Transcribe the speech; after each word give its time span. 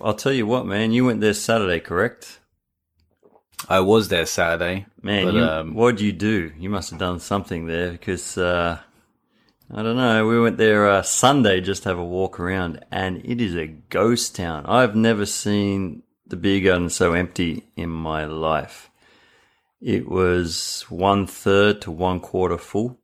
I'll 0.00 0.14
tell 0.14 0.32
you 0.32 0.46
what, 0.46 0.66
man. 0.66 0.92
You 0.92 1.04
went 1.04 1.20
there 1.20 1.34
Saturday, 1.34 1.80
correct? 1.80 2.40
I 3.68 3.80
was 3.80 4.08
there 4.08 4.26
Saturday. 4.26 4.86
Man, 5.02 5.24
But, 5.26 5.34
you, 5.34 5.44
um, 5.44 5.74
what'd 5.74 6.00
you 6.00 6.12
do? 6.12 6.52
You 6.58 6.70
must 6.70 6.90
have 6.90 6.98
done 6.98 7.20
something 7.20 7.66
there 7.66 7.92
because 7.92 8.36
uh, 8.36 8.78
I 9.70 9.82
don't 9.82 9.96
know. 9.96 10.26
We 10.26 10.40
went 10.40 10.58
there 10.58 10.88
uh, 10.88 11.02
Sunday 11.02 11.60
just 11.60 11.84
to 11.84 11.90
have 11.90 11.98
a 11.98 12.04
walk 12.04 12.40
around, 12.40 12.84
and 12.90 13.22
it 13.24 13.40
is 13.40 13.54
a 13.54 13.66
ghost 13.66 14.34
town. 14.36 14.66
I've 14.66 14.96
never 14.96 15.24
seen 15.26 16.02
the 16.26 16.36
beer 16.36 16.60
garden 16.60 16.90
so 16.90 17.12
empty 17.12 17.64
in 17.76 17.90
my 17.90 18.24
life. 18.24 18.90
It 19.80 20.08
was 20.08 20.84
one 20.88 21.26
third 21.26 21.82
to 21.82 21.90
one 21.90 22.20
quarter 22.20 22.58
full. 22.58 22.98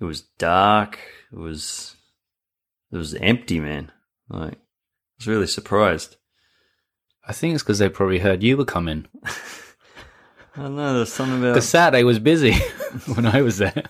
It 0.00 0.04
was 0.04 0.22
dark. 0.38 0.98
It 1.32 1.38
was 1.38 1.96
it 2.92 2.96
was 2.96 3.14
empty, 3.14 3.60
man. 3.60 3.92
Like 4.28 4.58
was 5.20 5.28
really 5.28 5.46
surprised. 5.46 6.16
I 7.26 7.32
think 7.32 7.54
it's 7.54 7.62
because 7.62 7.78
they 7.78 7.88
probably 7.88 8.18
heard 8.18 8.42
you 8.42 8.56
were 8.56 8.64
coming. 8.64 9.06
I 10.56 10.62
don't 10.62 10.76
know. 10.76 10.94
There's 10.94 11.12
something 11.12 11.38
about 11.38 11.54
Because 11.54 11.68
Saturday 11.68 12.02
was 12.02 12.18
busy 12.18 12.54
when 13.14 13.26
I 13.26 13.42
was 13.42 13.58
there. 13.58 13.84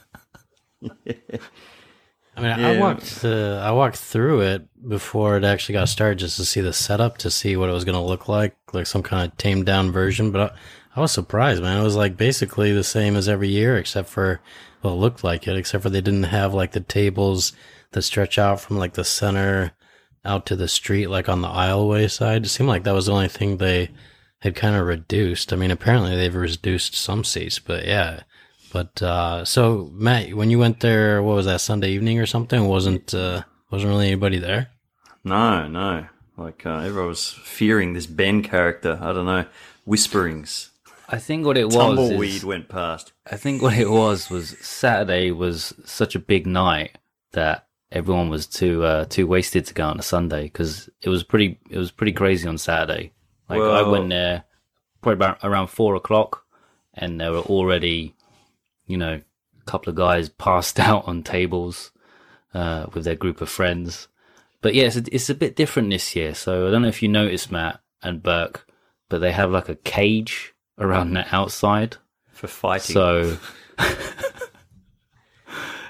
I 2.36 2.40
mean, 2.42 2.50
I 2.52 2.72
Yeah. 2.72 2.80
walked 2.80 3.24
uh, 3.24 3.60
I 3.62 3.70
walked 3.72 3.96
through 3.96 4.40
it 4.42 4.68
before 4.88 5.36
it 5.36 5.44
actually 5.44 5.74
got 5.74 5.88
started 5.88 6.18
just 6.18 6.36
to 6.36 6.44
see 6.44 6.60
the 6.60 6.72
setup, 6.72 7.18
to 7.18 7.30
see 7.30 7.56
what 7.56 7.68
it 7.68 7.72
was 7.72 7.84
going 7.84 7.96
to 7.98 8.04
look 8.04 8.28
like, 8.28 8.56
like 8.72 8.86
some 8.86 9.02
kind 9.02 9.30
of 9.30 9.36
tamed 9.38 9.66
down 9.66 9.90
version. 9.92 10.30
But 10.32 10.40
I, 10.52 10.56
I 10.96 11.00
was 11.00 11.12
surprised, 11.12 11.62
man. 11.62 11.80
It 11.80 11.84
was 11.84 11.96
like 11.96 12.16
basically 12.16 12.72
the 12.72 12.84
same 12.84 13.16
as 13.16 13.28
every 13.28 13.48
year, 13.48 13.76
except 13.76 14.08
for 14.08 14.40
well, 14.82 14.94
it 14.94 14.98
looked 14.98 15.22
like 15.24 15.46
it, 15.46 15.56
except 15.56 15.82
for 15.82 15.90
they 15.90 16.00
didn't 16.00 16.24
have 16.24 16.54
like 16.54 16.72
the 16.72 16.80
tables 16.80 17.52
that 17.92 18.02
stretch 18.02 18.38
out 18.38 18.60
from 18.60 18.78
like 18.78 18.94
the 18.94 19.04
center 19.04 19.72
out 20.24 20.46
to 20.46 20.56
the 20.56 20.68
street, 20.68 21.08
like 21.08 21.28
on 21.28 21.42
the 21.42 21.48
aisleway 21.48 22.10
side. 22.10 22.44
It 22.44 22.48
seemed 22.48 22.68
like 22.68 22.84
that 22.84 22.94
was 22.94 23.06
the 23.06 23.12
only 23.12 23.28
thing 23.28 23.56
they 23.56 23.90
had 24.40 24.54
kind 24.54 24.76
of 24.76 24.86
reduced. 24.86 25.52
I 25.52 25.56
mean, 25.56 25.70
apparently 25.70 26.16
they've 26.16 26.34
reduced 26.34 26.94
some 26.94 27.24
seats, 27.24 27.58
but 27.58 27.84
yeah. 27.84 28.22
But 28.72 29.02
uh, 29.02 29.44
so 29.44 29.90
Matt, 29.92 30.34
when 30.34 30.50
you 30.50 30.58
went 30.58 30.80
there, 30.80 31.22
what 31.22 31.36
was 31.36 31.46
that 31.46 31.60
Sunday 31.60 31.90
evening 31.90 32.18
or 32.20 32.26
something? 32.26 32.66
Wasn't 32.66 33.12
uh, 33.12 33.42
wasn't 33.70 33.90
really 33.90 34.06
anybody 34.06 34.38
there? 34.38 34.68
No, 35.24 35.66
no. 35.68 36.06
Like 36.36 36.64
uh, 36.64 36.78
everyone 36.78 37.08
was 37.08 37.28
fearing 37.28 37.92
this 37.92 38.06
Ben 38.06 38.42
character. 38.42 38.98
I 39.00 39.12
don't 39.12 39.26
know. 39.26 39.44
Whisperings. 39.84 40.70
I 41.08 41.18
think 41.18 41.44
what 41.44 41.58
it 41.58 41.64
was 41.64 41.74
Tumbleweed 41.74 42.36
is, 42.36 42.44
went 42.44 42.68
past. 42.68 43.12
I 43.30 43.36
think 43.36 43.60
what 43.60 43.76
it 43.76 43.90
was 43.90 44.30
was 44.30 44.56
Saturday 44.60 45.32
was 45.32 45.74
such 45.84 46.14
a 46.14 46.20
big 46.20 46.46
night 46.46 46.98
that 47.32 47.66
everyone 47.92 48.28
was 48.28 48.46
too 48.46 48.84
uh, 48.84 49.04
too 49.06 49.26
wasted 49.26 49.66
to 49.66 49.74
go 49.74 49.86
on 49.86 49.98
a 49.98 50.02
Sunday 50.02 50.44
because 50.44 50.88
it 51.02 51.08
was 51.08 51.22
pretty 51.22 51.58
it 51.70 51.78
was 51.78 51.90
pretty 51.90 52.12
crazy 52.12 52.48
on 52.48 52.58
Saturday. 52.58 53.12
Like 53.48 53.60
I 53.60 53.82
went 53.82 54.08
there 54.10 54.44
probably 55.00 55.14
about 55.14 55.38
around 55.42 55.68
four 55.68 55.94
o'clock, 55.96 56.44
and 56.94 57.20
there 57.20 57.32
were 57.32 57.40
already, 57.40 58.14
you 58.86 58.96
know, 58.96 59.20
a 59.60 59.64
couple 59.64 59.90
of 59.90 59.96
guys 59.96 60.28
passed 60.28 60.78
out 60.80 61.06
on 61.08 61.22
tables 61.22 61.90
uh, 62.54 62.86
with 62.92 63.04
their 63.04 63.16
group 63.16 63.40
of 63.40 63.48
friends. 63.48 64.08
But 64.62 64.74
yeah, 64.74 64.84
it's 64.84 64.96
a, 64.96 65.14
it's 65.14 65.30
a 65.30 65.34
bit 65.34 65.56
different 65.56 65.90
this 65.90 66.14
year. 66.14 66.34
So 66.34 66.68
I 66.68 66.70
don't 66.70 66.82
know 66.82 66.88
if 66.88 67.02
you 67.02 67.08
noticed 67.08 67.50
Matt 67.50 67.80
and 68.02 68.22
Burke, 68.22 68.66
but 69.08 69.20
they 69.20 69.32
have 69.32 69.50
like 69.50 69.68
a 69.68 69.74
cage 69.74 70.54
around 70.78 71.14
the 71.14 71.34
outside. 71.34 71.96
For 72.32 72.46
fighting. 72.46 72.94
So 72.94 73.38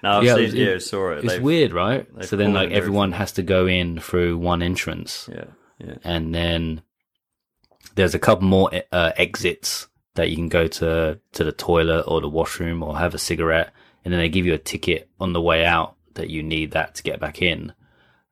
no, 0.03 0.19
I've 0.19 0.25
yeah, 0.25 0.35
seen, 0.35 0.45
it 0.45 0.55
yeah, 0.55 0.79
saw 0.79 1.13
it. 1.13 1.25
It's 1.25 1.35
They've- 1.35 1.43
weird, 1.43 1.73
right? 1.73 2.07
So 2.23 2.37
then, 2.37 2.53
like, 2.53 2.71
everyone 2.71 3.13
has 3.13 3.33
to 3.33 3.43
go 3.43 3.67
in 3.67 3.99
through 4.01 4.39
one 4.39 4.63
entrance, 4.63 5.29
Yeah, 5.33 5.45
yeah. 5.79 5.95
and 6.05 6.35
then 6.35 6.83
there's 7.95 8.15
a 8.15 8.19
couple 8.19 8.47
more 8.47 8.71
uh, 8.93 9.13
exits 9.17 9.89
that 10.15 10.31
you 10.31 10.37
can 10.37 10.49
go 10.49 10.67
to 10.67 11.19
to 11.33 11.45
the 11.45 11.53
toilet 11.53 12.03
or 12.07 12.21
the 12.21 12.29
washroom 12.29 12.83
or 12.83 12.97
have 12.99 13.15
a 13.15 13.19
cigarette, 13.19 13.73
and 14.05 14.13
then 14.13 14.21
they 14.21 14.29
give 14.29 14.47
you 14.47 14.55
a 14.55 14.59
ticket 14.59 15.09
on 15.21 15.33
the 15.33 15.41
way 15.41 15.65
out 15.65 15.97
that 16.15 16.31
you 16.31 16.43
need 16.43 16.73
that 16.73 16.95
to 16.97 17.03
get 17.03 17.21
back 17.21 17.41
in. 17.43 17.73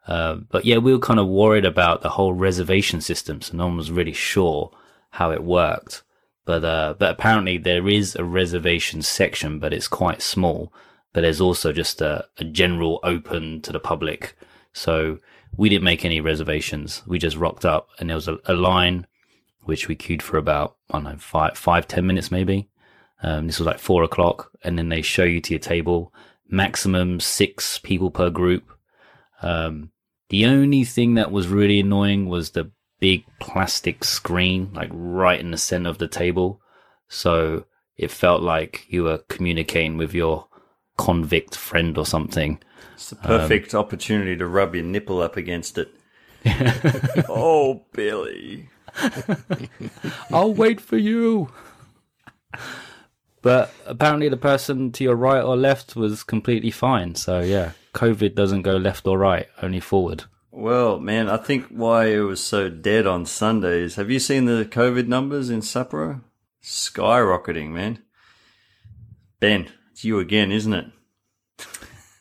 Uh, 0.07 0.37
but 0.37 0.65
yeah, 0.65 0.79
we 0.79 0.93
were 0.93 0.99
kind 0.99 1.21
of 1.21 1.29
worried 1.29 1.65
about 1.67 2.01
the 2.01 2.09
whole 2.09 2.33
reservation 2.33 3.01
system, 3.01 3.43
so 3.43 3.57
no 3.57 3.67
one 3.67 3.77
was 3.77 3.91
really 3.91 4.13
sure 4.15 4.71
how 5.11 5.31
it 5.33 5.43
worked. 5.45 6.03
But 6.45 6.65
uh, 6.65 6.95
but 6.99 7.11
apparently 7.11 7.59
there 7.59 7.87
is 7.89 8.17
a 8.17 8.25
reservation 8.25 9.03
section, 9.03 9.59
but 9.59 9.73
it's 9.75 9.89
quite 9.89 10.23
small. 10.23 10.73
But 11.13 11.23
there's 11.23 11.41
also 11.41 11.73
just 11.73 12.01
a, 12.01 12.27
a 12.39 12.45
general 12.45 13.01
open 13.03 13.63
to 13.63 13.73
the 13.73 13.81
public. 13.81 14.37
So 14.73 15.19
we 15.57 15.69
didn't 15.69 15.85
make 15.85 16.05
any 16.05 16.21
reservations. 16.21 17.03
We 17.07 17.19
just 17.19 17.37
rocked 17.37 17.65
up, 17.65 17.89
and 17.99 18.09
there 18.09 18.17
was 18.17 18.29
a, 18.29 18.39
a 18.45 18.55
line 18.55 19.07
which 19.63 19.89
we 19.89 19.95
queued 19.95 20.23
for 20.23 20.39
about 20.39 20.77
I 20.91 20.95
don't 20.95 21.05
know 21.05 21.17
five 21.19 21.57
five 21.57 21.87
ten 21.89 22.07
minutes 22.07 22.31
maybe. 22.31 22.69
Um, 23.23 23.47
this 23.47 23.59
was 23.59 23.67
like 23.67 23.79
four 23.79 24.03
o'clock, 24.03 24.51
and 24.63 24.79
then 24.79 24.89
they 24.89 25.03
show 25.03 25.25
you 25.25 25.41
to 25.41 25.55
your 25.55 25.61
table. 25.61 26.13
Maximum 26.49 27.21
six 27.21 27.79
people 27.79 28.11
per 28.11 28.31
group. 28.31 28.73
Um, 29.43 29.91
the 30.31 30.47
only 30.47 30.85
thing 30.85 31.15
that 31.15 31.31
was 31.31 31.49
really 31.49 31.81
annoying 31.81 32.29
was 32.29 32.51
the 32.51 32.71
big 33.01 33.25
plastic 33.41 34.05
screen, 34.05 34.71
like 34.73 34.91
right 34.93 35.41
in 35.41 35.51
the 35.51 35.59
center 35.59 35.91
of 35.91 35.99
the 35.99 36.09
table. 36.09 36.61
So 37.09 37.65
it 37.97 38.11
felt 38.11 38.43
like 38.43 38.87
you 38.89 39.05
were 39.05 39.19
communicating 39.29 39.97
with 39.97 40.15
your 40.15 40.48
convict 40.99 41.57
friend 41.57 41.97
or 41.97 42.05
something. 42.05 42.61
It's 42.95 43.11
the 43.11 43.17
perfect 43.17 43.75
opportunity 43.75 44.37
to 44.37 44.47
rub 44.47 44.75
your 44.75 44.85
nipple 44.85 45.23
up 45.23 45.37
against 45.37 45.79
it. 45.79 45.89
oh, 47.29 47.85
Billy. 47.93 48.69
I'll 50.33 50.53
wait 50.53 50.81
for 50.81 50.97
you. 50.99 51.51
But 53.41 53.73
apparently, 53.87 54.29
the 54.29 54.37
person 54.37 54.91
to 54.93 55.05
your 55.05 55.15
right 55.15 55.43
or 55.43 55.57
left 55.57 55.95
was 55.95 56.25
completely 56.25 56.73
fine. 56.73 57.15
So, 57.15 57.41
yeah, 57.41 57.73
COVID 57.95 58.35
doesn't 58.35 58.63
go 58.63 58.77
left 58.77 59.07
or 59.07 59.17
right, 59.17 59.47
only 59.63 59.81
forward. 59.81 60.25
Well, 60.51 60.99
man, 60.99 61.29
I 61.29 61.37
think 61.37 61.67
why 61.69 62.07
it 62.07 62.19
was 62.19 62.43
so 62.43 62.69
dead 62.69 63.07
on 63.07 63.27
Sundays. 63.27 63.95
Have 63.95 64.11
you 64.11 64.19
seen 64.19 64.47
the 64.47 64.65
COVID 64.69 65.07
numbers 65.07 65.51
in 65.51 65.61
Sapporo? 65.61 66.23
Skyrocketing, 66.63 67.71
man. 67.71 68.03
Ben, 69.39 69.69
it's 69.99 70.05
you 70.05 70.21
again, 70.21 70.53
isn't 70.53 70.75
it? 70.75 70.87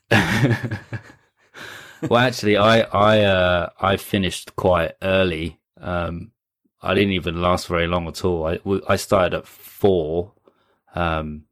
well, 2.09 2.17
actually, 2.17 2.57
I 2.57 2.79
I 2.79 3.19
uh, 3.19 3.69
I 3.79 3.97
finished 3.97 4.55
quite 4.55 4.93
early. 5.03 5.59
Um, 5.79 6.31
I 6.81 6.95
didn't 6.95 7.11
even 7.11 7.39
last 7.39 7.67
very 7.67 7.85
long 7.85 8.07
at 8.07 8.25
all. 8.25 8.47
I 8.47 8.59
I 8.87 8.95
started 8.95 9.37
at 9.37 9.47
four. 9.47 10.33
Um, 10.95 11.43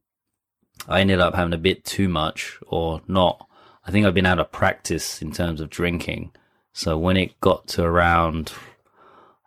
I 0.88 1.00
ended 1.00 1.20
up 1.20 1.36
having 1.36 1.54
a 1.54 1.58
bit 1.58 1.84
too 1.84 2.08
much, 2.08 2.58
or 2.66 3.02
not. 3.06 3.46
I 3.84 3.92
think 3.92 4.04
I've 4.04 4.14
been 4.14 4.26
out 4.26 4.40
of 4.40 4.50
practice 4.50 5.22
in 5.22 5.30
terms 5.30 5.60
of 5.60 5.70
drinking. 5.70 6.32
So 6.72 6.98
when 6.98 7.16
it 7.16 7.40
got 7.40 7.68
to 7.68 7.84
around, 7.84 8.52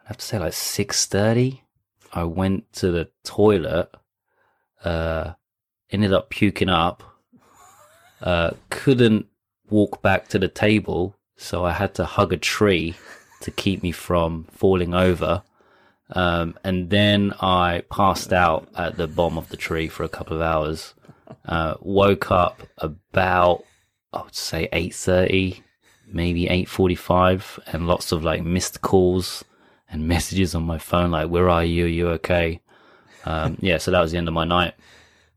I 0.05 0.07
have 0.07 0.17
to 0.17 0.25
say 0.25 0.39
like 0.39 0.53
six 0.53 1.05
thirty, 1.05 1.63
I 2.13 2.23
went 2.23 2.71
to 2.73 2.89
the 2.89 3.09
toilet. 3.25 3.89
Uh, 4.81 5.33
ended 5.91 6.13
up 6.13 6.29
puking 6.29 6.69
up. 6.69 7.03
Uh, 8.21 8.51
couldn't 8.69 9.27
walk 9.69 10.01
back 10.01 10.27
to 10.29 10.39
the 10.39 10.47
table, 10.47 11.15
so 11.37 11.65
I 11.65 11.71
had 11.71 11.93
to 11.95 12.05
hug 12.05 12.33
a 12.33 12.37
tree 12.37 12.95
to 13.41 13.51
keep 13.51 13.81
me 13.81 13.91
from 13.91 14.45
falling 14.51 14.93
over. 14.93 15.43
Um, 16.11 16.57
and 16.63 16.89
then 16.89 17.33
I 17.39 17.83
passed 17.91 18.33
out 18.33 18.67
at 18.75 18.97
the 18.97 19.07
bottom 19.07 19.37
of 19.37 19.49
the 19.49 19.57
tree 19.57 19.87
for 19.87 20.03
a 20.03 20.09
couple 20.09 20.35
of 20.35 20.41
hours. 20.41 20.93
Uh, 21.45 21.75
woke 21.81 22.31
up 22.31 22.63
about 22.79 23.63
I 24.11 24.23
would 24.23 24.35
say 24.35 24.67
eight 24.73 24.95
thirty, 24.95 25.63
maybe 26.07 26.47
eight 26.47 26.67
forty-five, 26.67 27.59
and 27.67 27.87
lots 27.87 28.11
of 28.11 28.23
like 28.23 28.43
missed 28.43 28.81
calls 28.81 29.43
and 29.89 30.07
messages 30.07 30.55
on 30.55 30.63
my 30.63 30.79
phone 30.79 31.11
like, 31.11 31.29
"Where 31.29 31.49
are 31.49 31.63
you? 31.63 31.85
Are 31.85 31.87
you 31.87 32.09
okay?" 32.09 32.61
Um, 33.25 33.57
yeah, 33.59 33.77
so 33.77 33.91
that 33.91 34.01
was 34.01 34.11
the 34.11 34.17
end 34.17 34.27
of 34.27 34.33
my 34.33 34.45
night. 34.45 34.73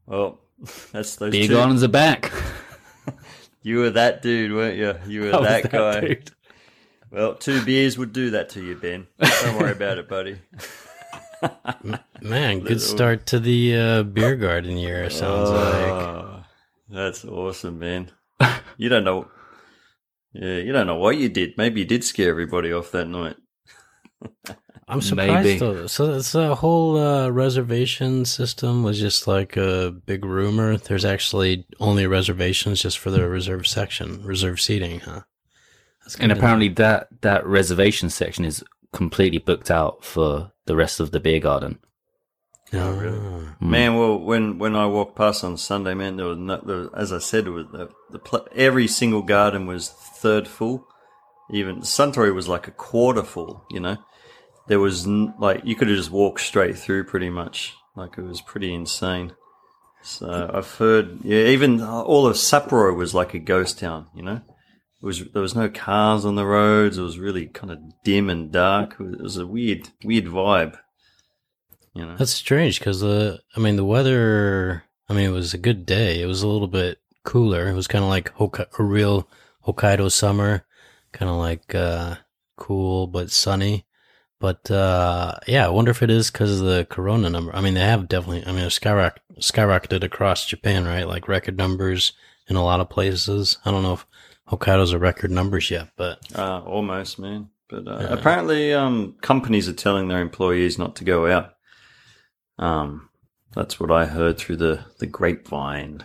Well, 0.06 0.38
that's 0.93 1.17
those 1.17 1.32
Beer 1.32 1.47
two. 1.47 1.55
gardens 1.55 1.82
are 1.82 1.88
back. 1.88 2.32
You 3.64 3.79
were 3.79 3.91
that 3.91 4.23
dude, 4.23 4.53
weren't 4.53 4.76
you? 4.76 4.97
You 5.06 5.20
were 5.20 5.29
I 5.37 5.38
was 5.38 5.49
that, 5.49 5.70
guy. 5.70 6.00
dude. 6.00 6.31
Well, 7.12 7.37
two 7.37 7.64
beers 7.64 7.97
would 7.97 8.12
do 8.12 8.31
that 8.31 8.49
to 8.50 8.61
you, 8.61 8.75
Ben. 8.75 9.06
Don't 9.20 9.56
worry 9.56 9.70
about 9.70 9.99
it, 9.99 10.09
buddy. 10.09 10.41
Man, 12.20 12.59
good 12.59 12.81
start 12.81 13.26
to 13.26 13.38
the 13.38 13.76
uh, 13.76 14.03
beer 14.03 14.35
garden 14.35 14.76
year. 14.79 15.09
Sounds 15.11 15.49
like. 15.50 15.75
Oh, 15.93 16.43
that's 16.88 17.25
awesome, 17.25 17.79
man. 17.79 18.11
You 18.76 18.88
don't 18.88 19.05
know. 19.05 19.29
Yeah, 20.32 20.56
you 20.56 20.73
don't 20.73 20.88
know 20.88 20.97
what 20.97 21.19
you 21.19 21.29
did. 21.29 21.53
Maybe 21.56 21.82
you 21.82 21.87
did 21.87 22.03
scare 22.03 22.31
everybody 22.31 22.73
off 22.73 22.91
that 22.91 23.06
night. 23.06 23.37
I'm 24.88 25.00
surprised 25.00 25.44
Maybe. 25.44 25.58
though. 25.58 25.87
So 25.87 26.14
it's 26.14 26.34
a 26.34 26.55
whole 26.56 26.99
uh, 26.99 27.31
reservation 27.31 28.25
system 28.25 28.82
was 28.82 28.99
just 28.99 29.26
like 29.26 29.56
a 29.56 29.90
big 30.06 30.25
rumor. 30.25 30.76
There's 30.76 31.05
actually 31.05 31.67
only 31.81 32.06
reservations 32.06 32.82
just 32.82 32.99
for 32.99 33.11
the 33.11 33.29
reserve 33.29 33.67
section, 33.67 34.25
reserve 34.25 34.61
seating, 34.61 35.00
huh? 35.00 35.23
And 36.05 36.17
kinda- 36.17 36.37
apparently 36.37 36.69
that 36.69 37.08
that 37.23 37.46
reservation 37.46 38.11
section 38.11 38.44
is 38.44 38.64
completely 38.93 39.38
booked 39.38 39.70
out 39.70 40.05
for 40.05 40.52
the 40.67 40.76
rest 40.76 41.00
of 41.00 41.12
the 41.12 41.20
beer 41.20 41.40
garden. 41.40 41.78
Oh, 42.75 42.93
really? 42.94 43.19
Ah. 43.19 43.56
Man, 43.61 43.96
well, 43.96 44.19
when 44.19 44.58
when 44.58 44.75
I 44.75 44.87
walked 44.87 45.17
past 45.17 45.44
on 45.44 45.56
Sunday, 45.56 45.94
man, 45.94 46.17
there 46.17 46.26
was 46.26 46.38
no, 46.38 46.56
there, 46.64 46.88
as 46.96 47.12
I 47.12 47.19
said, 47.19 47.46
was 47.49 47.67
the, 47.70 47.88
the 48.11 48.19
pl- 48.19 48.49
every 48.55 48.88
single 48.88 49.23
garden 49.23 49.67
was 49.67 49.90
third 49.90 50.49
full. 50.49 50.87
Even 51.50 51.81
Suntory 51.82 52.35
was 52.35 52.49
like 52.49 52.67
a 52.67 52.70
quarter 52.73 53.23
full. 53.23 53.64
You 53.70 53.81
know, 53.81 53.96
there 54.69 54.81
was 54.81 55.06
like 55.06 55.62
you 55.64 55.75
could 55.75 55.88
have 55.88 55.97
just 55.97 56.11
walked 56.11 56.41
straight 56.41 56.79
through 56.79 57.05
pretty 57.05 57.31
much. 57.31 57.75
Like 57.97 58.17
it 58.19 58.23
was 58.23 58.41
pretty 58.41 58.73
insane. 58.75 59.35
So 60.03 60.50
I've 60.53 60.75
heard, 60.76 61.20
yeah, 61.23 61.47
even 61.47 61.81
all 61.81 62.26
of 62.26 62.37
Sapporo 62.37 62.97
was 62.97 63.14
like 63.14 63.35
a 63.35 63.38
ghost 63.38 63.79
town. 63.79 64.09
You 64.14 64.23
know, 64.23 64.41
it 65.03 65.06
was 65.06 65.25
there 65.32 65.43
was 65.43 65.55
no 65.55 65.69
cars 65.69 66.25
on 66.25 66.35
the 66.35 66.47
roads. 66.47 66.99
It 66.99 67.03
was 67.03 67.19
really 67.19 67.47
kind 67.47 67.70
of 67.70 67.79
dim 68.05 68.29
and 68.29 68.50
dark. 68.50 68.97
It 68.99 69.20
was, 69.20 69.37
a 69.37 69.47
weird, 69.47 69.88
weird 70.05 70.26
vibe. 70.26 70.76
You 71.94 72.06
know, 72.06 72.17
That's 72.17 72.32
strange 72.32 72.79
because 72.79 73.00
the, 73.00 73.41
I 73.56 73.61
mean, 73.61 73.76
the 73.76 73.85
weather. 73.85 74.85
I 75.09 75.14
mean, 75.14 75.26
it 75.26 75.32
was 75.32 75.53
a 75.53 75.59
good 75.59 75.85
day. 75.85 76.23
It 76.23 76.26
was 76.26 76.43
a 76.43 76.49
little 76.49 76.69
bit 76.69 76.99
cooler. 77.25 77.69
It 77.69 77.75
was 77.75 77.87
kind 77.87 78.03
of 78.03 78.09
like 78.09 78.35
Hokka- 78.37 78.79
a 78.79 78.82
real 78.82 79.29
Hokkaido 79.67 80.11
summer, 80.11 80.64
kind 81.12 81.31
of 81.31 81.37
like 81.37 81.75
uh, 81.75 82.17
cool 82.56 83.06
but 83.06 83.31
sunny. 83.31 83.85
But 84.43 84.69
uh, 84.73 85.39
yeah, 85.47 85.65
I 85.67 85.69
wonder 85.69 85.93
if 85.93 86.03
it 86.03 86.11
is 86.11 86.29
because 86.33 86.61
of 86.61 86.67
the 86.67 86.85
corona 86.91 87.31
number. 87.31 87.55
I 87.55 87.61
mean, 87.61 87.75
they 87.75 87.81
have 87.81 88.09
definitely. 88.09 88.44
I 88.44 88.50
mean, 88.50 88.65
it 88.65 88.71
skyrock- 88.71 89.19
skyrocketed 89.39 90.03
across 90.03 90.47
Japan, 90.47 90.85
right? 90.85 91.06
Like 91.06 91.29
record 91.29 91.56
numbers 91.56 92.12
in 92.49 92.56
a 92.56 92.65
lot 92.65 92.81
of 92.81 92.91
places. 92.91 93.59
I 93.65 93.71
don't 93.71 93.85
know 93.85 93.93
if 93.93 94.06
Hokkaido's 94.49 94.93
a 94.93 94.99
record 94.99 95.31
numbers 95.31 95.71
yet, 95.71 95.91
but 95.97 96.19
Uh, 96.37 96.59
almost, 96.65 97.21
man. 97.21 97.50
But 97.71 97.87
uh, 97.87 97.99
Yeah. 98.00 98.06
apparently, 98.15 98.75
um, 98.75 99.15
companies 99.23 99.69
are 99.69 99.73
telling 99.75 100.09
their 100.09 100.21
employees 100.21 100.77
not 100.77 100.97
to 100.97 101.05
go 101.05 101.31
out. 101.31 101.55
Um, 102.59 103.11
that's 103.55 103.79
what 103.79 103.93
I 103.93 104.06
heard 104.06 104.38
through 104.38 104.56
the, 104.56 104.87
the 104.99 105.06
grapevine. 105.06 106.05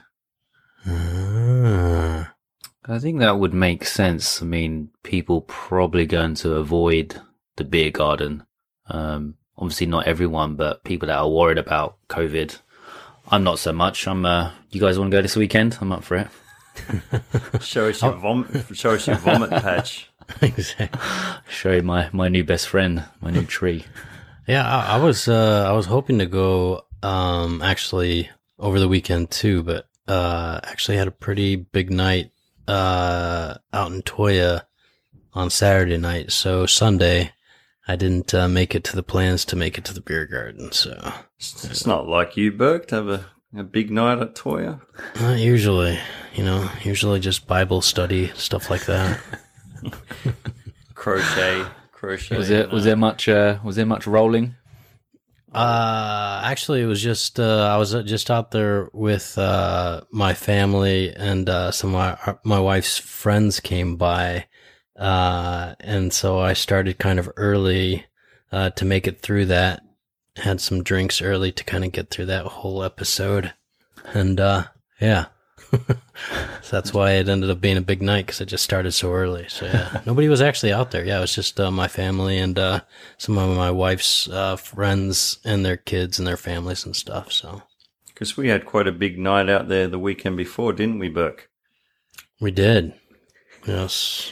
Ah. 0.86 2.33
I 2.86 3.00
think 3.00 3.19
that 3.19 3.40
would 3.40 3.54
make 3.56 3.83
sense. 3.83 4.44
I 4.44 4.45
mean, 4.45 4.92
people 5.01 5.42
probably 5.42 6.06
going 6.06 6.36
to 6.36 6.54
avoid 6.54 7.19
the 7.57 7.63
beer 7.63 7.92
garden. 7.92 8.45
Um, 8.88 9.36
obviously 9.57 9.88
not 9.88 10.07
everyone, 10.07 10.56
but 10.56 10.83
people 10.83 11.07
that 11.07 11.18
are 11.18 11.30
worried 11.30 11.57
about 11.57 11.98
COVID. 12.09 12.59
I'm 13.30 13.44
not 13.44 13.59
so 13.59 13.74
much. 13.74 14.07
I'm, 14.07 14.25
uh, 14.25 14.51
you 14.71 14.80
guys 14.80 14.98
want 14.98 15.12
to 15.12 15.18
go 15.18 15.21
this 15.21 15.36
weekend? 15.36 15.77
I'm 15.81 15.92
up 15.92 16.04
for 16.04 16.15
it. 16.15 16.27
Show 17.62 17.89
us 17.89 18.01
your 18.01 18.13
vomit. 18.13 18.65
Show 18.75 18.92
us 18.92 19.07
your 19.07 19.18
vomit 19.18 19.50
patch. 19.50 20.09
exactly. 20.42 21.00
Show 21.50 21.74
you 21.74 21.81
my, 21.81 22.09
my 22.13 22.30
new 22.30 22.44
best 22.44 22.69
friend, 22.69 23.04
my 23.19 23.31
new 23.31 23.44
tree. 23.45 23.86
Yeah, 24.48 24.65
I, 24.65 24.95
I 24.95 25.04
was 25.04 25.27
uh, 25.27 25.65
I 25.68 25.74
was 25.74 25.88
hoping 25.88 26.19
to 26.19 26.25
go 26.25 26.86
um, 27.04 27.62
actually 27.62 28.30
over 28.57 28.80
the 28.80 28.88
weekend 28.88 29.30
too, 29.30 29.62
but 29.62 29.88
uh, 30.07 30.62
actually 30.63 30.98
had 30.98 31.07
a 31.07 31.12
pretty 31.12 31.57
big 31.57 31.92
night 31.92 32.31
uh, 32.68 33.56
out 33.74 33.92
in 33.92 34.01
Toya 34.04 34.63
on 35.33 35.50
Saturday 35.50 35.98
night. 35.98 36.31
So 36.31 36.65
Sunday, 36.65 37.33
I 37.88 37.95
didn't 37.95 38.34
uh, 38.34 38.48
make 38.48 38.75
it 38.75 38.84
to 38.86 38.95
the 38.95 39.04
plans 39.04 39.45
to 39.45 39.56
make 39.56 39.78
it 39.78 39.86
to 39.86 39.94
the 39.94 40.01
beer 40.01 40.25
garden. 40.25 40.72
So 40.72 41.13
It's, 41.38 41.63
it's 41.66 41.86
not 41.86 42.07
like 42.07 42.36
you, 42.36 42.51
Burke, 42.51 42.88
to 42.88 42.95
have 42.95 43.07
a, 43.07 43.25
a 43.56 43.63
big 43.63 43.92
night 43.92 44.19
at 44.19 44.36
Toya. 44.36 44.81
not 45.22 45.38
usually, 45.39 45.98
you 46.34 46.44
know, 46.44 46.69
usually 46.84 47.19
just 47.19 47.48
Bible 47.48 47.81
study 47.81 48.31
stuff 48.36 48.69
like 48.69 48.86
that. 48.86 49.19
Crochet. 50.95 51.66
Crochet. 51.92 52.38
Was 52.38 52.50
there, 52.50 52.68
was 52.68 52.84
there 52.84 52.98
much, 52.98 53.30
uh, 53.30 53.60
was 53.63 53.75
there 53.75 53.86
much 53.86 54.06
rolling? 54.07 54.56
Uh, 55.54 56.42
actually, 56.44 56.81
it 56.81 56.86
was 56.86 57.01
just 57.01 57.40
uh, 57.40 57.69
I 57.74 57.78
was 57.78 57.95
uh, 57.95 58.04
just 58.04 58.30
out 58.30 58.51
there 58.51 58.90
with 58.94 59.38
uh, 59.38 60.01
my 60.12 60.33
family 60.33 61.16
and 61.16 61.50
uh, 61.50 61.72
some 61.72 61.95
of 61.95 62.19
my 62.25 62.36
my 62.44 62.60
wife's 62.60 62.98
friends 62.98 63.60
came 63.62 63.95
by, 63.95 64.45
uh, 64.97 65.75
and 65.79 66.11
so 66.11 66.39
I 66.39 66.53
started 66.53 66.97
kind 66.97 67.19
of 67.19 67.29
early 67.38 68.05
uh, 68.51 68.71
to 68.71 68.85
make 68.85 69.07
it 69.07 69.21
through 69.21 69.45
that. 69.47 69.83
Had 70.38 70.61
some 70.61 70.83
drinks 70.83 71.21
early 71.21 71.51
to 71.51 71.63
kind 71.63 71.83
of 71.83 71.91
get 71.91 72.09
through 72.09 72.27
that 72.27 72.45
whole 72.45 72.83
episode, 72.83 73.53
and 74.13 74.39
uh, 74.39 74.65
yeah. 74.99 75.25
so 75.71 75.97
that's 76.71 76.94
why 76.94 77.13
it 77.13 77.27
ended 77.27 77.49
up 77.49 77.59
being 77.59 77.75
a 77.75 77.81
big 77.81 78.01
night 78.01 78.25
because 78.25 78.39
it 78.39 78.45
just 78.45 78.63
started 78.63 78.91
so 78.94 79.11
early. 79.11 79.47
So 79.49 79.65
yeah, 79.65 80.01
nobody 80.05 80.29
was 80.29 80.41
actually 80.41 80.71
out 80.71 80.91
there. 80.91 81.03
Yeah, 81.03 81.17
it 81.17 81.21
was 81.21 81.35
just 81.35 81.59
uh, 81.59 81.71
my 81.71 81.88
family 81.88 82.38
and 82.38 82.57
uh, 82.57 82.81
some 83.17 83.38
of 83.38 83.55
my 83.57 83.71
wife's 83.71 84.29
uh, 84.29 84.55
friends 84.55 85.39
and 85.44 85.65
their 85.65 85.75
kids 85.75 86.19
and 86.19 86.27
their 86.27 86.38
families 86.38 86.85
and 86.85 86.95
stuff. 86.95 87.31
So 87.33 87.63
Because 88.07 88.38
we 88.38 88.47
had 88.47 88.65
quite 88.65 88.88
a 88.88 88.94
big 88.94 89.17
night 89.19 89.49
out 89.49 89.67
there 89.67 89.88
the 89.88 89.99
weekend 89.99 90.38
before, 90.38 90.71
didn't 90.71 90.99
we, 90.99 91.09
Burke? 91.09 91.49
we 92.39 92.51
did. 92.51 92.94
Yes. 93.65 94.31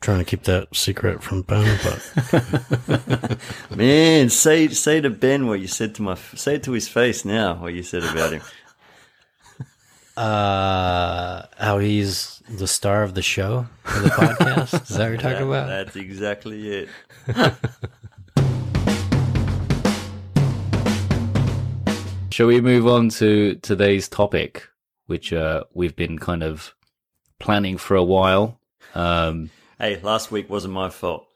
Trying 0.00 0.18
to 0.20 0.24
keep 0.24 0.44
that 0.44 0.74
secret 0.74 1.22
from 1.22 1.42
Ben, 1.42 1.78
but 1.82 3.38
Man, 3.76 4.30
say 4.30 4.68
say 4.68 5.00
to 5.00 5.10
Ben 5.10 5.46
what 5.48 5.58
you 5.60 5.66
said 5.66 5.96
to 5.96 6.02
my 6.02 6.14
say 6.14 6.54
it 6.54 6.62
to 6.64 6.72
his 6.72 6.86
face 6.88 7.24
now. 7.24 7.54
What 7.56 7.74
you 7.74 7.82
said 7.82 8.04
about 8.04 8.32
him. 8.32 8.42
uh, 10.16 11.42
how 11.58 11.78
he's 11.78 12.40
the 12.48 12.68
star 12.68 13.02
of 13.02 13.14
the 13.14 13.22
show 13.22 13.66
for 13.82 13.98
the 14.00 14.08
podcast. 14.10 14.82
Is 14.82 14.88
that 14.96 15.00
what 15.00 15.08
you're 15.10 15.16
talking 15.16 15.30
That- 15.50 15.64
about? 15.64 15.66
That's 15.66 15.96
exactly 15.96 16.68
it. 16.70 16.88
Shall 22.30 22.46
we 22.46 22.60
move 22.60 22.86
on 22.86 23.08
to 23.10 23.56
today's 23.56 24.08
topic, 24.08 24.68
which 25.06 25.32
uh, 25.32 25.64
we've 25.74 25.96
been 25.96 26.18
kind 26.20 26.44
of 26.44 26.72
planning 27.40 27.76
for 27.78 27.96
a 27.96 28.04
while? 28.04 28.60
Um, 28.94 29.50
Hey, 29.80 30.00
last 30.00 30.32
week 30.32 30.50
wasn't 30.50 30.74
my 30.74 30.90
fault. 30.90 31.28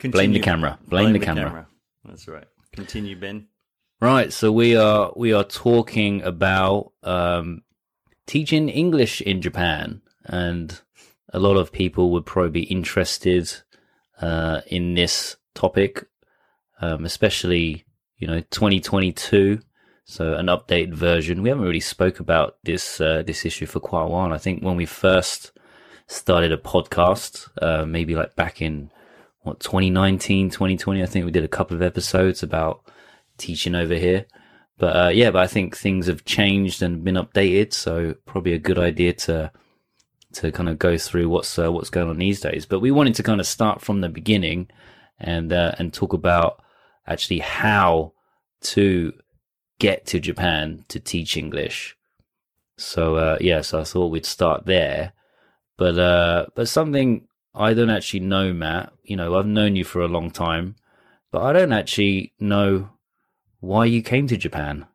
blame 0.00 0.32
the 0.32 0.38
camera. 0.38 0.78
Blame, 0.86 1.12
the, 1.12 1.18
camera. 1.18 1.66
That's 2.04 2.28
right. 2.28 2.46
Continue, 2.72 3.16
Ben. 3.16 3.48
Right. 4.00 4.32
So 4.32 4.52
we 4.52 4.76
are 4.76 5.12
we 5.16 5.32
are 5.32 5.42
talking 5.42 6.22
about 6.22 6.92
um, 7.02 7.62
teaching 8.28 8.68
English 8.68 9.20
in 9.22 9.42
Japan, 9.42 10.02
and 10.24 10.80
a 11.32 11.40
lot 11.40 11.56
of 11.56 11.72
people 11.72 12.12
would 12.12 12.24
probably 12.24 12.52
be 12.52 12.62
interested 12.62 13.52
uh, 14.20 14.60
in 14.68 14.94
this 14.94 15.36
topic, 15.56 16.06
um, 16.80 17.04
especially 17.04 17.86
you 18.18 18.28
know 18.28 18.38
2022. 18.38 19.58
So 20.04 20.34
an 20.34 20.46
updated 20.46 20.94
version. 20.94 21.42
We 21.42 21.48
haven't 21.48 21.64
really 21.64 21.80
spoke 21.80 22.20
about 22.20 22.56
this 22.62 23.00
uh, 23.00 23.22
this 23.26 23.46
issue 23.46 23.66
for 23.66 23.80
quite 23.80 24.02
a 24.02 24.08
while. 24.08 24.32
I 24.32 24.38
think 24.38 24.62
when 24.62 24.76
we 24.76 24.86
first 24.86 25.52
started 26.06 26.52
a 26.52 26.58
podcast, 26.58 27.48
uh, 27.62 27.86
maybe 27.86 28.14
like 28.14 28.36
back 28.36 28.60
in 28.60 28.90
what 29.42 29.60
2019, 29.60 30.50
2020. 30.50 31.02
I 31.02 31.06
think 31.06 31.24
we 31.24 31.30
did 31.30 31.44
a 31.44 31.48
couple 31.48 31.76
of 31.76 31.82
episodes 31.82 32.42
about 32.42 32.82
teaching 33.38 33.74
over 33.74 33.94
here. 33.94 34.26
But 34.78 34.96
uh, 34.96 35.08
yeah, 35.08 35.30
but 35.30 35.42
I 35.42 35.46
think 35.46 35.76
things 35.76 36.06
have 36.06 36.24
changed 36.24 36.82
and 36.82 37.04
been 37.04 37.14
updated, 37.14 37.72
so 37.72 38.14
probably 38.26 38.52
a 38.52 38.58
good 38.58 38.78
idea 38.78 39.12
to 39.12 39.52
to 40.34 40.50
kind 40.50 40.68
of 40.68 40.78
go 40.78 40.98
through 40.98 41.28
what's 41.28 41.58
uh, 41.58 41.70
what's 41.70 41.90
going 41.90 42.08
on 42.08 42.18
these 42.18 42.40
days. 42.40 42.66
But 42.66 42.80
we 42.80 42.90
wanted 42.90 43.14
to 43.16 43.22
kind 43.22 43.40
of 43.40 43.46
start 43.46 43.80
from 43.80 44.00
the 44.00 44.08
beginning 44.08 44.68
and 45.18 45.52
uh, 45.52 45.72
and 45.78 45.94
talk 45.94 46.12
about 46.12 46.62
actually 47.06 47.38
how 47.38 48.12
to 48.62 49.12
get 49.78 50.06
to 50.06 50.20
Japan 50.20 50.84
to 50.88 51.00
teach 51.00 51.36
English. 51.36 51.96
So 52.76 53.16
uh, 53.16 53.38
yeah, 53.40 53.60
so 53.60 53.80
I 53.80 53.84
thought 53.84 54.10
we'd 54.10 54.26
start 54.26 54.66
there. 54.66 55.12
But 55.76 55.98
uh, 55.98 56.46
but 56.54 56.68
something 56.68 57.26
I 57.54 57.74
don't 57.74 57.90
actually 57.90 58.20
know, 58.20 58.52
Matt. 58.52 58.92
You 59.04 59.16
know, 59.16 59.38
I've 59.38 59.46
known 59.46 59.76
you 59.76 59.84
for 59.84 60.00
a 60.00 60.08
long 60.08 60.30
time, 60.30 60.76
but 61.30 61.42
I 61.42 61.52
don't 61.52 61.72
actually 61.72 62.32
know 62.40 62.90
why 63.60 63.86
you 63.86 64.02
came 64.02 64.26
to 64.28 64.36
Japan. 64.36 64.86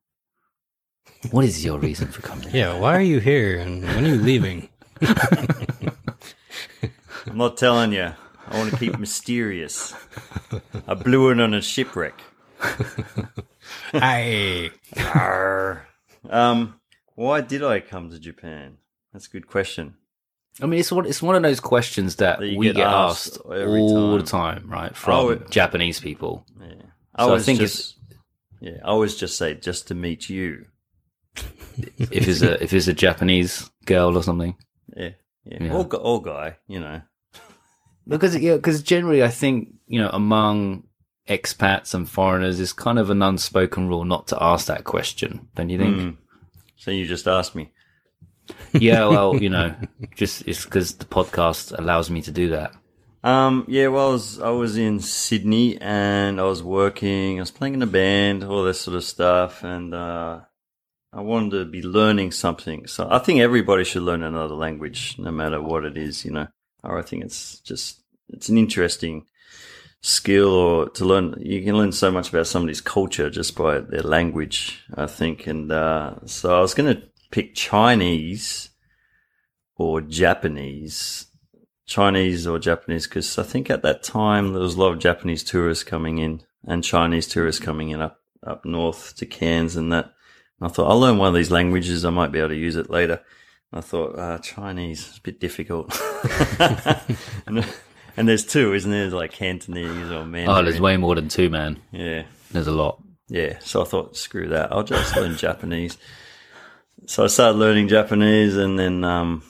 What 1.31 1.45
is 1.45 1.65
your 1.65 1.79
reason 1.79 2.07
for 2.07 2.21
coming? 2.21 2.49
Yeah, 2.53 2.77
why 2.77 2.95
are 2.95 3.01
you 3.01 3.19
here 3.19 3.59
and 3.59 3.83
when 3.83 4.05
are 4.05 4.09
you 4.09 4.15
leaving? 4.15 4.69
I'm 5.01 5.91
not 7.37 7.57
telling 7.57 7.93
you. 7.93 8.13
I 8.47 8.57
want 8.57 8.71
to 8.71 8.77
keep 8.77 8.97
mysterious. 8.99 9.93
I 10.87 10.93
blew 10.93 11.29
it 11.29 11.39
on 11.39 11.53
a 11.53 11.61
shipwreck. 11.61 12.19
Hey. 13.91 14.71
Um, 16.29 16.79
why 17.15 17.41
did 17.41 17.63
I 17.63 17.79
come 17.79 18.09
to 18.11 18.19
Japan? 18.19 18.77
That's 19.13 19.27
a 19.27 19.29
good 19.29 19.47
question. 19.47 19.95
I 20.61 20.65
mean, 20.65 20.79
it's 20.81 20.91
one, 20.91 21.05
it's 21.05 21.21
one 21.21 21.35
of 21.35 21.41
those 21.43 21.59
questions 21.59 22.17
that, 22.17 22.39
That 22.39 22.57
we 22.57 22.67
get 22.67 22.75
get, 22.75 22.87
asked 22.87 23.37
asked, 23.37 23.39
all 23.45 24.17
time. 24.17 24.17
the 24.19 24.23
time, 24.25 24.69
right? 24.69 24.95
From 24.95 25.13
Oh, 25.13 25.29
it- 25.29 25.49
Japanese 25.49 25.99
people. 25.99 26.45
Yeah, 26.59 26.73
I 27.15 27.23
always 27.23 27.45
think 27.45 27.59
just, 27.59 27.95
yeah, 28.59 28.77
I 28.83 28.87
always 28.89 29.15
just 29.15 29.37
say 29.37 29.53
just 29.55 29.87
to 29.87 29.95
meet 29.95 30.29
you. 30.29 30.65
If 31.97 32.27
it's 32.27 32.41
a 32.41 32.61
if 32.61 32.73
it's 32.73 32.87
a 32.87 32.93
Japanese 32.93 33.69
girl 33.85 34.17
or 34.17 34.23
something, 34.23 34.55
Yeah, 34.97 35.11
yeah, 35.45 35.63
Yeah. 35.63 35.73
Or, 35.73 35.95
or 35.95 36.21
guy, 36.21 36.57
you 36.67 36.81
know. 36.81 37.01
because 38.05 38.35
yeah, 38.35 38.55
because 38.55 38.83
generally 38.83 39.23
I 39.23 39.29
think 39.29 39.75
you 39.87 40.01
know 40.01 40.09
among 40.11 40.83
expats 41.29 41.93
and 41.93 42.09
foreigners, 42.09 42.59
is 42.59 42.73
kind 42.73 42.99
of 42.99 43.09
an 43.09 43.21
unspoken 43.21 43.87
rule 43.87 44.03
not 44.03 44.27
to 44.27 44.43
ask 44.43 44.67
that 44.67 44.83
question. 44.83 45.47
Don't 45.55 45.69
you 45.69 45.77
think? 45.77 45.97
Mm. 45.97 46.17
So 46.75 46.91
you 46.91 47.05
just 47.05 47.27
asked 47.27 47.55
me. 47.55 47.71
yeah, 48.73 49.07
well, 49.07 49.35
you 49.35 49.49
know, 49.49 49.75
just 50.15 50.47
it's 50.47 50.65
because 50.65 50.95
the 50.95 51.05
podcast 51.05 51.77
allows 51.77 52.09
me 52.09 52.21
to 52.23 52.31
do 52.31 52.49
that. 52.49 52.73
Um, 53.23 53.65
yeah, 53.67 53.87
well, 53.87 54.09
I 54.09 54.11
was, 54.13 54.39
I 54.39 54.49
was 54.49 54.77
in 54.77 54.99
Sydney 55.01 55.79
and 55.81 56.39
I 56.39 56.43
was 56.43 56.63
working, 56.63 57.37
I 57.37 57.41
was 57.41 57.51
playing 57.51 57.73
in 57.73 57.81
a 57.81 57.87
band, 57.87 58.43
all 58.43 58.63
this 58.63 58.79
sort 58.79 58.95
of 58.95 59.03
stuff, 59.03 59.63
and, 59.63 59.93
uh, 59.93 60.39
I 61.11 61.21
wanted 61.21 61.51
to 61.51 61.65
be 61.65 61.81
learning 61.81 62.31
something. 62.31 62.87
So 62.87 63.07
I 63.09 63.19
think 63.19 63.39
everybody 63.39 63.83
should 63.83 64.03
learn 64.03 64.23
another 64.23 64.53
language, 64.53 65.15
no 65.17 65.31
matter 65.31 65.61
what 65.61 65.83
it 65.83 65.97
is, 65.97 66.23
you 66.23 66.31
know. 66.31 66.47
Or 66.83 66.97
I 66.97 67.01
think 67.01 67.25
it's 67.25 67.59
just, 67.59 68.01
it's 68.29 68.47
an 68.47 68.57
interesting 68.57 69.25
skill 70.01 70.49
or 70.49 70.89
to 70.89 71.05
learn, 71.05 71.35
you 71.39 71.63
can 71.63 71.77
learn 71.77 71.91
so 71.91 72.11
much 72.11 72.29
about 72.29 72.47
somebody's 72.47 72.81
culture 72.81 73.29
just 73.29 73.55
by 73.55 73.79
their 73.79 74.01
language, 74.01 74.83
I 74.93 75.07
think. 75.07 75.47
And, 75.47 75.71
uh, 75.71 76.15
so 76.25 76.57
I 76.57 76.61
was 76.61 76.73
going 76.73 76.95
to 76.95 77.03
pick 77.31 77.55
Chinese 77.55 78.69
or 79.75 80.01
Japanese 80.01 81.29
Chinese 81.89 82.45
or 82.45 82.59
Japanese 82.59 83.07
because 83.07 83.39
I 83.39 83.43
think 83.43 83.71
at 83.71 83.81
that 83.81 84.03
time 84.03 84.53
there 84.53 84.61
was 84.61 84.75
a 84.75 84.79
lot 84.79 84.93
of 84.93 84.99
Japanese 84.99 85.43
tourists 85.43 85.83
coming 85.83 86.19
in 86.19 86.43
and 86.63 86.83
Chinese 86.83 87.27
tourists 87.27 87.59
coming 87.59 87.89
in 87.89 87.99
up 87.99 88.21
up 88.45 88.63
north 88.63 89.15
to 89.15 89.25
Cairns 89.25 89.75
and 89.75 89.91
that. 89.91 90.13
And 90.59 90.69
I 90.69 90.71
thought 90.71 90.87
I'll 90.87 90.99
learn 90.99 91.17
one 91.17 91.29
of 91.29 91.33
these 91.33 91.49
languages. 91.49 92.05
I 92.05 92.11
might 92.11 92.31
be 92.31 92.37
able 92.37 92.49
to 92.49 92.55
use 92.55 92.75
it 92.75 92.91
later. 92.91 93.21
I 93.73 93.81
thought 93.81 94.19
uh, 94.19 94.37
Chinese 94.37 95.09
is 95.09 95.17
a 95.17 95.21
bit 95.21 95.39
difficult. 95.39 95.89
and 98.19 98.27
there's 98.27 98.45
two, 98.45 98.73
isn't 98.73 98.91
there? 98.91 99.09
Like 99.09 99.31
Cantonese 99.31 100.11
or 100.11 100.25
Mandarin. 100.25 100.49
Oh, 100.49 100.61
there's 100.61 100.81
way 100.81 100.97
more 100.97 101.15
than 101.15 101.29
two, 101.29 101.49
man. 101.49 101.79
yeah. 101.93 102.23
There's 102.51 102.67
a 102.67 102.73
lot. 102.73 103.01
Yeah, 103.29 103.59
so 103.61 103.81
I 103.81 103.85
thought, 103.85 104.17
screw 104.17 104.49
that. 104.49 104.73
I'll 104.73 104.83
just 104.83 105.15
learn 105.15 105.37
Japanese. 105.37 105.97
So 107.05 107.23
I 107.23 107.27
started 107.27 107.57
learning 107.57 107.87
Japanese, 107.87 108.57
and 108.57 108.77
then 108.77 109.05
um, 109.05 109.43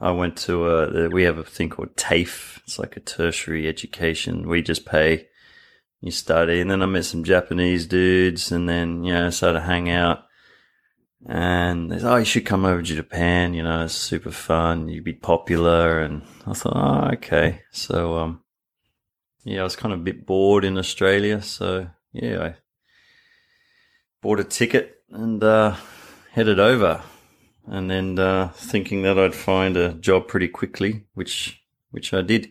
I 0.00 0.12
went 0.12 0.38
to 0.38 0.64
uh, 0.64 0.90
the, 0.90 1.10
we 1.10 1.24
have 1.24 1.36
a 1.36 1.44
thing 1.44 1.68
called 1.68 1.94
TAFE. 1.96 2.60
It's 2.64 2.78
like 2.78 2.96
a 2.96 3.00
tertiary 3.00 3.68
education. 3.68 4.48
We 4.48 4.62
just 4.62 4.86
pay, 4.86 5.26
you 6.00 6.12
study, 6.12 6.60
and 6.60 6.70
then 6.70 6.80
I 6.82 6.86
met 6.86 7.04
some 7.04 7.24
Japanese 7.24 7.86
dudes, 7.86 8.50
and 8.52 8.66
then 8.68 9.04
you 9.04 9.12
know 9.12 9.28
started 9.28 9.58
to 9.58 9.66
hang 9.66 9.90
out. 9.90 10.24
And 11.26 11.90
they 11.90 11.98
said, 11.98 12.12
"Oh, 12.12 12.16
you 12.16 12.24
should 12.24 12.46
come 12.46 12.64
over 12.64 12.82
to 12.82 12.94
Japan. 12.94 13.54
You 13.54 13.62
know, 13.62 13.84
it's 13.84 13.94
super 13.94 14.32
fun. 14.32 14.88
You'd 14.88 15.04
be 15.04 15.12
popular." 15.12 16.00
And 16.00 16.22
I 16.46 16.52
thought, 16.52 16.76
"Oh, 16.76 17.14
okay." 17.14 17.62
So, 17.70 18.18
um, 18.18 18.42
yeah, 19.44 19.60
I 19.60 19.64
was 19.64 19.76
kind 19.76 19.92
of 19.92 20.00
a 20.00 20.04
bit 20.04 20.26
bored 20.26 20.64
in 20.64 20.78
Australia, 20.78 21.42
so 21.42 21.88
yeah, 22.12 22.42
I 22.42 22.54
bought 24.20 24.40
a 24.40 24.44
ticket 24.44 25.02
and 25.10 25.42
uh, 25.42 25.76
headed 26.32 26.60
over, 26.60 27.02
and 27.66 27.90
then 27.90 28.18
uh, 28.18 28.48
thinking 28.54 29.02
that 29.02 29.18
I'd 29.18 29.34
find 29.34 29.76
a 29.76 29.94
job 29.94 30.28
pretty 30.28 30.48
quickly, 30.48 31.06
which 31.14 31.60
which 31.90 32.14
I 32.14 32.22
did, 32.22 32.50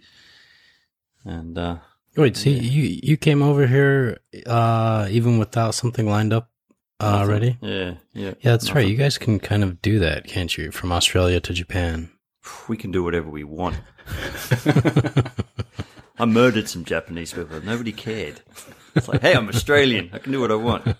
and 1.23 1.57
uh, 1.57 1.77
Wait, 2.17 2.35
see, 2.35 2.51
you 2.51 2.99
you 3.01 3.15
came 3.15 3.41
over 3.41 3.67
here 3.67 4.19
uh, 4.45 5.07
even 5.09 5.37
without 5.37 5.73
something 5.73 6.07
lined 6.07 6.33
up 6.33 6.49
already? 7.03 7.57
yeah, 7.61 7.95
yeah, 8.13 8.33
Yeah, 8.41 8.51
that's 8.51 8.73
right. 8.73 8.87
You 8.87 8.95
guys 8.95 9.17
can 9.17 9.39
kind 9.39 9.63
of 9.63 9.81
do 9.81 9.99
that, 9.99 10.25
can't 10.25 10.55
you? 10.57 10.71
From 10.71 10.91
Australia 10.91 11.39
to 11.41 11.53
Japan. 11.53 12.09
we 12.67 12.77
can 12.77 12.91
do 12.91 13.03
whatever 13.03 13.29
we 13.29 13.43
want. 13.43 13.75
I 16.19 16.25
murdered 16.25 16.67
some 16.69 16.83
Japanese 16.85 17.33
people. 17.33 17.61
Nobody 17.63 17.91
cared. 17.91 18.41
It's 18.95 19.07
like, 19.07 19.21
hey, 19.21 19.33
I'm 19.33 19.47
Australian. 19.49 20.09
I 20.13 20.19
can 20.19 20.31
do 20.31 20.41
what 20.41 20.51
I 20.51 20.55
want. 20.55 20.95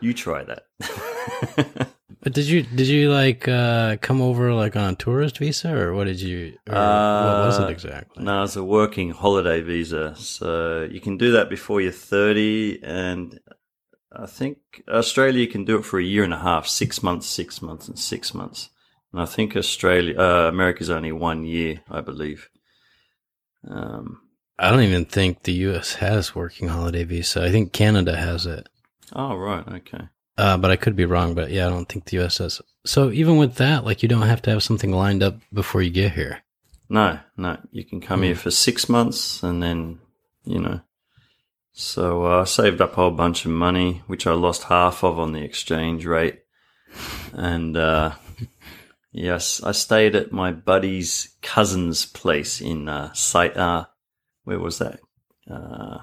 You 0.00 0.12
try 0.14 0.44
that. 0.44 1.88
But 2.24 2.34
did 2.34 2.44
you 2.46 2.62
did 2.62 2.86
you 2.86 3.10
like 3.10 3.48
uh, 3.48 3.96
come 4.00 4.22
over 4.22 4.54
like 4.54 4.76
on 4.76 4.92
a 4.92 4.94
tourist 4.94 5.38
visa 5.38 5.76
or 5.76 5.92
what 5.92 6.04
did 6.04 6.20
you? 6.20 6.52
Or 6.68 6.74
what 6.74 7.46
was 7.46 7.58
Uh, 7.58 7.66
it 7.66 7.70
exactly? 7.72 8.22
No, 8.22 8.44
it's 8.44 8.54
a 8.54 8.62
working 8.62 9.10
holiday 9.10 9.60
visa. 9.60 10.14
So 10.14 10.86
you 10.88 11.00
can 11.00 11.16
do 11.16 11.32
that 11.32 11.50
before 11.50 11.80
you're 11.80 11.90
30. 11.90 12.78
And 12.84 13.40
I 14.14 14.26
think 14.26 14.82
Australia 14.88 15.46
can 15.46 15.64
do 15.64 15.78
it 15.78 15.84
for 15.84 15.98
a 15.98 16.04
year 16.04 16.24
and 16.24 16.34
a 16.34 16.38
half, 16.38 16.66
six 16.66 17.02
months, 17.02 17.26
six 17.26 17.62
months, 17.62 17.88
and 17.88 17.98
six 17.98 18.34
months. 18.34 18.70
And 19.12 19.20
I 19.20 19.26
think 19.26 19.56
Australia, 19.56 20.18
uh, 20.18 20.48
America's 20.48 20.90
only 20.90 21.12
one 21.12 21.44
year, 21.44 21.80
I 21.90 22.00
believe. 22.00 22.48
Um, 23.68 24.20
I 24.58 24.70
don't 24.70 24.82
even 24.82 25.04
think 25.04 25.42
the 25.42 25.52
U.S. 25.52 25.94
has 25.94 26.34
working 26.34 26.68
holiday 26.68 27.04
visa. 27.04 27.42
I 27.42 27.50
think 27.50 27.72
Canada 27.72 28.16
has 28.16 28.46
it. 28.46 28.68
oh, 29.14 29.36
right. 29.36 29.66
Okay. 29.66 30.08
Uh, 30.38 30.56
but 30.56 30.70
I 30.70 30.76
could 30.76 30.96
be 30.96 31.04
wrong. 31.04 31.34
But 31.34 31.50
yeah, 31.50 31.66
I 31.66 31.70
don't 31.70 31.88
think 31.88 32.06
the 32.06 32.18
U.S. 32.18 32.38
has. 32.38 32.60
So 32.84 33.10
even 33.10 33.36
with 33.36 33.56
that, 33.56 33.84
like 33.84 34.02
you 34.02 34.08
don't 34.08 34.22
have 34.22 34.42
to 34.42 34.50
have 34.50 34.62
something 34.62 34.92
lined 34.92 35.22
up 35.22 35.36
before 35.52 35.82
you 35.82 35.90
get 35.90 36.12
here. 36.12 36.42
No, 36.88 37.18
no. 37.36 37.58
You 37.70 37.84
can 37.84 38.00
come 38.00 38.22
here 38.22 38.34
for 38.34 38.50
six 38.50 38.88
months 38.88 39.42
and 39.42 39.62
then, 39.62 39.98
you 40.44 40.58
know. 40.58 40.80
So 41.72 42.26
uh, 42.26 42.42
I 42.42 42.44
saved 42.44 42.80
up 42.80 42.92
a 42.92 42.96
whole 42.96 43.10
bunch 43.10 43.44
of 43.44 43.50
money, 43.50 44.02
which 44.06 44.26
I 44.26 44.32
lost 44.32 44.64
half 44.64 45.02
of 45.02 45.18
on 45.18 45.32
the 45.32 45.42
exchange 45.42 46.04
rate. 46.04 46.40
And 47.32 47.76
uh, 47.76 48.12
yes, 49.12 49.62
I 49.62 49.72
stayed 49.72 50.14
at 50.14 50.32
my 50.32 50.52
buddy's 50.52 51.34
cousin's 51.40 52.04
place 52.04 52.60
in 52.60 52.88
uh, 52.88 53.14
uh 53.34 53.84
where 54.44 54.58
was 54.58 54.78
that? 54.78 55.00
Uh, 55.50 55.98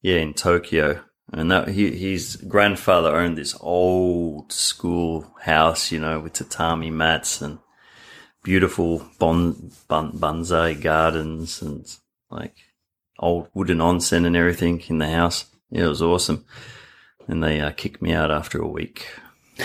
yeah, 0.00 0.16
in 0.16 0.32
Tokyo. 0.32 1.02
And 1.32 1.50
that 1.50 1.68
he, 1.68 1.96
his 1.96 2.36
grandfather 2.36 3.14
owned 3.14 3.38
this 3.38 3.56
old 3.60 4.52
school 4.52 5.34
house, 5.42 5.92
you 5.92 5.98
know, 5.98 6.20
with 6.20 6.34
tatami 6.34 6.90
mats 6.90 7.40
and 7.40 7.58
beautiful 8.42 9.06
bon, 9.18 9.70
bon, 9.88 10.12
bonsai 10.12 10.80
gardens 10.80 11.62
and 11.62 11.86
like 12.30 12.56
old 13.22 13.48
wooden 13.54 13.78
onsen 13.78 14.26
and 14.26 14.36
everything 14.36 14.82
in 14.88 14.98
the 14.98 15.08
house. 15.08 15.46
Yeah, 15.70 15.84
it 15.84 15.88
was 15.88 16.02
awesome. 16.02 16.44
And 17.28 17.42
they 17.42 17.60
uh, 17.60 17.70
kicked 17.70 18.02
me 18.02 18.12
out 18.12 18.30
after 18.30 18.60
a 18.60 18.68
week. 18.68 19.06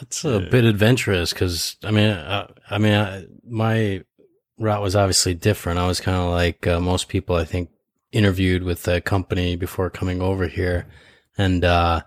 That's 0.00 0.24
a 0.24 0.38
bit 0.38 0.64
adventurous 0.64 1.32
because 1.32 1.76
I 1.82 1.90
mean, 1.90 2.10
uh, 2.10 2.46
I 2.70 2.78
mean, 2.78 2.94
I, 2.94 3.24
my 3.44 4.04
route 4.58 4.82
was 4.82 4.94
obviously 4.94 5.34
different. 5.34 5.80
I 5.80 5.86
was 5.86 6.00
kind 6.00 6.16
of 6.16 6.30
like 6.30 6.66
uh, 6.66 6.80
most 6.80 7.08
people, 7.08 7.34
I 7.34 7.44
think, 7.44 7.70
interviewed 8.12 8.62
with 8.62 8.84
the 8.84 9.00
company 9.00 9.56
before 9.56 9.90
coming 9.90 10.22
over 10.22 10.46
here, 10.46 10.86
and 11.36 11.64
uh, 11.64 12.02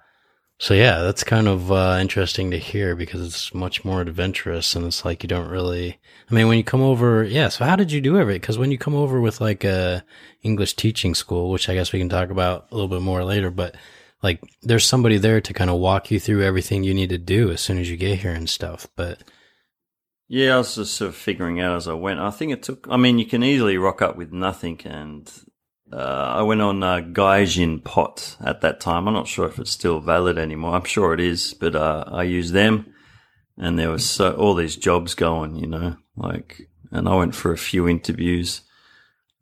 so 0.62 0.75
yeah, 0.75 1.01
that's 1.01 1.24
kind 1.24 1.48
of 1.48 1.72
uh, 1.72 1.98
interesting 2.00 2.51
to 2.51 2.60
hear 2.60 2.96
because 2.96 3.25
it's 3.25 3.51
much 3.51 3.84
more 3.84 4.00
adventurous, 4.00 4.75
and 4.75 4.86
it's 4.86 5.03
like 5.03 5.24
you 5.24 5.27
don't 5.27 5.50
really. 5.50 6.00
I 6.30 6.34
mean, 6.36 6.48
when 6.48 6.60
you 6.60 6.63
come 6.63 6.84
over, 6.84 7.24
yeah. 7.24 7.50
So 7.50 7.65
how 7.65 7.75
did 7.75 7.91
you 7.91 8.00
do 8.00 8.20
everything? 8.20 8.41
Because 8.41 8.60
when 8.60 8.70
you 8.70 8.77
come 8.77 8.94
over 8.94 9.20
with 9.20 9.41
like 9.41 9.63
a 9.63 10.06
English 10.44 10.75
teaching 10.75 11.15
school, 11.15 11.50
which 11.50 11.68
I 11.68 11.74
guess 11.74 11.91
we 11.91 11.98
can 11.98 12.10
talk 12.10 12.30
about 12.30 12.68
a 12.70 12.75
little 12.75 12.88
bit 12.88 13.01
more 13.01 13.24
later, 13.24 13.50
but 13.50 13.75
like 14.22 14.39
there's 14.62 14.86
somebody 14.86 15.18
there 15.18 15.41
to 15.41 15.51
kind 15.51 15.72
of 15.72 15.80
walk 15.80 16.12
you 16.12 16.20
through 16.20 16.44
everything 16.44 16.84
you 16.84 16.94
need 16.94 17.10
to 17.10 17.18
do 17.18 17.50
as 17.50 17.60
soon 17.60 17.80
as 17.80 17.89
you 17.89 17.98
get 17.98 18.20
here 18.20 18.32
and 18.32 18.48
stuff. 18.48 18.88
But 18.96 19.24
Yeah, 20.27 20.53
I 20.53 20.58
was 20.60 20.75
just 20.75 20.94
sort 20.94 21.10
of 21.10 21.15
figuring 21.15 21.60
out 21.60 21.75
as 21.75 21.88
I 21.88 21.94
went. 21.94 22.20
I 22.20 22.30
think 22.30 22.51
it 22.51 22.62
took, 22.62 22.86
I 22.88 22.98
mean, 22.98 23.18
you 23.18 23.25
can 23.25 23.44
easily 23.44 23.77
rock 23.80 24.03
up 24.03 24.15
with 24.15 24.32
nothing. 24.32 24.80
And 24.86 25.27
uh, 25.91 26.36
I 26.38 26.41
went 26.43 26.62
on 26.62 26.83
uh, 26.83 26.98
GaijinPot 27.01 28.38
at 28.45 28.62
that 28.62 28.79
time. 28.79 29.07
I'm 29.07 29.13
not 29.13 29.27
sure 29.27 29.48
if 29.48 29.60
it's 29.60 29.71
still 29.71 30.00
valid 30.00 30.38
anymore. 30.38 30.75
I'm 30.75 30.86
sure 30.86 31.13
it 31.13 31.19
is, 31.19 31.53
but 31.53 31.75
uh, 31.75 32.05
I 32.07 32.24
used 32.24 32.53
them. 32.53 32.93
And 33.57 33.77
there 33.77 33.89
was 33.91 34.10
so, 34.10 34.33
all 34.33 34.55
these 34.55 34.75
jobs 34.75 35.13
going, 35.13 35.55
you 35.55 35.67
know, 35.67 35.98
like, 36.15 36.69
and 36.91 37.07
I 37.07 37.15
went 37.15 37.36
for 37.36 37.51
a 37.51 37.57
few 37.57 37.88
interviews. 37.88 38.62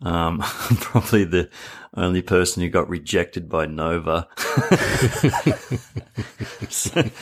Um, 0.01 0.41
I'm 0.70 0.77
probably 0.77 1.24
the 1.24 1.50
only 1.96 2.22
person 2.22 2.63
who 2.63 2.70
got 2.70 2.89
rejected 2.89 3.50
by 3.50 3.65
Nova. 3.65 4.27
So- 6.70 7.10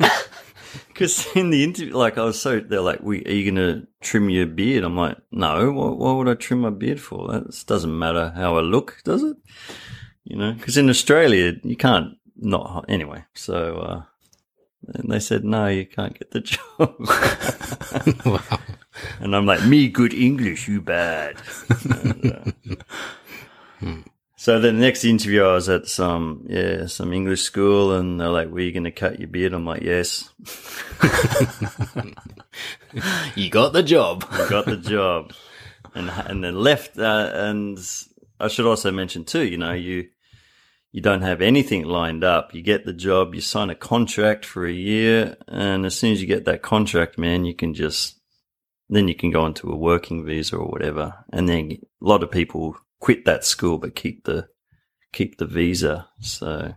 Because 0.88 1.26
in 1.34 1.50
the 1.50 1.64
interview, 1.64 1.96
like 1.96 2.18
I 2.18 2.24
was 2.24 2.40
so, 2.40 2.60
they're 2.60 2.80
like, 2.80 3.00
we, 3.02 3.24
are 3.24 3.30
you 3.30 3.50
going 3.50 3.56
to 3.80 3.86
trim 4.00 4.28
your 4.28 4.46
beard? 4.46 4.84
I'm 4.84 4.96
like, 4.96 5.16
no, 5.30 5.72
what, 5.72 5.98
what 5.98 6.16
would 6.16 6.28
I 6.28 6.34
trim 6.34 6.60
my 6.60 6.70
beard 6.70 7.00
for? 7.00 7.28
That 7.28 7.64
doesn't 7.66 7.98
matter 7.98 8.32
how 8.34 8.56
I 8.56 8.60
look, 8.60 9.00
does 9.04 9.22
it? 9.22 9.36
You 10.24 10.36
know, 10.36 10.52
because 10.52 10.76
in 10.76 10.90
Australia, 10.90 11.54
you 11.62 11.76
can't 11.76 12.18
not, 12.36 12.84
anyway. 12.88 13.24
So, 13.34 13.76
uh, 13.76 14.02
and 14.94 15.10
they 15.10 15.20
said, 15.20 15.44
no, 15.44 15.68
you 15.68 15.86
can't 15.86 16.18
get 16.18 16.30
the 16.30 16.40
job. 16.40 16.94
wow. 18.26 18.58
And 19.20 19.34
I'm 19.34 19.46
like, 19.46 19.64
me 19.64 19.88
good 19.88 20.12
English, 20.12 20.68
you 20.68 20.80
bad. 20.80 21.36
and, 21.84 22.32
uh, 23.82 24.10
so 24.40 24.58
the 24.58 24.72
next 24.72 25.04
interview, 25.04 25.44
I 25.44 25.52
was 25.52 25.68
at 25.68 25.86
some, 25.86 26.46
yeah, 26.48 26.86
some 26.86 27.12
English 27.12 27.42
school 27.42 27.92
and 27.92 28.18
they're 28.18 28.30
like, 28.30 28.48
were 28.48 28.60
you 28.60 28.72
going 28.72 28.84
to 28.84 28.90
cut 28.90 29.18
your 29.18 29.28
beard? 29.28 29.52
I'm 29.52 29.66
like, 29.66 29.82
yes. 29.82 30.30
You 33.36 33.50
got 33.50 33.74
the 33.74 33.82
job. 33.82 34.24
I 34.30 34.48
got 34.48 34.64
the 34.64 34.78
job. 34.78 35.34
And, 35.94 36.08
and 36.08 36.42
then 36.42 36.54
left, 36.54 36.98
uh, 36.98 37.30
and 37.34 37.78
I 38.40 38.48
should 38.48 38.64
also 38.64 38.90
mention 38.90 39.26
too, 39.26 39.44
you 39.44 39.58
know, 39.58 39.74
you, 39.74 40.08
you 40.90 41.02
don't 41.02 41.20
have 41.20 41.42
anything 41.42 41.84
lined 41.84 42.24
up. 42.24 42.54
You 42.54 42.62
get 42.62 42.86
the 42.86 42.94
job, 42.94 43.34
you 43.34 43.42
sign 43.42 43.68
a 43.68 43.74
contract 43.74 44.46
for 44.46 44.64
a 44.64 44.72
year, 44.72 45.36
and 45.48 45.84
as 45.84 45.96
soon 45.96 46.12
as 46.12 46.22
you 46.22 46.26
get 46.26 46.46
that 46.46 46.62
contract, 46.62 47.18
man, 47.18 47.44
you 47.44 47.54
can 47.54 47.74
just 47.74 48.16
then 48.88 49.06
you 49.06 49.14
can 49.14 49.30
go 49.30 49.44
into 49.44 49.70
a 49.70 49.76
working 49.76 50.24
visa 50.24 50.56
or 50.56 50.66
whatever. 50.66 51.24
And 51.30 51.46
then 51.46 51.72
a 51.72 51.78
lot 52.00 52.22
of 52.22 52.30
people 52.30 52.76
quit 53.00 53.24
that 53.24 53.44
school 53.44 53.78
but 53.78 53.96
keep 53.96 54.24
the 54.24 54.48
keep 55.12 55.38
the 55.38 55.46
visa. 55.46 56.08
So 56.20 56.74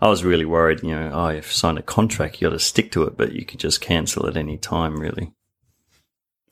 I 0.00 0.08
was 0.08 0.24
really 0.24 0.44
worried, 0.44 0.82
you 0.82 0.90
know, 0.90 1.10
oh, 1.12 1.28
if 1.28 1.46
you 1.48 1.54
sign 1.54 1.78
a 1.78 1.82
contract, 1.82 2.40
you 2.40 2.48
got 2.48 2.52
to 2.52 2.58
stick 2.58 2.92
to 2.92 3.04
it, 3.04 3.16
but 3.16 3.32
you 3.32 3.44
could 3.44 3.60
just 3.60 3.80
cancel 3.80 4.26
at 4.26 4.36
any 4.36 4.58
time, 4.58 4.96
really. 5.00 5.32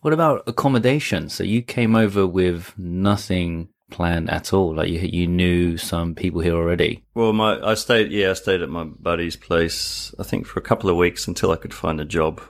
What 0.01 0.13
about 0.13 0.45
accommodation? 0.47 1.29
So 1.29 1.45
you 1.45 1.63
came 1.63 1.95
over 1.95 2.27
with 2.27 2.75
nothing 2.79 3.69
planned 3.91 4.31
at 4.31 4.53
all. 4.53 4.75
Like 4.75 4.89
you, 4.89 5.01
you 5.01 5.27
knew 5.27 5.77
some 5.77 6.15
people 6.15 6.41
here 6.41 6.55
already. 6.55 7.05
Well, 7.15 7.33
my 7.33 7.61
I 7.61 7.75
stayed, 7.75 8.11
yeah, 8.11 8.31
I 8.31 8.35
stayed 8.35 8.63
at 8.63 8.69
my 8.69 8.85
buddy's 8.85 9.37
place. 9.37 10.15
I 10.19 10.23
think 10.23 10.47
for 10.47 10.59
a 10.59 10.63
couple 10.63 10.91
of 10.91 10.97
weeks 10.97 11.29
until 11.29 11.53
I 11.53 11.57
could 11.57 11.75
find 11.75 12.01
a 12.01 12.05
job, 12.05 12.41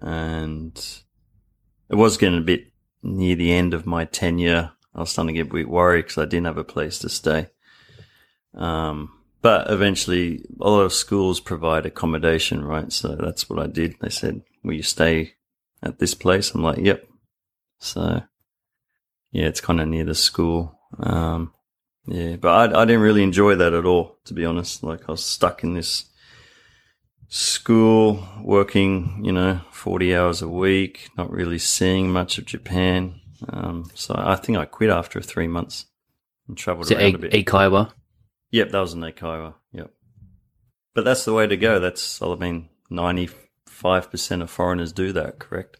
and 0.00 0.76
it 1.88 1.94
was 1.94 2.16
getting 2.16 2.38
a 2.38 2.42
bit 2.42 2.66
near 3.02 3.36
the 3.36 3.52
end 3.52 3.74
of 3.74 3.86
my 3.86 4.04
tenure. 4.04 4.72
I 4.94 5.00
was 5.00 5.10
starting 5.10 5.34
to 5.34 5.42
get 5.42 5.50
a 5.50 5.54
bit 5.54 5.68
worried 5.68 6.02
because 6.02 6.18
I 6.18 6.24
didn't 6.26 6.46
have 6.46 6.58
a 6.58 6.64
place 6.64 6.98
to 7.00 7.08
stay. 7.08 7.48
Um, 8.54 9.12
but 9.42 9.70
eventually, 9.70 10.44
a 10.60 10.70
lot 10.70 10.82
of 10.82 10.92
schools 10.92 11.40
provide 11.40 11.86
accommodation, 11.86 12.64
right? 12.64 12.92
So 12.92 13.16
that's 13.16 13.50
what 13.50 13.58
I 13.58 13.66
did. 13.66 13.96
They 14.00 14.08
said, 14.08 14.42
"Will 14.62 14.74
you 14.74 14.82
stay 14.82 15.34
at 15.82 15.98
this 15.98 16.14
place?" 16.14 16.54
I'm 16.54 16.62
like, 16.62 16.78
"Yep." 16.78 17.06
So 17.78 18.22
yeah, 19.32 19.46
it's 19.46 19.60
kind 19.60 19.80
of 19.80 19.88
near 19.88 20.04
the 20.04 20.14
school. 20.14 20.78
Um, 20.98 21.52
yeah, 22.06 22.36
but 22.36 22.74
I, 22.74 22.82
I 22.82 22.84
didn't 22.84 23.02
really 23.02 23.22
enjoy 23.22 23.56
that 23.56 23.72
at 23.72 23.84
all, 23.84 24.18
to 24.26 24.34
be 24.34 24.44
honest. 24.44 24.82
Like 24.82 25.08
I 25.08 25.12
was 25.12 25.24
stuck 25.24 25.64
in 25.64 25.74
this 25.74 26.04
school, 27.28 28.26
working, 28.42 29.22
you 29.24 29.32
know, 29.32 29.60
40 29.72 30.14
hours 30.14 30.40
a 30.40 30.48
week, 30.48 31.08
not 31.18 31.30
really 31.30 31.58
seeing 31.58 32.10
much 32.10 32.38
of 32.38 32.44
Japan. 32.44 33.20
Um, 33.48 33.90
so 33.94 34.14
I 34.16 34.36
think 34.36 34.58
I 34.58 34.64
quit 34.64 34.90
after 34.90 35.20
three 35.20 35.48
months 35.48 35.86
and 36.48 36.56
traveled 36.56 36.86
Is 36.86 36.92
around 36.92 37.02
a- 37.02 37.14
a 37.14 37.18
bit. 37.18 37.32
Eikaiwa? 37.32 37.92
Yep, 38.50 38.70
that 38.70 38.80
was 38.80 38.92
an 38.94 39.00
Eikaiwa. 39.02 39.54
Yep. 39.72 39.90
But 40.94 41.04
that's 41.04 41.24
the 41.24 41.32
way 41.34 41.46
to 41.46 41.56
go. 41.56 41.80
That's, 41.80 42.22
I 42.22 42.34
mean, 42.36 42.68
95% 42.90 44.42
of 44.42 44.50
foreigners 44.50 44.92
do 44.92 45.12
that, 45.12 45.38
correct? 45.38 45.78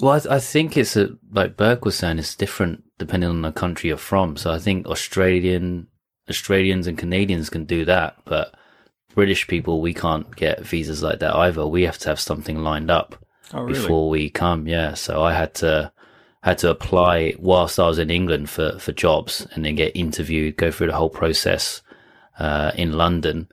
Well, 0.00 0.12
I, 0.14 0.18
th- 0.18 0.32
I 0.32 0.38
think 0.40 0.76
it's 0.76 0.96
a, 0.96 1.10
like 1.32 1.56
Burke 1.56 1.84
was 1.84 1.96
saying, 1.96 2.18
it's 2.18 2.34
different 2.34 2.84
depending 2.98 3.30
on 3.30 3.42
the 3.42 3.52
country 3.52 3.88
you're 3.88 3.96
from. 3.96 4.36
So 4.36 4.50
I 4.52 4.58
think 4.58 4.86
Australian, 4.86 5.86
Australians 6.28 6.86
and 6.86 6.98
Canadians 6.98 7.50
can 7.50 7.64
do 7.64 7.84
that, 7.84 8.16
but 8.24 8.54
British 9.14 9.46
people, 9.46 9.80
we 9.80 9.94
can't 9.94 10.34
get 10.36 10.60
visas 10.64 11.02
like 11.02 11.20
that 11.20 11.34
either. 11.34 11.66
We 11.66 11.82
have 11.82 11.98
to 11.98 12.08
have 12.10 12.20
something 12.20 12.58
lined 12.62 12.90
up 12.90 13.16
Oh, 13.54 13.66
before 13.66 14.08
we 14.08 14.30
come. 14.30 14.66
Yeah. 14.66 14.94
So 14.94 15.22
I 15.22 15.32
had 15.34 15.54
to, 15.56 15.92
had 16.42 16.58
to 16.58 16.70
apply 16.70 17.34
whilst 17.38 17.78
I 17.78 17.86
was 17.86 17.98
in 17.98 18.10
England 18.10 18.50
for, 18.50 18.78
for 18.78 18.92
jobs 18.92 19.46
and 19.52 19.64
then 19.64 19.74
get 19.76 19.94
interviewed, 19.96 20.56
go 20.56 20.70
through 20.70 20.88
the 20.88 20.96
whole 20.96 21.10
process, 21.10 21.82
uh, 22.38 22.72
in 22.74 22.92
London. 22.92 23.48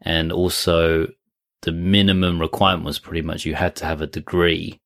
And 0.00 0.32
also 0.32 1.08
the 1.62 1.72
minimum 1.72 2.40
requirement 2.40 2.84
was 2.86 2.98
pretty 2.98 3.22
much 3.22 3.44
you 3.44 3.54
had 3.54 3.76
to 3.76 3.84
have 3.84 4.00
a 4.00 4.06
degree, 4.06 4.80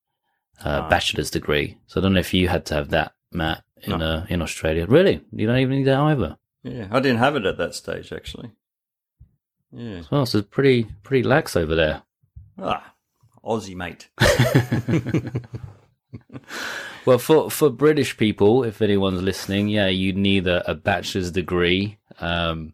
uh, 0.63 0.89
bachelor's 0.89 1.31
degree. 1.31 1.77
So 1.87 1.99
I 1.99 2.03
don't 2.03 2.13
know 2.13 2.19
if 2.19 2.33
you 2.33 2.49
had 2.49 2.65
to 2.67 2.73
have 2.75 2.89
that, 2.89 3.13
Matt, 3.31 3.63
in, 3.81 3.97
No. 3.99 4.05
uh, 4.05 4.25
in 4.29 4.41
Australia. 4.41 4.85
Really? 4.85 5.21
You 5.31 5.47
don't 5.47 5.59
even 5.59 5.77
need 5.77 5.85
that 5.87 5.99
either. 5.99 6.37
Yeah, 6.63 6.87
I 6.91 6.99
didn't 6.99 7.19
have 7.19 7.35
it 7.37 7.45
at 7.45 7.57
that 7.57 7.73
stage, 7.75 8.11
actually. 8.11 8.51
Yeah. 9.71 10.01
Well, 10.11 10.25
so 10.25 10.39
it's 10.39 10.47
pretty, 10.49 10.87
pretty 11.03 11.23
lax 11.23 11.55
over 11.55 11.75
there. 11.75 12.01
Ah, 12.57 12.93
Aussie 13.45 13.75
mate. 13.75 14.09
Well, 17.05 17.19
for 17.19 17.51
for 17.51 17.69
British 17.69 18.17
people, 18.17 18.63
if 18.63 18.81
anyone's 18.81 19.21
listening, 19.21 19.67
yeah, 19.67 19.87
you 19.87 20.11
need 20.13 20.47
a, 20.47 20.69
a 20.69 20.73
bachelor's 20.73 21.31
degree. 21.31 21.99
Um, 22.19 22.73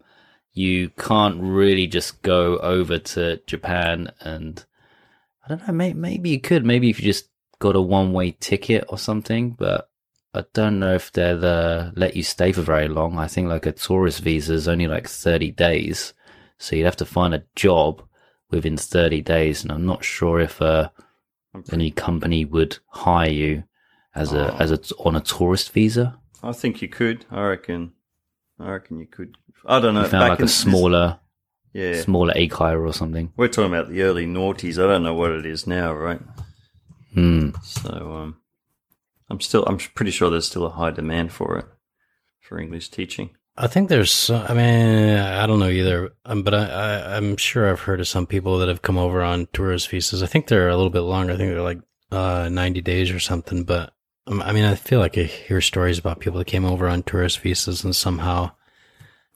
you 0.54 0.90
can't 0.92 1.42
really 1.42 1.88
just 1.88 2.22
go 2.22 2.58
over 2.60 2.98
to 2.98 3.42
Japan 3.48 4.12
and 4.22 4.64
I 5.44 5.50
don't 5.50 5.68
know. 5.68 5.74
May, 5.74 5.94
maybe 5.94 6.30
you 6.30 6.40
could. 6.40 6.66
Maybe 6.66 6.90
if 6.90 7.00
you 7.00 7.06
just 7.06 7.30
got 7.60 7.76
a 7.76 7.82
one 7.82 8.14
way 8.14 8.32
ticket 8.40 8.86
or 8.90 8.98
something, 8.98 9.52
but 9.52 9.90
I 10.34 10.46
don't 10.54 10.80
know 10.80 10.96
if 10.96 11.12
they'll 11.12 11.92
let 11.96 12.16
you 12.16 12.24
stay 12.24 12.52
for 12.52 12.62
very 12.62 12.88
long. 12.88 13.18
I 13.18 13.28
think 13.28 13.50
like 13.50 13.66
a 13.66 13.72
tourist 13.72 14.22
visa 14.22 14.54
is 14.54 14.68
only 14.68 14.88
like 14.88 15.08
thirty 15.08 15.52
days, 15.52 16.14
so 16.58 16.76
you'd 16.76 16.86
have 16.86 16.96
to 16.98 17.06
find 17.06 17.34
a 17.34 17.44
job 17.56 18.04
within 18.50 18.78
thirty 18.78 19.22
days, 19.22 19.64
and 19.64 19.72
I'm 19.72 19.86
not 19.86 20.04
sure 20.04 20.40
if 20.40 20.62
uh, 20.62 20.90
any 21.72 21.92
company 21.92 22.46
would 22.46 22.78
hire 22.88 23.30
you 23.30 23.64
as 24.16 24.34
a 24.34 24.54
Oh. 24.54 24.58
as 24.58 24.72
a 24.72 24.80
on 25.00 25.16
a 25.16 25.22
tourist 25.22 25.72
visa. 25.74 26.18
I 26.44 26.52
think 26.54 26.82
you 26.82 26.88
could. 26.88 27.26
I 27.32 27.42
reckon. 27.44 27.94
I 28.60 28.72
reckon 28.72 29.00
you 29.00 29.08
could. 29.08 29.38
I 29.66 29.80
don't 29.80 29.94
know. 29.94 30.02
You 30.04 30.08
found 30.08 30.30
like 30.30 30.40
in 30.40 30.46
a 30.46 30.48
smaller 30.48 31.20
Yeah. 31.74 32.02
smaller 32.02 32.34
Eikaiwa 32.34 32.88
or 32.88 32.94
something. 32.94 33.32
We're 33.38 33.48
talking 33.48 33.74
about 33.74 33.90
the 33.90 34.02
early 34.02 34.26
noughties. 34.26 34.82
I 34.84 34.88
don't 34.88 35.04
know 35.04 35.14
what 35.14 35.32
it 35.32 35.46
is 35.46 35.66
now, 35.68 35.94
right? 35.94 36.22
Hmm. 37.14 37.50
So, 37.64 37.90
um, 37.90 38.38
I'm 39.30 39.40
still, 39.42 39.64
I'm 39.66 39.78
pretty 39.78 40.12
sure 40.12 40.30
there's 40.30 40.48
still 40.48 40.66
a 40.66 40.70
high 40.70 40.92
demand 40.92 41.32
for 41.32 41.58
it, 41.58 41.66
for 42.40 42.60
English 42.60 42.90
teaching. 42.90 43.32
I 43.62 43.68
think 43.68 43.90
there's, 43.90 44.32
I 44.32 44.56
mean, 44.56 45.18
I 45.20 45.46
don't 45.46 45.60
know 45.60 45.70
either, 45.70 46.14
um, 46.26 46.42
but 46.42 46.56
I, 46.56 47.16
I'm 47.16 47.38
sure 47.38 47.70
I've 47.70 47.82
heard 47.82 48.00
of 48.00 48.08
some 48.08 48.26
people 48.26 48.58
that 48.58 48.68
have 48.68 48.82
come 48.82 48.98
over 48.98 49.22
on 49.22 49.48
tourist 49.54 49.88
visas. 49.90 50.24
I 50.24 50.26
think 50.26 50.48
they're 50.48 50.70
a 50.70 50.76
little 50.76 50.90
bit 50.90 51.02
longer. 51.02 51.34
I 51.34 51.38
think 51.38 51.52
they're 51.52 51.62
like 51.62 51.82
uh, 52.12 52.50
90 52.52 52.82
days 52.82 53.12
or 53.12 53.20
something. 53.20 53.64
But 53.64 53.94
um, 54.26 54.42
I 54.42 54.52
mean, 54.52 54.64
I 54.64 54.74
feel 54.74 54.98
like 54.98 55.16
I 55.16 55.24
hear 55.24 55.62
stories 55.62 56.00
about 56.00 56.20
people 56.20 56.40
that 56.40 56.48
came 56.48 56.66
over 56.66 56.88
on 56.88 57.04
tourist 57.04 57.38
visas 57.38 57.84
and 57.84 57.96
somehow 57.96 58.50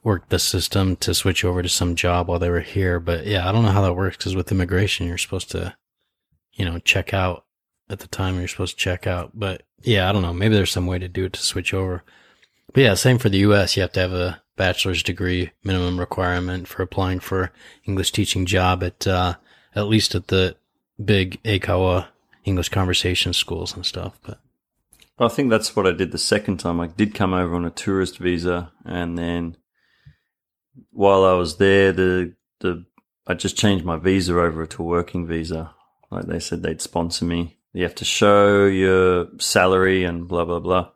worked 0.03 0.31
the 0.31 0.39
system 0.39 0.95
to 0.95 1.13
switch 1.13 1.45
over 1.45 1.61
to 1.61 1.69
some 1.69 1.93
job 1.93 2.27
while 2.27 2.39
they 2.39 2.49
were 2.49 2.61
here. 2.61 2.99
But 2.99 3.27
yeah, 3.27 3.47
I 3.47 3.51
don't 3.51 3.63
know 3.63 3.71
how 3.71 3.83
that 3.83 3.93
works 3.93 4.17
because 4.17 4.35
with 4.35 4.51
immigration, 4.51 5.05
you're 5.05 5.19
supposed 5.19 5.51
to, 5.51 5.75
you 6.51 6.65
know, 6.65 6.79
check 6.79 7.13
out 7.13 7.45
at 7.91 7.99
the 7.99 8.07
time 8.07 8.39
you're 8.39 8.47
supposed 8.47 8.79
to 8.79 8.83
check 8.83 9.05
out. 9.05 9.33
But 9.35 9.61
yeah, 9.83 10.09
I 10.09 10.11
don't 10.11 10.23
know. 10.23 10.33
Maybe 10.33 10.55
there's 10.55 10.71
some 10.71 10.88
way 10.88 10.97
to 10.97 11.07
do 11.07 11.25
it 11.25 11.33
to 11.33 11.43
switch 11.43 11.75
over. 11.75 12.03
But 12.75 12.83
yeah, 12.83 12.93
same 12.95 13.19
for 13.19 13.29
the 13.29 13.38
U.S. 13.38 13.77
You 13.77 13.83
have 13.83 13.93
to 13.93 14.01
have 14.01 14.11
a 14.11 14.41
bachelor's 14.57 15.01
degree 15.01 15.51
minimum 15.63 15.97
requirement 15.97 16.67
for 16.67 16.83
applying 16.83 17.21
for 17.21 17.53
English 17.85 18.11
teaching 18.11 18.45
job 18.45 18.83
at 18.83 19.07
uh, 19.07 19.35
at 19.73 19.88
least 19.88 20.13
at 20.13 20.27
the 20.27 20.57
big 21.01 21.41
Eikaiwa 21.43 22.07
English 22.43 22.67
conversation 22.67 23.31
schools 23.31 23.73
and 23.73 23.85
stuff. 23.85 24.19
But 24.23 24.39
I 25.17 25.29
think 25.29 25.49
that's 25.49 25.73
what 25.73 25.88
I 25.88 25.93
did 25.93 26.11
the 26.11 26.17
second 26.17 26.57
time. 26.57 26.81
I 26.81 26.88
did 26.88 27.15
come 27.15 27.33
over 27.33 27.55
on 27.55 27.63
a 27.63 27.69
tourist 27.69 28.17
visa, 28.17 28.73
and 28.83 29.17
then 29.17 29.55
while 30.91 31.23
I 31.23 31.31
was 31.35 31.55
there, 31.55 31.93
the 31.93 32.33
the 32.59 32.83
I 33.25 33.35
just 33.35 33.55
changed 33.55 33.85
my 33.85 33.95
visa 33.95 34.38
over 34.38 34.65
to 34.65 34.83
a 34.83 34.85
working 34.85 35.25
visa. 35.25 35.73
Like 36.11 36.25
they 36.25 36.39
said, 36.41 36.61
they'd 36.61 36.81
sponsor 36.81 37.23
me. 37.23 37.57
You 37.71 37.83
have 37.83 37.95
to 37.95 38.05
show 38.05 38.65
your 38.65 39.27
salary 39.39 40.03
and 40.03 40.27
blah 40.27 40.43
blah 40.43 40.59
blah. 40.59 40.89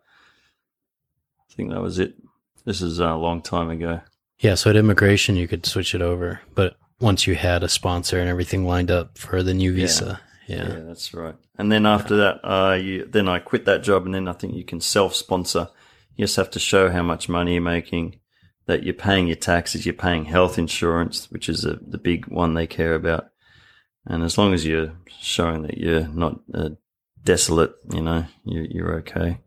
I 1.59 1.61
think 1.61 1.71
that 1.71 1.81
was 1.81 1.99
it. 1.99 2.15
This 2.63 2.81
is 2.81 2.99
a 2.99 3.15
long 3.15 3.41
time 3.41 3.69
ago. 3.69 3.99
yeah, 4.39 4.55
so 4.55 4.69
at 4.69 4.77
immigration 4.77 5.35
you 5.35 5.45
could 5.45 5.65
switch 5.65 5.93
it 5.93 6.01
over, 6.01 6.39
but 6.55 6.77
once 7.01 7.27
you 7.27 7.35
had 7.35 7.63
a 7.63 7.67
sponsor 7.67 8.17
and 8.17 8.29
everything 8.29 8.65
lined 8.65 8.89
up 8.89 9.17
for 9.17 9.43
the 9.43 9.53
new 9.53 9.73
visa, 9.73 10.21
yeah, 10.47 10.55
Yeah, 10.55 10.79
that's 10.85 11.13
right. 11.13 11.35
And 11.57 11.69
then 11.69 11.85
after 11.85 12.15
that, 12.15 12.39
uh, 12.45 12.75
you, 12.75 13.03
then 13.03 13.27
I 13.27 13.39
quit 13.39 13.65
that 13.65 13.83
job, 13.83 14.05
and 14.05 14.15
then 14.15 14.29
I 14.29 14.31
think 14.31 14.53
you 14.53 14.63
can 14.63 14.79
self-sponsor. 14.79 15.67
You 16.15 16.23
just 16.23 16.37
have 16.37 16.49
to 16.51 16.59
show 16.59 16.89
how 16.89 17.03
much 17.03 17.27
money 17.27 17.55
you're 17.55 17.61
making, 17.61 18.19
that 18.65 18.83
you're 18.83 18.93
paying 18.93 19.27
your 19.27 19.35
taxes, 19.35 19.85
you're 19.85 19.93
paying 19.93 20.25
health 20.25 20.57
insurance, 20.57 21.29
which 21.29 21.49
is 21.49 21.65
a, 21.65 21.73
the 21.75 21.97
big 21.97 22.27
one 22.27 22.53
they 22.53 22.67
care 22.67 22.95
about, 22.95 23.31
And 24.05 24.23
as 24.23 24.37
long 24.37 24.53
as 24.53 24.65
you're 24.65 24.93
showing 25.19 25.63
that 25.63 25.77
you're 25.77 26.07
not 26.07 26.39
uh, 26.53 26.69
desolate, 27.21 27.73
you 27.91 28.01
know, 28.01 28.25
you, 28.45 28.65
you're 28.69 28.93
okay. 28.99 29.39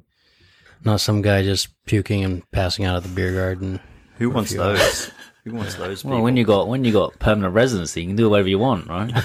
Not 0.84 1.00
some 1.00 1.22
guy 1.22 1.42
just 1.42 1.68
puking 1.86 2.24
and 2.24 2.50
passing 2.50 2.84
out 2.84 2.96
at 2.96 3.02
the 3.04 3.08
beer 3.08 3.32
garden. 3.32 3.80
Who 4.18 4.30
wants 4.30 4.52
those? 4.52 5.10
Who 5.44 5.54
wants 5.54 5.74
those 5.76 6.02
people? 6.02 6.16
Well, 6.16 6.22
when 6.22 6.36
you 6.36 6.44
got 6.44 6.68
when 6.68 6.84
you 6.84 6.92
got 6.92 7.18
permanent 7.18 7.54
residency, 7.54 8.02
you 8.02 8.08
can 8.08 8.16
do 8.16 8.28
whatever 8.30 8.48
you 8.48 8.58
want, 8.58 8.88
right? 8.88 9.12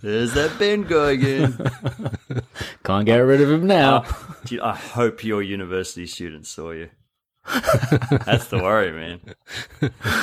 There's 0.00 0.34
that 0.34 0.58
Ben 0.58 0.82
guy 0.82 1.12
again. 1.12 1.58
Can't 2.84 3.06
get 3.06 3.16
rid 3.16 3.40
of 3.40 3.50
him 3.50 3.66
now. 3.66 4.04
Dude, 4.44 4.60
I 4.60 4.74
hope 4.74 5.24
your 5.24 5.42
university 5.42 6.06
students 6.06 6.50
saw 6.50 6.70
you. 6.70 6.90
That's 7.46 8.46
the 8.48 8.58
worry, 8.62 8.92
man. 8.92 9.20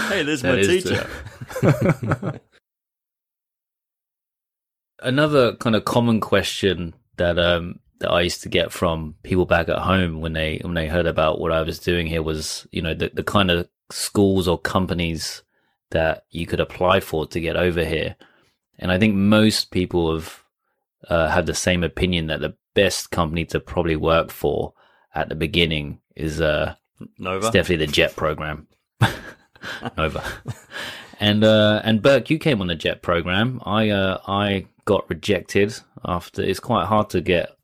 Hey, 0.08 0.24
there's 0.24 0.44
my 0.44 0.52
That 0.52 0.60
is 0.60 0.84
teacher. 0.84 2.40
Another 5.00 5.56
kind 5.58 5.76
of 5.76 5.84
common 5.84 6.22
question 6.22 6.94
that 7.18 7.38
um 7.38 7.80
that 8.00 8.12
I 8.12 8.22
used 8.22 8.44
to 8.44 8.50
get 8.50 8.72
from 8.72 9.16
people 9.24 9.46
back 9.46 9.70
at 9.70 9.80
home 9.80 10.22
when 10.22 10.34
they 10.34 10.60
when 10.64 10.74
they 10.74 10.88
heard 10.88 11.06
about 11.06 11.40
what 11.40 11.52
I 11.52 11.62
was 11.62 11.80
doing 11.80 12.08
here 12.08 12.24
was, 12.24 12.68
you 12.72 12.82
know, 12.82 12.94
the 12.94 13.12
the 13.14 13.24
kind 13.24 13.52
of 13.52 13.68
schools 13.92 14.48
or 14.48 14.58
companies 14.58 15.44
that 15.92 16.26
you 16.32 16.46
could 16.46 16.60
apply 16.60 17.00
for 17.00 17.26
to 17.28 17.40
get 17.40 17.56
over 17.56 17.86
here. 17.86 18.16
And 18.80 18.92
I 18.92 18.98
think 18.98 19.16
most 19.16 19.72
people 19.72 20.14
have 20.14 20.44
uh, 21.08 21.30
had 21.30 21.46
the 21.46 21.54
same 21.54 21.84
opinion 21.84 22.28
that 22.28 22.42
the 22.42 22.56
best 22.74 23.12
company 23.12 23.46
to 23.46 23.60
probably 23.60 23.96
work 23.96 24.32
for 24.32 24.74
at 25.14 25.30
the 25.30 25.36
beginning 25.36 26.00
is 26.16 26.42
uh 26.42 26.76
Nova. 27.18 27.48
It's 27.48 27.54
definitely 27.54 27.86
the 27.86 27.92
jet 27.92 28.16
program. 28.16 28.68
Nova. 29.98 30.24
And 31.20 31.44
uh 31.44 31.82
and 31.84 32.02
Burke, 32.02 32.30
you 32.30 32.40
came 32.40 32.62
on 32.62 32.68
the 32.68 32.76
jet 32.76 33.02
program. 33.02 33.62
I 33.66 33.90
uh 33.90 34.20
I 34.28 34.66
got 34.86 35.10
rejected 35.10 35.76
after 36.04 36.42
it's 36.42 36.60
quite 36.60 36.88
hard 36.88 37.10
to 37.12 37.22
get 37.22 37.56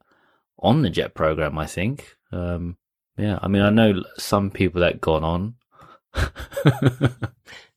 on 0.59 0.81
the 0.81 0.89
jet 0.89 1.13
program, 1.13 1.57
I 1.57 1.65
think. 1.65 2.15
Um 2.31 2.77
yeah, 3.17 3.39
I 3.41 3.47
mean 3.47 3.61
I 3.61 3.69
know 3.69 4.03
some 4.17 4.51
people 4.51 4.81
that 4.81 5.01
got 5.01 5.23
on. 5.23 5.55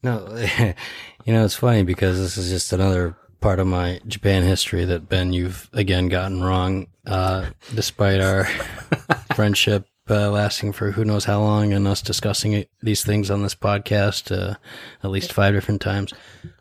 No, 0.02 0.26
you 1.24 1.32
know, 1.32 1.44
it's 1.44 1.54
funny 1.54 1.84
because 1.84 2.18
this 2.18 2.36
is 2.36 2.50
just 2.50 2.72
another 2.72 3.16
part 3.40 3.60
of 3.60 3.66
my 3.66 4.00
Japan 4.06 4.42
history 4.42 4.84
that 4.84 5.08
Ben, 5.08 5.32
you've 5.32 5.68
again 5.72 6.08
gotten 6.08 6.42
wrong, 6.42 6.88
uh, 7.06 7.46
despite 7.74 8.20
our 8.20 8.44
friendship 9.34 9.86
uh, 10.10 10.30
lasting 10.30 10.72
for 10.72 10.90
who 10.90 11.04
knows 11.04 11.24
how 11.24 11.40
long 11.40 11.72
and 11.72 11.86
us 11.86 12.02
discussing 12.02 12.52
it, 12.52 12.70
these 12.82 13.04
things 13.04 13.30
on 13.30 13.42
this 13.42 13.54
podcast 13.54 14.36
uh, 14.36 14.56
at 15.04 15.10
least 15.10 15.32
five 15.32 15.54
different 15.54 15.80
times. 15.80 16.12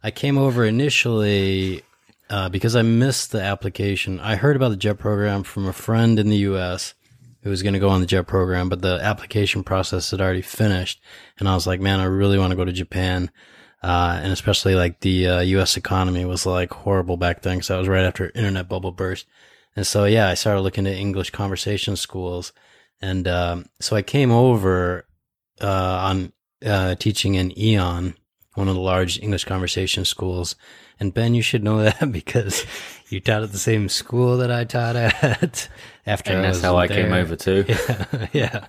I 0.03 0.11
came 0.11 0.37
over 0.37 0.63
initially 0.63 1.81
uh, 2.31 2.47
because 2.47 2.77
I 2.77 2.81
missed 2.81 3.33
the 3.33 3.41
application. 3.41 4.21
I 4.21 4.37
heard 4.37 4.55
about 4.55 4.69
the 4.69 4.77
JET 4.77 4.97
program 4.97 5.43
from 5.43 5.67
a 5.67 5.73
friend 5.73 6.17
in 6.17 6.29
the 6.29 6.37
U.S. 6.37 6.93
who 7.43 7.49
was 7.49 7.61
going 7.61 7.73
to 7.73 7.79
go 7.79 7.89
on 7.89 7.99
the 7.99 8.07
JET 8.07 8.25
program, 8.25 8.69
but 8.69 8.81
the 8.81 8.99
application 9.01 9.65
process 9.65 10.11
had 10.11 10.21
already 10.21 10.41
finished. 10.41 11.01
And 11.37 11.49
I 11.49 11.55
was 11.55 11.67
like, 11.67 11.81
man, 11.81 11.99
I 11.99 12.05
really 12.05 12.39
want 12.39 12.51
to 12.51 12.55
go 12.55 12.63
to 12.63 12.71
Japan. 12.71 13.31
Uh, 13.83 14.17
and 14.23 14.31
especially 14.31 14.75
like 14.75 15.01
the 15.01 15.27
uh, 15.27 15.39
U.S. 15.41 15.75
economy 15.75 16.23
was 16.23 16.45
like 16.45 16.71
horrible 16.71 17.17
back 17.17 17.41
then 17.41 17.57
because 17.57 17.67
that 17.67 17.77
was 17.77 17.89
right 17.89 18.05
after 18.05 18.31
internet 18.33 18.69
bubble 18.69 18.93
burst. 18.93 19.27
And 19.75 19.85
so, 19.85 20.05
yeah, 20.05 20.29
I 20.29 20.35
started 20.35 20.61
looking 20.61 20.87
at 20.87 20.93
English 20.93 21.31
conversation 21.31 21.97
schools. 21.97 22.53
And 23.01 23.27
um, 23.27 23.65
so 23.81 23.97
I 23.97 24.03
came 24.03 24.31
over 24.31 25.05
uh, 25.59 25.67
on 25.67 26.31
uh, 26.65 26.95
teaching 26.95 27.35
in 27.35 27.49
AEON, 27.51 28.15
one 28.53 28.67
of 28.67 28.75
the 28.75 28.81
large 28.81 29.19
English 29.21 29.45
conversation 29.45 30.05
schools. 30.05 30.55
And 30.99 31.13
Ben, 31.13 31.33
you 31.33 31.41
should 31.41 31.63
know 31.63 31.81
that 31.83 32.11
because 32.11 32.65
you 33.09 33.19
taught 33.19 33.43
at 33.43 33.51
the 33.51 33.57
same 33.57 33.89
school 33.89 34.37
that 34.37 34.51
I 34.51 34.63
taught 34.63 34.95
at. 34.95 35.69
After 36.05 36.33
And 36.33 36.43
that's 36.43 36.61
how 36.61 36.77
I 36.77 36.87
came 36.87 37.13
over 37.13 37.35
too. 37.35 37.65
Yeah, 37.69 38.27
yeah. 38.33 38.67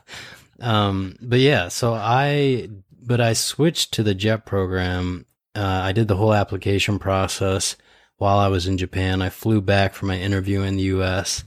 Um, 0.61 1.17
but 1.21 1.41
yeah, 1.41 1.69
so 1.69 1.95
I, 1.95 2.69
but 3.01 3.21
I 3.21 3.33
switched 3.33 3.93
to 3.95 4.03
the 4.03 4.15
JET 4.15 4.45
program. 4.45 5.27
Uh, 5.55 5.81
I 5.83 5.93
did 5.93 6.09
the 6.09 6.17
whole 6.17 6.35
application 6.35 6.99
process 6.99 7.77
while 8.19 8.39
I 8.39 8.49
was 8.49 8.67
in 8.67 8.79
Japan. 8.79 9.23
I 9.23 9.31
flew 9.31 9.61
back 9.61 9.95
for 9.95 10.07
my 10.07 10.19
interview 10.19 10.63
in 10.63 10.77
the 10.77 10.85
U.S. 10.85 11.43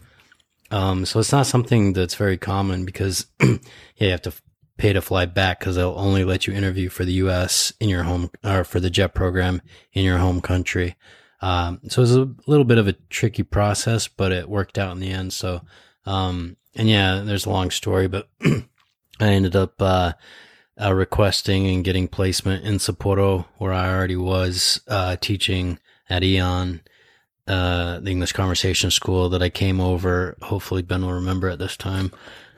Um, 0.72 1.06
so 1.06 1.20
it's 1.20 1.32
not 1.32 1.48
something 1.48 1.94
that's 1.94 2.16
very 2.16 2.38
common 2.38 2.84
because 2.84 3.28
yeah, 3.42 3.58
you 3.98 4.10
have 4.10 4.24
to 4.24 4.34
pay 4.78 4.94
to 4.94 5.02
fly 5.02 5.26
back 5.26 5.60
because 5.60 5.76
they'll 5.76 5.96
only 5.98 6.24
let 6.24 6.48
you 6.48 6.54
interview 6.54 6.90
for 6.90 7.06
the 7.06 7.14
U.S. 7.14 7.72
in 7.80 7.90
your 7.90 8.04
home 8.04 8.30
or 8.44 8.64
for 8.64 8.80
the 8.80 8.90
JET 8.90 9.14
program 9.14 9.62
in 9.94 10.04
your 10.04 10.18
home 10.18 10.42
country. 10.42 10.96
Um, 11.42 11.82
so 11.88 12.02
it 12.02 12.04
was 12.04 12.16
a 12.16 12.30
little 12.48 12.66
bit 12.66 12.78
of 12.78 12.88
a 12.88 12.94
tricky 13.10 13.44
process, 13.44 14.08
but 14.08 14.32
it 14.32 14.50
worked 14.50 14.78
out 14.78 14.92
in 14.94 15.00
the 15.00 15.12
end. 15.12 15.34
So, 15.34 15.62
um, 16.06 16.58
and 16.76 16.90
yeah, 16.90 17.22
there's 17.24 17.46
a 17.46 17.52
long 17.52 17.72
story, 17.72 18.08
but 18.08 18.30
I 18.44 18.64
ended 19.28 19.56
up, 19.56 19.82
uh, 19.82 20.14
uh, 20.82 20.94
requesting 20.94 21.68
and 21.68 21.86
getting 21.86 22.08
placement 22.08 22.66
in 22.66 22.76
Sapporo, 22.76 23.46
where 23.58 23.72
I 23.72 23.94
already 23.94 24.18
was, 24.18 24.82
uh, 24.88 25.16
teaching 25.18 25.80
at 26.10 26.22
AEON, 26.22 26.82
uh, 27.48 28.00
the 28.00 28.12
English 28.12 28.34
conversation 28.34 28.92
school 28.92 29.30
that 29.30 29.44
I 29.44 29.50
came 29.50 29.80
over. 29.80 30.36
Hopefully 30.42 30.82
Ben 30.82 31.04
will 31.04 31.14
remember 31.14 31.48
at 31.48 31.60
this 31.60 31.78
time. 31.78 32.12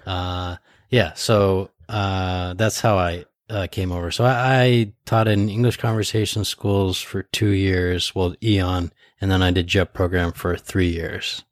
Uh, 0.05 0.57
yeah, 0.89 1.13
so, 1.13 1.71
uh, 1.89 2.53
that's 2.53 2.81
how 2.81 2.97
I, 2.97 3.25
uh, 3.49 3.67
came 3.71 3.91
over. 3.91 4.11
So 4.11 4.25
I, 4.25 4.61
I 4.61 4.93
taught 5.05 5.27
in 5.27 5.49
English 5.49 5.77
conversation 5.77 6.43
schools 6.43 6.99
for 6.99 7.23
two 7.23 7.49
years, 7.49 8.13
well, 8.13 8.33
AEON, 8.41 8.91
and 9.21 9.31
then 9.31 9.41
I 9.41 9.51
did 9.51 9.67
JET 9.67 9.93
program 9.93 10.31
for 10.33 10.57
three 10.57 10.89
years. 10.89 11.43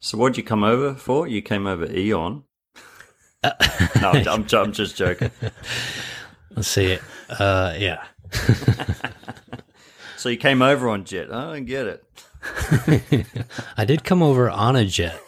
So 0.00 0.18
what'd 0.18 0.36
you 0.36 0.42
come 0.42 0.64
over 0.64 0.94
for? 0.94 1.28
You 1.28 1.42
came 1.42 1.66
over 1.66 1.86
AEON. 1.86 2.42
no, 3.44 3.52
I'm, 3.94 4.28
I'm, 4.28 4.46
I'm 4.52 4.72
just 4.72 4.96
joking. 4.96 5.30
Let's 6.50 6.68
see. 6.68 6.98
Uh, 7.28 7.74
yeah. 7.78 8.04
So 10.20 10.28
you 10.28 10.36
came 10.36 10.60
over 10.60 10.86
on 10.90 11.04
Jet. 11.04 11.32
I 11.32 11.54
don't 11.54 11.64
get 11.64 11.86
it. 11.86 12.04
I 13.78 13.86
did 13.86 14.04
come 14.04 14.22
over 14.22 14.50
on 14.50 14.76
a 14.76 14.84
jet. 14.84 15.18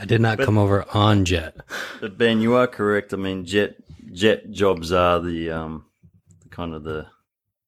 I 0.00 0.04
did 0.04 0.20
not 0.20 0.38
come 0.38 0.58
over 0.58 0.84
on 0.94 1.24
jet. 1.24 1.56
But 2.00 2.18
Ben, 2.18 2.40
you 2.40 2.54
are 2.54 2.66
correct. 2.66 3.12
I 3.12 3.16
mean, 3.16 3.44
jet 3.44 3.76
jet 4.12 4.50
jobs 4.50 4.92
are 4.92 5.20
the 5.20 5.50
um, 5.50 5.86
kind 6.50 6.74
of 6.74 6.84
the 6.84 7.06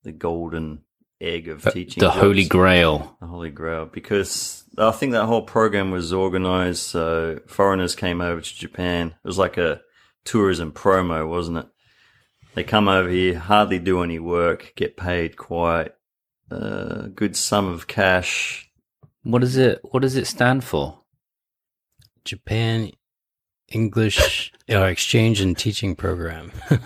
the 0.03 0.11
golden 0.11 0.83
egg 1.21 1.47
of 1.47 1.63
teaching. 1.63 2.01
The 2.01 2.09
holy 2.09 2.45
grail. 2.45 3.15
The 3.21 3.27
Holy 3.27 3.51
Grail. 3.51 3.85
Because 3.85 4.63
I 4.77 4.91
think 4.91 5.13
that 5.13 5.25
whole 5.25 5.43
program 5.43 5.91
was 5.91 6.11
organized 6.11 6.81
so 6.81 7.39
foreigners 7.47 7.95
came 7.95 8.21
over 8.21 8.41
to 8.41 8.55
Japan. 8.55 9.07
It 9.07 9.27
was 9.27 9.37
like 9.37 9.57
a 9.57 9.81
tourism 10.25 10.71
promo, 10.71 11.29
wasn't 11.29 11.59
it? 11.59 11.67
They 12.53 12.63
come 12.63 12.89
over 12.89 13.07
here, 13.07 13.37
hardly 13.37 13.79
do 13.79 14.01
any 14.01 14.19
work, 14.19 14.73
get 14.75 14.97
paid 14.97 15.37
quite 15.37 15.93
a 16.49 17.07
good 17.07 17.37
sum 17.37 17.67
of 17.67 17.87
cash. 17.87 18.69
What 19.23 19.39
does 19.39 19.55
it 19.55 19.79
what 19.83 20.01
does 20.01 20.15
it 20.15 20.27
stand 20.27 20.63
for? 20.63 21.00
Japan 22.25 22.91
English 23.69 24.51
exchange 24.67 25.41
and 25.41 25.57
teaching 25.57 25.95
program. 25.95 26.51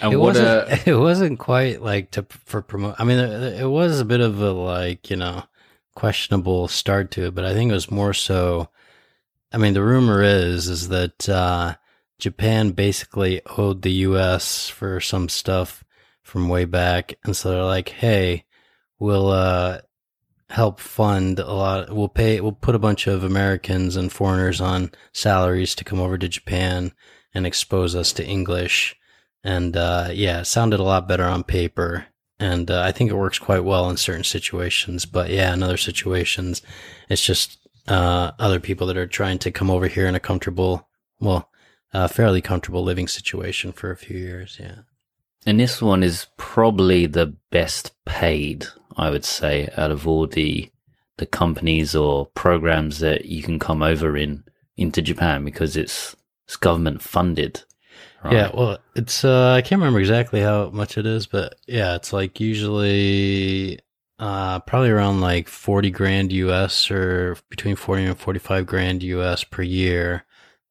And 0.00 0.14
it 0.14 0.16
wasn't. 0.16 0.46
uh, 0.46 0.76
it 0.86 0.94
wasn't 0.94 1.38
quite 1.38 1.82
like 1.82 2.10
to 2.12 2.26
for 2.30 2.62
promote. 2.62 2.96
I 2.98 3.04
mean, 3.04 3.18
it, 3.18 3.60
it 3.60 3.68
was 3.68 4.00
a 4.00 4.04
bit 4.04 4.20
of 4.20 4.40
a 4.40 4.52
like 4.52 5.10
you 5.10 5.16
know 5.16 5.44
questionable 5.94 6.68
start 6.68 7.10
to 7.12 7.26
it, 7.26 7.34
but 7.34 7.44
I 7.44 7.52
think 7.52 7.70
it 7.70 7.74
was 7.74 7.90
more 7.90 8.14
so. 8.14 8.70
I 9.52 9.58
mean, 9.58 9.74
the 9.74 9.82
rumor 9.82 10.22
is 10.22 10.68
is 10.68 10.88
that 10.88 11.28
uh, 11.28 11.76
Japan 12.18 12.70
basically 12.70 13.42
owed 13.58 13.82
the 13.82 13.92
U.S. 14.08 14.68
for 14.68 15.00
some 15.00 15.28
stuff 15.28 15.84
from 16.22 16.48
way 16.48 16.64
back, 16.64 17.14
and 17.24 17.36
so 17.36 17.50
they're 17.50 17.64
like, 17.64 17.90
"Hey, 17.90 18.44
we'll 18.98 19.28
uh, 19.28 19.80
help 20.50 20.80
fund 20.80 21.38
a 21.38 21.52
lot. 21.52 21.94
We'll 21.94 22.08
pay. 22.08 22.40
We'll 22.40 22.52
put 22.52 22.74
a 22.74 22.80
bunch 22.80 23.06
of 23.06 23.24
Americans 23.24 23.96
and 23.96 24.12
foreigners 24.12 24.60
on 24.60 24.90
salaries 25.12 25.74
to 25.76 25.84
come 25.84 26.00
over 26.00 26.18
to 26.18 26.28
Japan 26.28 26.92
and 27.32 27.46
expose 27.46 27.94
us 27.94 28.12
to 28.14 28.26
English." 28.26 28.96
And 29.42 29.76
uh, 29.76 30.10
yeah, 30.12 30.40
it 30.40 30.46
sounded 30.46 30.80
a 30.80 30.84
lot 30.84 31.08
better 31.08 31.24
on 31.24 31.44
paper. 31.44 32.06
And 32.38 32.70
uh, 32.70 32.82
I 32.82 32.92
think 32.92 33.10
it 33.10 33.16
works 33.16 33.38
quite 33.38 33.64
well 33.64 33.90
in 33.90 33.96
certain 33.98 34.24
situations. 34.24 35.04
But 35.04 35.30
yeah, 35.30 35.52
in 35.52 35.62
other 35.62 35.76
situations, 35.76 36.62
it's 37.08 37.24
just 37.24 37.58
uh, 37.86 38.32
other 38.38 38.60
people 38.60 38.86
that 38.86 38.96
are 38.96 39.06
trying 39.06 39.38
to 39.40 39.50
come 39.50 39.70
over 39.70 39.88
here 39.88 40.06
in 40.06 40.14
a 40.14 40.20
comfortable, 40.20 40.88
well, 41.18 41.50
uh, 41.92 42.08
fairly 42.08 42.40
comfortable 42.40 42.82
living 42.82 43.08
situation 43.08 43.72
for 43.72 43.90
a 43.90 43.96
few 43.96 44.16
years. 44.16 44.58
Yeah. 44.58 44.80
And 45.46 45.58
this 45.58 45.80
one 45.80 46.02
is 46.02 46.26
probably 46.36 47.06
the 47.06 47.34
best 47.50 47.92
paid, 48.04 48.66
I 48.96 49.10
would 49.10 49.24
say, 49.24 49.68
out 49.76 49.90
of 49.90 50.06
all 50.06 50.26
the 50.26 50.70
the 51.16 51.26
companies 51.26 51.94
or 51.94 52.26
programs 52.34 53.00
that 53.00 53.26
you 53.26 53.42
can 53.42 53.58
come 53.58 53.82
over 53.82 54.16
in 54.16 54.42
into 54.76 55.02
Japan 55.02 55.44
because 55.44 55.76
it's 55.76 56.16
it's 56.46 56.56
government 56.56 57.02
funded. 57.02 57.62
right? 58.24 58.32
Yeah, 58.32 58.50
well, 58.54 58.78
it's 58.96 59.24
uh, 59.24 59.52
I 59.52 59.62
can't 59.62 59.80
remember 59.80 60.00
exactly 60.00 60.40
how 60.40 60.70
much 60.70 60.98
it 60.98 61.06
is, 61.06 61.26
but 61.26 61.56
yeah, 61.66 61.94
it's 61.94 62.12
like 62.12 62.40
usually 62.40 63.78
uh, 64.18 64.60
probably 64.60 64.90
around 64.90 65.20
like 65.20 65.48
forty 65.48 65.90
grand 65.90 66.32
US 66.32 66.90
or 66.90 67.36
between 67.48 67.76
forty 67.76 68.04
and 68.04 68.18
forty 68.18 68.38
five 68.38 68.66
grand 68.66 69.02
US 69.02 69.44
per 69.44 69.62
year. 69.62 70.24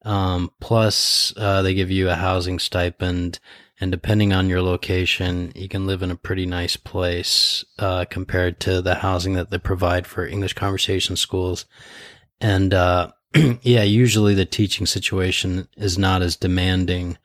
Um, 0.03 0.51
plus, 0.59 1.33
uh, 1.37 1.61
they 1.61 1.73
give 1.73 1.91
you 1.91 2.09
a 2.09 2.15
housing 2.15 2.57
stipend, 2.57 3.39
and 3.81 3.91
depending 3.91 4.33
on 4.33 4.49
your 4.49 4.61
location, 4.61 5.51
you 5.55 5.69
can 5.69 5.87
live 5.87 6.01
in 6.01 6.11
a 6.11 6.15
pretty 6.15 6.45
nice 6.45 6.75
place 6.75 7.63
uh, 7.77 8.05
compared 8.09 8.59
to 8.61 8.81
the 8.81 8.95
housing 8.95 9.33
that 9.33 9.51
they 9.51 9.57
provide 9.57 10.05
for 10.05 10.25
English 10.25 10.53
conversation 10.53 11.15
schools. 11.15 11.65
And 12.41 12.73
uh, 12.73 13.11
yeah, 13.61 13.83
usually 13.83 14.33
the 14.33 14.45
teaching 14.45 14.85
situation 14.85 15.67
is 15.77 15.97
not 15.97 16.21
as 16.21 16.35
demanding 16.35 17.17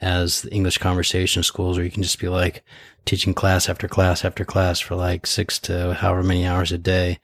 as 0.00 0.42
the 0.42 0.52
English 0.52 0.78
conversation 0.78 1.42
schools, 1.42 1.76
where 1.76 1.84
you 1.84 1.90
can 1.90 2.02
just 2.02 2.18
be 2.18 2.28
like 2.28 2.62
teaching 3.04 3.32
class 3.32 3.68
after 3.68 3.88
class 3.88 4.24
after 4.24 4.44
class 4.44 4.80
for 4.80 4.96
like 4.96 5.26
six 5.26 5.58
to 5.60 5.94
however 5.94 6.22
many 6.22 6.44
hours 6.44 6.72
a 6.72 6.78
day. 6.78 7.20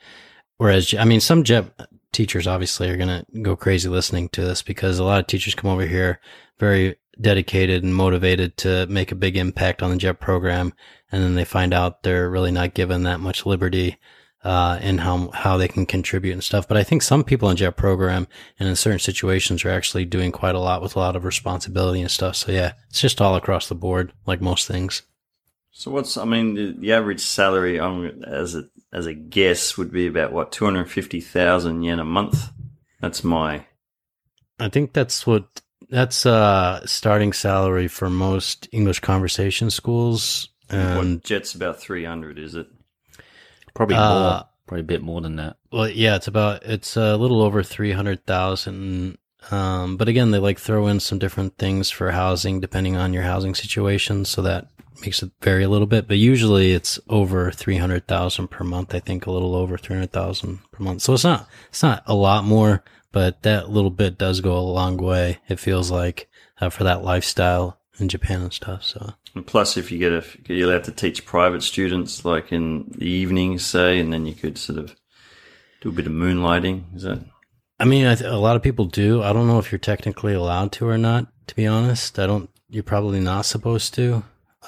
Whereas, 0.57 0.94
I 0.94 1.05
mean, 1.05 1.20
some 1.20 1.44
JET 1.44 1.70
teachers 2.12 2.46
obviously 2.46 2.88
are 2.88 2.96
going 2.96 3.09
to 3.09 3.40
go 3.42 3.55
crazy 3.55 3.88
listening 3.88 4.29
to 4.31 4.40
this 4.42 4.62
because 4.62 4.98
a 4.98 5.05
lot 5.05 5.20
of 5.20 5.27
teachers 5.27 5.55
come 5.55 5.70
over 5.70 5.87
here 5.87 6.20
very 6.59 6.96
dedicated 7.20 7.83
and 7.83 7.94
motivated 7.94 8.57
to 8.59 8.87
make 8.87 9.12
a 9.12 9.16
big 9.16 9.37
impact 9.37 9.83
on 9.83 9.90
the 9.90 9.96
JET 9.96 10.20
program. 10.20 10.72
And 11.11 11.22
then 11.22 11.35
they 11.35 11.44
find 11.44 11.72
out 11.72 12.02
they're 12.02 12.31
really 12.31 12.52
not 12.52 12.74
given 12.74 13.02
that 13.04 13.20
much 13.20 13.46
liberty 13.46 13.98
uh, 14.44 14.78
and 14.81 15.00
how 15.00 15.31
how 15.33 15.57
they 15.57 15.68
can 15.68 15.85
contribute 15.85 16.33
and 16.33 16.44
stuff. 16.44 16.68
But 16.68 16.76
I 16.76 16.85
think 16.85 17.02
some 17.02 17.24
people 17.24 17.50
in 17.50 17.57
Jet 17.57 17.76
program 17.76 18.28
and 18.59 18.68
in 18.68 18.76
certain 18.76 18.98
situations 18.98 19.64
are 19.64 19.70
actually 19.70 20.04
doing 20.04 20.33
quite 20.33 20.54
a 20.54 20.61
lot 20.61 20.83
with 20.83 20.96
a 20.96 20.98
lot 20.98 21.16
of 21.16 21.24
responsibility 21.24 22.00
and 22.00 22.11
stuff. 22.11 22.37
So 22.37 22.52
yeah, 22.52 22.72
it's 22.88 23.00
just 23.00 23.20
all 23.20 23.37
across 23.37 23.68
the 23.68 23.74
board, 23.74 24.12
like 24.26 24.40
most 24.40 24.66
things. 24.66 25.02
So 25.70 25.90
what's 25.90 26.16
I 26.16 26.24
mean 26.24 26.54
the, 26.54 26.74
the 26.78 26.92
average 26.92 27.20
salary 27.20 27.78
um, 27.81 28.22
as 28.26 28.54
a 28.54 28.68
as 28.92 29.07
a 29.07 29.14
guess 29.14 29.76
would 29.76 29.92
be 29.92 30.07
about 30.07 30.33
what 30.33 30.52
two 30.52 30.64
hundred 30.64 30.90
fifty 30.90 31.20
thousand 31.20 31.83
yen 31.83 31.98
a 31.98 32.04
month. 32.04 32.50
That's 33.00 33.22
my. 33.22 33.66
I 34.61 34.68
think 34.68 34.92
that's 34.92 35.26
what 35.26 35.61
that's 35.90 36.27
uh 36.27 36.85
starting 36.87 37.33
salary 37.33 37.88
for 37.88 38.11
most 38.11 38.68
English 38.72 39.01
conversation 39.01 39.70
schools. 39.70 40.48
And 40.70 41.14
what 41.14 41.24
Jet's 41.24 41.55
about 41.55 41.81
three 41.81 42.05
hundred, 42.05 42.38
is 42.38 42.55
it? 42.55 42.66
Probably 43.74 43.96
Uh, 43.96 44.20
more. 44.20 44.44
Probably 44.66 44.81
a 44.83 44.85
bit 44.85 45.03
more 45.03 45.22
than 45.22 45.37
that. 45.37 45.57
Well, 45.72 45.88
yeah, 45.88 46.16
it's 46.16 46.29
about 46.29 46.62
it's 46.64 46.96
a 46.96 47.16
little 47.16 47.40
over 47.40 47.62
three 47.62 47.92
hundred 47.92 48.27
thousand. 48.27 49.16
Um, 49.51 49.96
but 49.96 50.09
again, 50.09 50.31
they 50.31 50.38
like 50.38 50.59
throw 50.59 50.88
in 50.88 51.01
some 51.01 51.18
different 51.18 51.57
things 51.57 51.90
for 51.90 52.11
housing 52.11 52.61
depending 52.61 52.96
on 52.96 53.14
your 53.14 53.22
housing 53.22 53.55
situation, 53.55 54.27
so 54.27 54.42
that 54.42 54.68
makes 55.01 55.22
it 55.22 55.31
vary 55.40 55.62
a 55.62 55.68
little 55.70 55.87
bit. 55.87 56.07
But 56.07 56.18
usually, 56.18 56.72
it's 56.72 56.98
over 57.09 57.51
three 57.51 57.79
hundred 57.79 58.07
thousand 58.07 58.48
per 58.48 58.62
month. 58.64 58.94
I 58.94 59.01
think 59.01 59.24
a 59.24 59.31
little 59.31 59.55
over 59.55 59.79
three 59.79 59.96
hundred 59.96 60.12
thousand 60.12 60.59
per 60.70 60.85
month. 60.85 61.01
So 61.01 61.14
it's 61.14 61.24
not 61.24 61.48
it's 61.70 61.83
not 61.83 62.03
a 62.07 62.14
lot 62.14 62.44
more, 62.44 62.85
but 63.18 63.42
that 63.42 63.68
little 63.68 63.90
bit 63.90 64.16
does 64.16 64.40
go 64.40 64.57
a 64.57 64.61
long 64.61 64.96
way. 64.96 65.38
It 65.48 65.59
feels 65.59 65.90
like 65.90 66.28
uh, 66.61 66.70
for 66.70 66.85
that 66.85 67.02
lifestyle 67.02 67.81
in 67.98 68.09
Japan 68.09 68.42
and 68.42 68.52
stuff. 68.52 68.85
So 68.85 69.14
And 69.35 69.44
plus, 69.44 69.76
if 69.76 69.90
you 69.90 69.98
get 69.98 70.12
a, 70.12 70.24
you'll 70.46 70.70
have 70.70 70.85
to 70.85 70.92
teach 70.92 71.26
private 71.26 71.64
students, 71.64 72.24
like 72.24 72.52
in 72.52 72.94
the 72.96 73.09
evenings, 73.09 73.66
say, 73.66 73.98
and 73.98 74.12
then 74.12 74.24
you 74.24 74.35
could 74.35 74.57
sort 74.57 74.78
of 74.78 74.94
do 75.81 75.88
a 75.88 75.92
bit 75.92 76.07
of 76.07 76.12
moonlighting. 76.12 76.94
Is 76.94 77.02
that? 77.02 77.24
I 77.81 77.87
mean, 77.87 78.07
I 78.07 78.14
th- 78.14 78.31
a 78.31 78.37
lot 78.37 78.54
of 78.54 78.62
people 78.62 78.85
do. 78.85 79.20
I 79.20 79.33
don't 79.33 79.48
know 79.48 79.59
if 79.59 79.72
you're 79.72 79.81
technically 79.81 80.35
allowed 80.35 80.70
to 80.74 80.87
or 80.87 80.96
not. 80.96 81.26
To 81.48 81.57
be 81.57 81.66
honest, 81.66 82.20
I 82.20 82.28
don't. 82.28 82.48
You're 82.68 82.85
probably 82.85 83.18
not 83.18 83.46
supposed 83.46 83.94
to, 83.94 84.22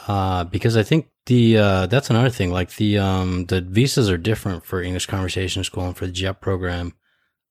uh, 0.08 0.42
because 0.42 0.76
I 0.76 0.82
think 0.82 1.08
the 1.26 1.56
uh, 1.56 1.86
that's 1.86 2.10
another 2.10 2.30
thing. 2.30 2.50
Like 2.50 2.74
the 2.74 2.98
um, 2.98 3.46
the 3.46 3.60
visas 3.60 4.10
are 4.10 4.18
different 4.18 4.64
for 4.64 4.82
English 4.82 5.06
Conversation 5.06 5.62
School 5.62 5.86
and 5.86 5.96
for 5.96 6.06
the 6.06 6.12
JET 6.12 6.40
program. 6.40 6.94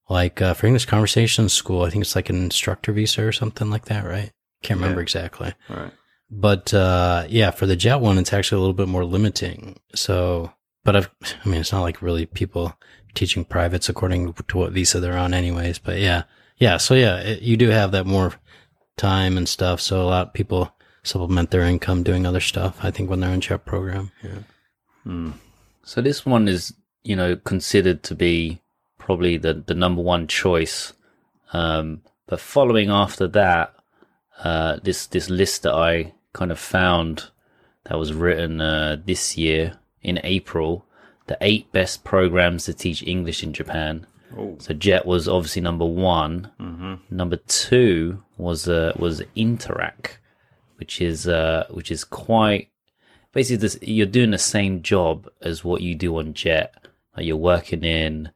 Like 0.09 0.41
uh, 0.41 0.53
for 0.55 0.65
English 0.65 0.85
Conversation 0.85 1.49
School, 1.49 1.83
I 1.83 1.89
think 1.89 2.01
it's 2.01 2.15
like 2.15 2.29
an 2.29 2.43
instructor 2.43 2.91
visa 2.91 3.23
or 3.25 3.31
something 3.31 3.69
like 3.69 3.85
that, 3.85 4.05
right? 4.05 4.31
Can't 4.63 4.79
remember 4.79 5.01
Yeah. 5.01 5.03
exactly. 5.03 5.53
All 5.69 5.75
right. 5.75 5.93
But 6.31 6.73
uh, 6.73 7.25
yeah, 7.29 7.51
for 7.51 7.65
the 7.65 7.75
jet 7.75 7.97
one, 7.97 8.17
it's 8.17 8.33
actually 8.33 8.57
a 8.57 8.61
little 8.61 8.73
bit 8.73 8.87
more 8.87 9.05
limiting. 9.05 9.79
So, 9.95 10.51
but 10.83 10.95
I've, 10.95 11.09
I 11.45 11.47
mean, 11.49 11.61
it's 11.61 11.71
not 11.71 11.81
like 11.81 12.01
really 12.01 12.25
people 12.25 12.77
teaching 13.15 13.45
privates 13.45 13.89
according 13.89 14.33
to 14.33 14.57
what 14.57 14.71
visa 14.71 14.99
they're 14.99 15.17
on, 15.17 15.33
anyways. 15.33 15.79
But 15.79 15.99
yeah, 15.99 16.23
yeah. 16.57 16.77
So 16.77 16.93
yeah, 16.93 17.17
it, 17.19 17.41
you 17.41 17.57
do 17.57 17.69
have 17.69 17.91
that 17.91 18.05
more 18.05 18.33
time 18.97 19.37
and 19.37 19.47
stuff. 19.47 19.79
So 19.81 20.01
a 20.01 20.05
lot 20.05 20.27
of 20.27 20.33
people 20.33 20.71
supplement 21.03 21.51
their 21.51 21.61
income 21.61 22.03
doing 22.03 22.25
other 22.25 22.41
stuff. 22.41 22.77
I 22.83 22.91
think 22.91 23.09
when 23.09 23.19
they're 23.21 23.33
in 23.33 23.41
jet 23.41 23.65
program. 23.65 24.11
Yeah. 24.23 24.39
Hmm. 25.03 25.31
So 25.83 26.01
this 26.01 26.25
one 26.25 26.47
is, 26.47 26.73
you 27.03 27.15
know, 27.15 27.35
considered 27.37 28.03
to 28.03 28.15
be 28.15 28.61
probably 29.09 29.37
the, 29.37 29.55
the 29.65 29.73
number 29.73 30.03
one 30.03 30.27
choice. 30.27 30.93
Um, 31.51 32.03
but 32.27 32.39
following 32.39 32.91
after 32.91 33.27
that, 33.29 33.73
uh, 34.43 34.77
this 34.83 35.07
this 35.07 35.31
list 35.31 35.63
that 35.63 35.73
I 35.73 36.13
kind 36.31 36.51
of 36.51 36.59
found 36.59 37.31
that 37.85 37.97
was 37.97 38.13
written 38.13 38.61
uh, 38.61 38.97
this 39.03 39.35
year 39.35 39.79
in 40.03 40.19
April, 40.23 40.85
the 41.25 41.39
eight 41.41 41.71
best 41.71 42.03
programs 42.03 42.65
to 42.65 42.73
teach 42.75 43.01
English 43.01 43.41
in 43.41 43.51
Japan. 43.51 44.05
Oh. 44.37 44.57
So 44.59 44.75
JET 44.75 45.07
was 45.07 45.27
obviously 45.27 45.63
number 45.63 45.85
one. 45.85 46.51
Mm-hmm. 46.59 46.93
Number 47.09 47.37
two 47.37 48.23
was 48.37 48.69
uh, 48.69 48.93
was 48.95 49.23
Interac, 49.35 50.17
which 50.77 51.01
is 51.01 51.27
uh, 51.27 51.65
which 51.71 51.89
is 51.89 52.03
quite 52.03 52.69
basically 53.33 53.57
this, 53.57 53.79
you're 53.81 54.05
doing 54.05 54.29
the 54.29 54.37
same 54.37 54.83
job 54.83 55.27
as 55.41 55.63
what 55.63 55.81
you 55.81 55.95
do 55.95 56.19
on 56.19 56.35
Jet. 56.35 56.75
Like 57.17 57.25
you're 57.25 57.37
working 57.37 57.83
in 57.83 58.29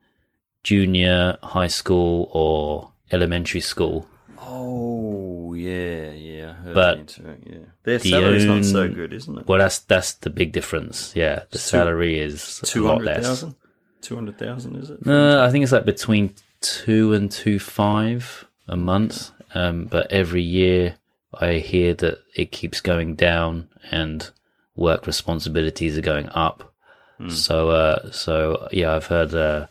junior 0.64 1.38
high 1.44 1.68
school 1.68 2.30
or 2.34 2.92
elementary 3.12 3.62
school. 3.62 4.08
Oh 4.40 5.54
yeah, 5.54 6.12
yeah. 6.12 6.50
I 6.52 6.54
heard 6.54 6.74
But 6.76 7.08
the 7.08 7.22
Interac, 7.24 7.38
yeah, 7.52 7.58
their 7.84 7.98
the 8.00 8.10
salary's 8.10 8.46
not 8.46 8.66
so 8.66 8.88
good, 8.90 9.14
isn't 9.14 9.38
it? 9.40 9.48
Well, 9.48 9.60
that's 9.60 9.80
that's 9.80 10.14
the 10.14 10.30
big 10.30 10.52
difference. 10.52 11.16
Yeah, 11.16 11.40
the 11.52 11.58
Two- 11.58 11.58
salary 11.60 12.20
is 12.20 12.60
a 12.64 12.66
Two 12.66 12.84
lot 12.84 12.94
hundred 12.98 13.06
less. 13.06 13.26
thousand. 13.26 13.56
Two 14.02 14.16
hundred 14.16 14.38
thousand, 14.38 14.76
is 14.78 14.90
it? 14.90 15.06
No, 15.06 15.44
I 15.44 15.50
think 15.50 15.64
it's 15.64 15.72
like 15.72 15.86
between 15.86 16.34
two 16.62 17.14
and 17.14 17.32
two 17.32 17.60
five 17.60 18.46
a 18.68 18.76
month. 18.78 19.32
Um, 19.56 19.86
but 19.86 20.12
every 20.12 20.42
year 20.42 20.96
I 21.40 21.54
hear 21.56 21.94
that 21.96 22.20
it 22.36 22.52
keeps 22.52 22.82
going 22.82 23.14
down 23.16 23.70
and 23.92 24.28
work 24.76 25.06
responsibilities 25.06 25.96
are 25.98 26.02
going 26.02 26.28
up. 26.30 26.74
So, 27.30 27.70
uh, 27.70 28.12
so 28.12 28.68
yeah, 28.72 28.94
I've 28.96 29.06
heard, 29.06 29.34
uh, 29.34 29.68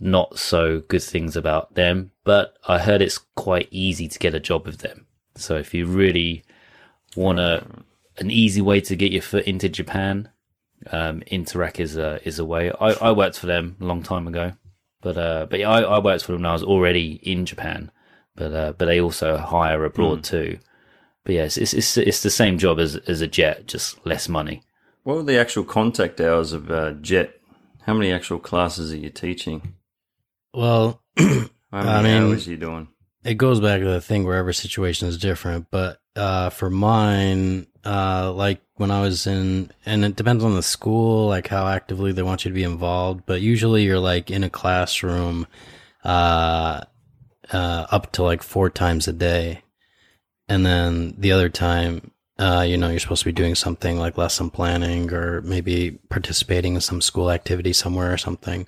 not 0.00 0.38
so 0.38 0.80
good 0.80 1.02
things 1.02 1.36
about 1.36 1.74
them, 1.74 2.10
but 2.24 2.56
I 2.66 2.78
heard 2.78 3.02
it's 3.02 3.18
quite 3.18 3.68
easy 3.70 4.08
to 4.08 4.18
get 4.18 4.34
a 4.34 4.40
job 4.40 4.66
with 4.66 4.78
them. 4.78 5.06
So 5.36 5.56
if 5.56 5.74
you 5.74 5.86
really 5.86 6.44
want 7.16 7.38
a, 7.38 7.66
an 8.18 8.30
easy 8.30 8.60
way 8.60 8.80
to 8.82 8.96
get 8.96 9.12
your 9.12 9.22
foot 9.22 9.44
into 9.44 9.68
Japan, 9.68 10.28
um, 10.90 11.22
Interac 11.30 11.80
is 11.80 11.96
a, 11.96 12.20
is 12.26 12.38
a 12.38 12.44
way. 12.44 12.70
I, 12.80 12.92
I 12.92 13.12
worked 13.12 13.38
for 13.38 13.46
them 13.46 13.76
a 13.80 13.84
long 13.84 14.02
time 14.02 14.26
ago, 14.26 14.52
but, 15.00 15.16
uh, 15.16 15.46
but 15.48 15.60
yeah, 15.60 15.70
I, 15.70 15.82
I 15.82 15.98
worked 15.98 16.24
for 16.24 16.32
them 16.32 16.42
when 16.42 16.50
I 16.50 16.52
was 16.52 16.62
already 16.62 17.20
in 17.22 17.46
Japan, 17.46 17.90
but, 18.36 18.52
uh, 18.52 18.72
but 18.76 18.86
they 18.86 19.00
also 19.00 19.36
hire 19.36 19.84
abroad 19.84 20.24
too. 20.24 20.58
But 21.24 21.34
yes, 21.34 21.56
it's, 21.56 21.72
it's, 21.72 21.96
it's 21.96 22.22
the 22.22 22.30
same 22.30 22.58
job 22.58 22.78
as, 22.78 22.96
as 22.96 23.20
a 23.20 23.26
jet, 23.26 23.66
just 23.66 24.04
less 24.04 24.28
money. 24.28 24.62
What 25.04 25.16
were 25.16 25.22
the 25.22 25.38
actual 25.38 25.64
contact 25.64 26.20
hours 26.20 26.52
of 26.52 26.70
uh, 26.70 26.92
Jet? 26.92 27.38
How 27.82 27.92
many 27.92 28.10
actual 28.10 28.38
classes 28.38 28.92
are 28.92 28.96
you 28.96 29.10
teaching? 29.10 29.74
Well, 30.54 31.02
How 31.18 31.24
many 31.72 31.88
I 31.88 32.02
mean- 32.02 32.22
hours 32.30 32.46
are 32.46 32.50
you 32.50 32.56
doing? 32.56 32.88
it 33.24 33.34
goes 33.38 33.58
back 33.58 33.80
to 33.80 33.86
the 33.86 34.02
thing 34.02 34.24
where 34.24 34.36
every 34.36 34.52
situation 34.52 35.08
is 35.08 35.16
different. 35.16 35.66
But 35.70 35.98
uh, 36.14 36.50
for 36.50 36.68
mine, 36.68 37.66
uh, 37.84 38.30
like 38.32 38.60
when 38.74 38.90
I 38.90 39.00
was 39.00 39.26
in, 39.26 39.70
and 39.86 40.04
it 40.04 40.14
depends 40.14 40.44
on 40.44 40.54
the 40.54 40.62
school, 40.62 41.28
like 41.28 41.48
how 41.48 41.66
actively 41.66 42.12
they 42.12 42.22
want 42.22 42.44
you 42.44 42.50
to 42.50 42.54
be 42.54 42.64
involved. 42.64 43.24
But 43.24 43.40
usually, 43.40 43.84
you're 43.84 43.98
like 43.98 44.30
in 44.30 44.44
a 44.44 44.50
classroom, 44.50 45.46
uh, 46.04 46.82
uh, 47.50 47.86
up 47.90 48.12
to 48.12 48.22
like 48.22 48.42
four 48.42 48.68
times 48.68 49.08
a 49.08 49.12
day, 49.14 49.62
and 50.48 50.64
then 50.66 51.14
the 51.18 51.32
other 51.32 51.48
time. 51.48 52.10
Uh, 52.36 52.64
you 52.68 52.76
know, 52.76 52.88
you're 52.90 52.98
supposed 52.98 53.22
to 53.22 53.26
be 53.28 53.32
doing 53.32 53.54
something 53.54 53.96
like 53.96 54.18
lesson 54.18 54.50
planning 54.50 55.12
or 55.12 55.40
maybe 55.42 55.92
participating 56.10 56.74
in 56.74 56.80
some 56.80 57.00
school 57.00 57.30
activity 57.30 57.72
somewhere 57.72 58.12
or 58.12 58.18
something. 58.18 58.66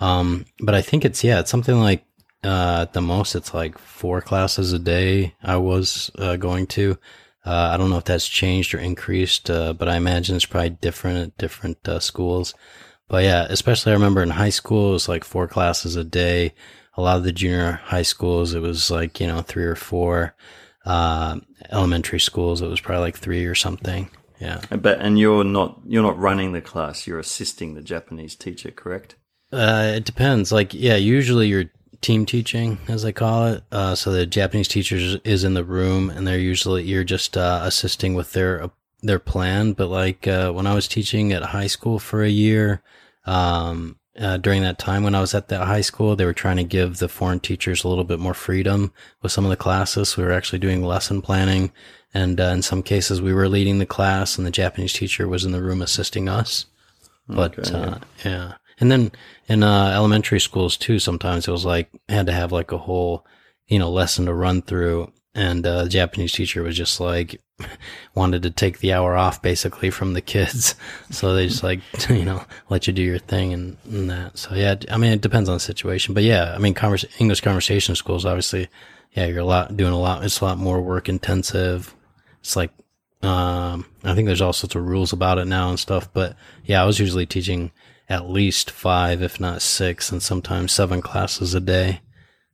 Um, 0.00 0.46
but 0.60 0.74
I 0.74 0.82
think 0.82 1.04
it's, 1.04 1.22
yeah, 1.22 1.40
it's 1.40 1.50
something 1.50 1.78
like 1.78 2.04
uh, 2.42 2.82
at 2.82 2.92
the 2.92 3.00
most, 3.00 3.34
it's 3.34 3.54
like 3.54 3.78
four 3.78 4.20
classes 4.20 4.72
a 4.72 4.78
day 4.78 5.34
I 5.42 5.56
was 5.56 6.10
uh, 6.18 6.36
going 6.36 6.66
to. 6.68 6.98
Uh, 7.44 7.70
I 7.72 7.76
don't 7.76 7.90
know 7.90 7.98
if 7.98 8.04
that's 8.04 8.28
changed 8.28 8.74
or 8.74 8.78
increased, 8.78 9.50
uh, 9.50 9.74
but 9.74 9.88
I 9.88 9.96
imagine 9.96 10.36
it's 10.36 10.46
probably 10.46 10.70
different 10.70 11.18
at 11.18 11.38
different 11.38 11.86
uh, 11.86 12.00
schools. 12.00 12.54
But 13.08 13.24
yeah, 13.24 13.46
especially 13.48 13.92
I 13.92 13.96
remember 13.96 14.22
in 14.22 14.30
high 14.30 14.50
school, 14.50 14.90
it 14.90 14.92
was 14.94 15.08
like 15.08 15.24
four 15.24 15.46
classes 15.46 15.96
a 15.96 16.04
day. 16.04 16.54
A 16.96 17.02
lot 17.02 17.18
of 17.18 17.24
the 17.24 17.32
junior 17.32 17.72
high 17.84 18.02
schools, 18.02 18.54
it 18.54 18.60
was 18.60 18.90
like, 18.90 19.20
you 19.20 19.26
know, 19.26 19.42
three 19.42 19.64
or 19.64 19.74
four. 19.74 20.34
Uh, 20.86 21.40
elementary 21.70 22.20
schools, 22.20 22.60
it 22.60 22.68
was 22.68 22.80
probably 22.80 23.02
like 23.02 23.16
three 23.16 23.46
or 23.46 23.54
something. 23.54 24.10
Yeah. 24.38 24.60
But 24.70 25.00
and 25.00 25.18
you're 25.18 25.44
not 25.44 25.80
you're 25.86 26.02
not 26.02 26.18
running 26.18 26.52
the 26.52 26.60
class. 26.60 27.06
You're 27.06 27.18
assisting 27.18 27.74
the 27.74 27.82
Japanese 27.82 28.36
teacher, 28.36 28.70
correct? 28.70 29.16
Uh, 29.54 29.94
it 29.96 30.04
depends. 30.04 30.52
Like, 30.52 30.74
yeah, 30.74 30.96
usually 30.96 31.48
you're 31.48 31.70
team 32.04 32.26
teaching, 32.26 32.78
as 32.86 33.02
they 33.02 33.12
call 33.12 33.46
it. 33.46 33.64
Uh, 33.72 33.94
so 33.94 34.12
the 34.12 34.26
Japanese 34.26 34.68
teacher 34.68 35.18
is 35.24 35.42
in 35.42 35.54
the 35.54 35.64
room, 35.64 36.10
and 36.10 36.26
they're 36.26 36.38
usually 36.38 36.82
you're 36.84 37.04
just 37.04 37.36
uh, 37.36 37.60
assisting 37.64 38.14
with 38.14 38.32
their 38.32 38.70
their 39.02 39.18
plan. 39.18 39.72
But 39.72 39.88
like 39.88 40.28
uh, 40.28 40.52
when 40.52 40.66
I 40.66 40.74
was 40.74 40.86
teaching 40.86 41.32
at 41.32 41.42
high 41.42 41.66
school 41.66 41.98
for 41.98 42.22
a 42.22 42.28
year, 42.28 42.82
um, 43.24 43.98
uh, 44.18 44.36
during 44.36 44.62
that 44.62 44.78
time 44.78 45.02
when 45.02 45.14
I 45.14 45.20
was 45.20 45.34
at 45.34 45.48
that 45.48 45.66
high 45.66 45.80
school, 45.80 46.14
they 46.14 46.26
were 46.26 46.34
trying 46.34 46.58
to 46.58 46.64
give 46.64 46.98
the 46.98 47.08
foreign 47.08 47.40
teachers 47.40 47.82
a 47.82 47.88
little 47.88 48.04
bit 48.04 48.20
more 48.20 48.34
freedom 48.34 48.92
with 49.22 49.32
some 49.32 49.44
of 49.44 49.50
the 49.50 49.56
classes. 49.56 50.16
We 50.16 50.24
were 50.24 50.32
actually 50.32 50.60
doing 50.60 50.84
lesson 50.84 51.22
planning, 51.22 51.72
and 52.12 52.40
uh, 52.40 52.44
in 52.44 52.62
some 52.62 52.82
cases, 52.82 53.22
we 53.22 53.32
were 53.32 53.48
leading 53.48 53.78
the 53.78 53.86
class, 53.86 54.36
and 54.36 54.46
the 54.46 54.50
Japanese 54.50 54.92
teacher 54.92 55.26
was 55.26 55.44
in 55.44 55.52
the 55.52 55.62
room 55.62 55.80
assisting 55.80 56.28
us. 56.28 56.66
But 57.26 57.58
Okay, 57.58 57.74
uh, 57.74 57.98
yeah, 58.24 58.52
and 58.84 58.92
then 58.92 59.12
in 59.48 59.62
uh, 59.62 59.92
elementary 59.94 60.38
schools 60.38 60.76
too, 60.76 60.98
sometimes 60.98 61.48
it 61.48 61.50
was 61.50 61.64
like 61.64 61.88
had 62.06 62.26
to 62.26 62.32
have 62.32 62.52
like 62.52 62.70
a 62.70 62.76
whole 62.76 63.26
you 63.66 63.78
know 63.78 63.90
lesson 63.90 64.26
to 64.26 64.34
run 64.34 64.60
through, 64.60 65.10
and 65.34 65.66
uh, 65.66 65.84
the 65.84 65.88
Japanese 65.88 66.32
teacher 66.32 66.62
was 66.62 66.76
just 66.76 67.00
like 67.00 67.40
wanted 68.14 68.42
to 68.42 68.50
take 68.50 68.80
the 68.80 68.92
hour 68.92 69.16
off 69.16 69.40
basically 69.40 69.88
from 69.88 70.12
the 70.12 70.20
kids, 70.20 70.74
so 71.10 71.34
they 71.34 71.48
just 71.48 71.62
like 71.62 71.80
you 72.10 72.26
know 72.26 72.44
let 72.68 72.86
you 72.86 72.92
do 72.92 73.00
your 73.00 73.18
thing 73.18 73.54
and, 73.54 73.78
and 73.90 74.10
that. 74.10 74.36
So 74.36 74.54
yeah, 74.54 74.74
I 74.90 74.98
mean 74.98 75.12
it 75.12 75.22
depends 75.22 75.48
on 75.48 75.56
the 75.56 75.60
situation, 75.60 76.12
but 76.12 76.22
yeah, 76.22 76.52
I 76.54 76.58
mean 76.58 76.74
convers- 76.74 77.06
English 77.18 77.40
conversation 77.40 77.94
schools 77.94 78.26
obviously, 78.26 78.68
yeah, 79.12 79.24
you're 79.24 79.38
a 79.38 79.46
lot 79.46 79.74
doing 79.78 79.94
a 79.94 79.98
lot. 79.98 80.24
It's 80.24 80.40
a 80.40 80.44
lot 80.44 80.58
more 80.58 80.82
work 80.82 81.08
intensive. 81.08 81.94
It's 82.40 82.54
like 82.54 82.70
um, 83.22 83.86
I 84.04 84.14
think 84.14 84.26
there's 84.26 84.42
all 84.42 84.52
sorts 84.52 84.74
of 84.74 84.86
rules 84.86 85.14
about 85.14 85.38
it 85.38 85.46
now 85.46 85.70
and 85.70 85.80
stuff, 85.80 86.12
but 86.12 86.36
yeah, 86.66 86.82
I 86.82 86.84
was 86.84 86.98
usually 86.98 87.24
teaching 87.24 87.72
at 88.08 88.28
least 88.28 88.70
five, 88.70 89.22
if 89.22 89.40
not 89.40 89.62
six, 89.62 90.12
and 90.12 90.22
sometimes 90.22 90.72
seven 90.72 91.00
classes 91.00 91.54
a 91.54 91.60
day 91.60 92.00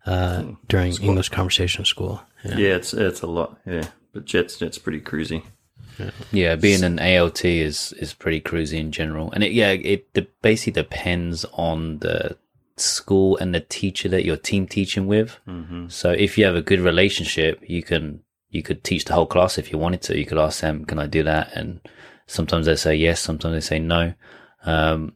uh, 0.07 0.45
during 0.69 0.95
English 1.03 1.29
conversation 1.29 1.85
school. 1.85 2.23
Yeah. 2.45 2.57
Yeah, 2.57 2.75
it's 2.77 2.95
it's 2.95 3.23
a 3.23 3.27
lot. 3.27 3.59
Yeah, 3.67 3.89
but 4.13 4.25
Jet's 4.25 4.59
Jet's 4.59 4.79
pretty 4.79 5.01
cruisy. 5.01 5.43
Yeah, 6.33 6.57
being 6.57 6.83
an 6.83 6.99
ALT 6.99 7.45
is 7.45 7.93
is 7.95 8.15
pretty 8.15 8.41
cruisy 8.41 8.79
in 8.79 8.93
general, 8.93 9.31
and 9.33 9.45
it 9.45 9.53
yeah 9.53 9.71
it 9.71 10.13
de- 10.15 10.27
basically 10.43 10.83
depends 10.83 11.45
on 11.53 11.99
the 11.99 12.37
school 12.77 13.37
and 13.37 13.55
the 13.55 13.61
teacher 13.61 14.09
that 14.09 14.25
you're 14.25 14.37
team 14.37 14.67
teaching 14.67 15.07
with. 15.07 15.39
Mm-hmm. 15.47 15.89
So 15.89 16.11
if 16.13 16.39
you 16.39 16.47
have 16.47 16.57
a 16.57 16.63
good 16.63 16.81
relationship, 16.81 17.63
you 17.67 17.83
can 17.83 18.21
you 18.51 18.63
could 18.63 18.83
teach 18.83 19.05
the 19.05 19.15
whole 19.15 19.27
class 19.27 19.59
if 19.59 19.71
you 19.71 19.79
wanted 19.79 20.03
to. 20.03 20.19
You 20.19 20.27
could 20.27 20.39
ask 20.39 20.61
them, 20.61 20.85
"Can 20.85 20.99
I 20.99 21.07
do 21.07 21.23
that?" 21.23 21.53
And 21.55 21.81
sometimes 22.27 22.67
they 22.67 22.77
say 22.77 22.95
yes, 22.95 23.21
sometimes 23.21 23.55
they 23.55 23.61
say 23.61 23.79
no. 23.79 24.15
Um, 24.65 25.15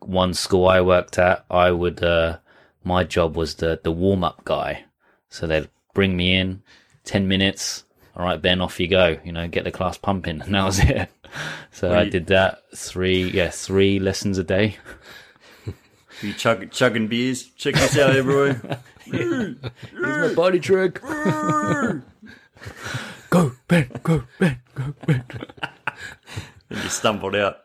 one 0.00 0.34
school 0.34 0.68
I 0.68 0.80
worked 0.80 1.18
at, 1.18 1.44
I 1.50 1.70
would 1.70 2.02
uh, 2.02 2.38
my 2.84 3.04
job 3.04 3.36
was 3.36 3.54
the 3.56 3.80
the 3.82 3.92
warm 3.92 4.24
up 4.24 4.44
guy. 4.44 4.84
So 5.28 5.46
they'd 5.46 5.68
bring 5.94 6.16
me 6.16 6.34
in, 6.36 6.62
ten 7.04 7.28
minutes. 7.28 7.84
All 8.14 8.24
right, 8.24 8.40
Ben, 8.40 8.60
off 8.60 8.78
you 8.78 8.88
go. 8.88 9.18
You 9.24 9.32
know, 9.32 9.48
get 9.48 9.64
the 9.64 9.70
class 9.70 9.96
pumping. 9.96 10.40
And 10.44 10.54
that 10.54 10.64
was 10.64 10.78
it. 10.80 11.08
So 11.70 11.88
Well, 11.90 11.98
I 11.98 12.08
did 12.08 12.26
that 12.26 12.58
three, 12.76 13.30
yeah, 13.30 13.48
three 13.48 13.98
lessons 13.98 14.36
a 14.36 14.44
day. 14.44 14.76
You 16.20 16.34
chug, 16.34 16.70
chugging 16.70 17.08
beers? 17.08 17.42
Check 17.56 17.74
this 17.74 17.98
out, 17.98 18.14
everyone. 18.14 18.76
Here's 19.04 19.56
my 19.92 20.34
body 20.34 20.60
trick. 20.60 21.00
go, 23.30 23.52
Ben, 23.66 23.90
go, 24.02 24.22
Ben, 24.38 24.60
go, 24.74 24.94
Ben. 25.06 25.24
and 26.70 26.82
you 26.82 26.88
stumbled 26.88 27.34
out. 27.34 27.62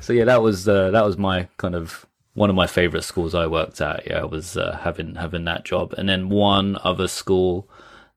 So 0.00 0.12
yeah, 0.12 0.24
that 0.24 0.42
was 0.42 0.68
uh, 0.68 0.90
that 0.90 1.04
was 1.04 1.16
my 1.18 1.48
kind 1.56 1.74
of 1.74 2.06
one 2.34 2.50
of 2.50 2.56
my 2.56 2.66
favorite 2.66 3.02
schools 3.02 3.34
I 3.34 3.46
worked 3.46 3.80
at. 3.80 4.06
Yeah, 4.06 4.20
I 4.20 4.24
was 4.24 4.56
uh, 4.56 4.78
having 4.82 5.16
having 5.16 5.44
that 5.44 5.64
job, 5.64 5.92
and 5.98 6.08
then 6.08 6.28
one 6.28 6.78
other 6.84 7.08
school 7.08 7.68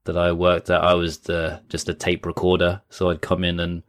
that 0.05 0.17
I 0.17 0.31
worked 0.31 0.69
at, 0.69 0.81
I 0.83 0.93
was 0.93 1.19
the 1.19 1.61
just 1.69 1.89
a 1.89 1.93
tape 1.93 2.25
recorder. 2.25 2.81
So 2.89 3.09
I'd 3.09 3.21
come 3.21 3.43
in 3.43 3.59
and 3.59 3.83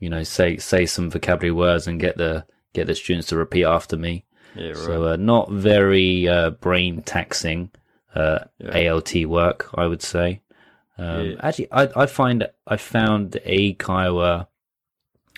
you 0.00 0.10
know 0.10 0.22
say 0.22 0.56
say 0.56 0.86
some 0.86 1.10
vocabulary 1.10 1.52
words 1.52 1.86
and 1.86 2.00
get 2.00 2.16
the 2.16 2.46
get 2.72 2.86
the 2.86 2.94
students 2.94 3.28
to 3.28 3.36
repeat 3.36 3.64
after 3.64 3.96
me. 3.96 4.24
Yeah, 4.54 4.68
right. 4.68 4.76
So 4.76 5.04
uh, 5.08 5.16
not 5.16 5.50
very 5.50 6.26
uh, 6.28 6.50
brain 6.50 7.02
taxing 7.02 7.70
uh, 8.14 8.40
ALT 8.72 9.14
work, 9.26 9.68
I 9.74 9.86
would 9.86 10.02
say. 10.02 10.40
Um, 10.96 11.26
Yeah. 11.26 11.36
Actually, 11.40 11.72
I, 11.72 11.88
I 11.94 12.06
find 12.06 12.48
I 12.66 12.76
found 12.76 13.32
Eikaiwa 13.46 14.46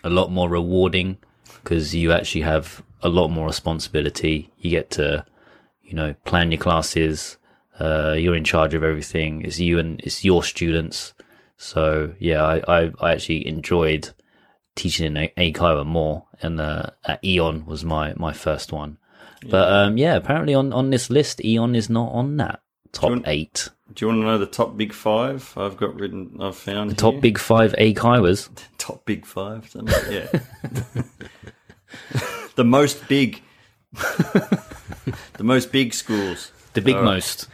a 0.03 0.09
lot 0.09 0.31
more 0.31 0.49
rewarding 0.49 1.19
because 1.63 1.95
you 1.95 2.13
actually 2.13 2.43
have 2.43 2.83
a 3.03 3.09
lot 3.09 3.29
more 3.29 3.47
responsibility. 3.47 4.51
You 4.59 4.71
get 4.71 4.91
to, 4.93 5.25
you 5.83 5.95
know, 5.95 6.15
plan 6.25 6.51
your 6.51 6.61
classes. 6.61 7.37
Uh, 7.79 8.15
you're 8.19 8.37
in 8.37 8.45
charge 8.45 8.75
of 8.75 8.85
everything. 8.85 9.43
It's 9.43 9.59
you 9.59 9.79
and 9.79 10.01
it's 10.01 10.25
your 10.25 10.43
students. 10.43 11.15
So 11.57 12.15
yeah, 12.19 12.43
I, 12.43 12.63
I, 12.69 12.93
I 13.01 13.13
actually 13.13 13.47
enjoyed 13.47 14.11
teaching 14.75 15.07
in 15.07 15.17
A- 15.17 15.33
Eikaiwa 15.37 15.87
more, 15.87 16.27
and 16.43 16.61
uh, 16.61 16.91
at 17.05 17.23
AEON 17.23 17.67
was 17.67 17.85
my 17.85 18.15
my 18.17 18.33
first 18.33 18.73
one. 18.73 18.99
But 19.49 19.73
um, 19.73 19.97
yeah, 19.97 20.17
apparently 20.17 20.55
on 20.55 20.73
on 20.73 20.91
this 20.91 21.09
list, 21.11 21.39
AEON 21.39 21.75
is 21.77 21.89
not 21.89 22.13
on 22.13 22.37
that 22.39 22.61
top 22.93 23.11
want- 23.11 23.29
eight. 23.29 23.69
Do 23.93 24.05
you 24.05 24.09
want 24.09 24.21
to 24.23 24.27
know 24.27 24.39
the 24.39 24.47
top 24.47 24.77
big 24.77 24.93
five 24.93 25.53
I've 25.57 25.77
got 25.77 25.97
written, 25.99 26.37
I've 26.41 26.55
found 26.57 26.91
The 26.91 26.95
top 26.95 27.15
here? 27.15 27.23
big 27.23 27.39
five 27.39 27.73
Eikaiwas. 27.73 28.49
Top 28.79 29.05
big 29.05 29.27
five? 29.27 29.69
Yeah. 30.09 30.29
the 32.55 32.65
most 32.65 33.07
big. 33.09 33.43
the 33.93 35.43
most 35.43 35.73
big 35.73 35.93
schools. 35.93 36.53
The 36.75 36.81
big 36.81 36.95
All 36.95 37.03
right. 37.03 37.15
most. 37.15 37.49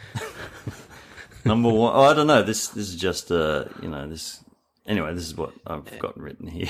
Number 1.45 1.69
one. 1.69 1.91
Oh, 1.95 2.03
I 2.03 2.13
don't 2.13 2.27
know. 2.27 2.43
This 2.43 2.67
this 2.67 2.89
is 2.89 2.95
just 2.95 3.31
uh, 3.31 3.65
you 3.81 3.89
know, 3.89 4.07
this. 4.07 4.43
Anyway, 4.85 5.13
this 5.15 5.25
is 5.25 5.35
what 5.35 5.53
I've 5.65 5.97
got 5.99 6.17
written 6.19 6.45
here. 6.47 6.69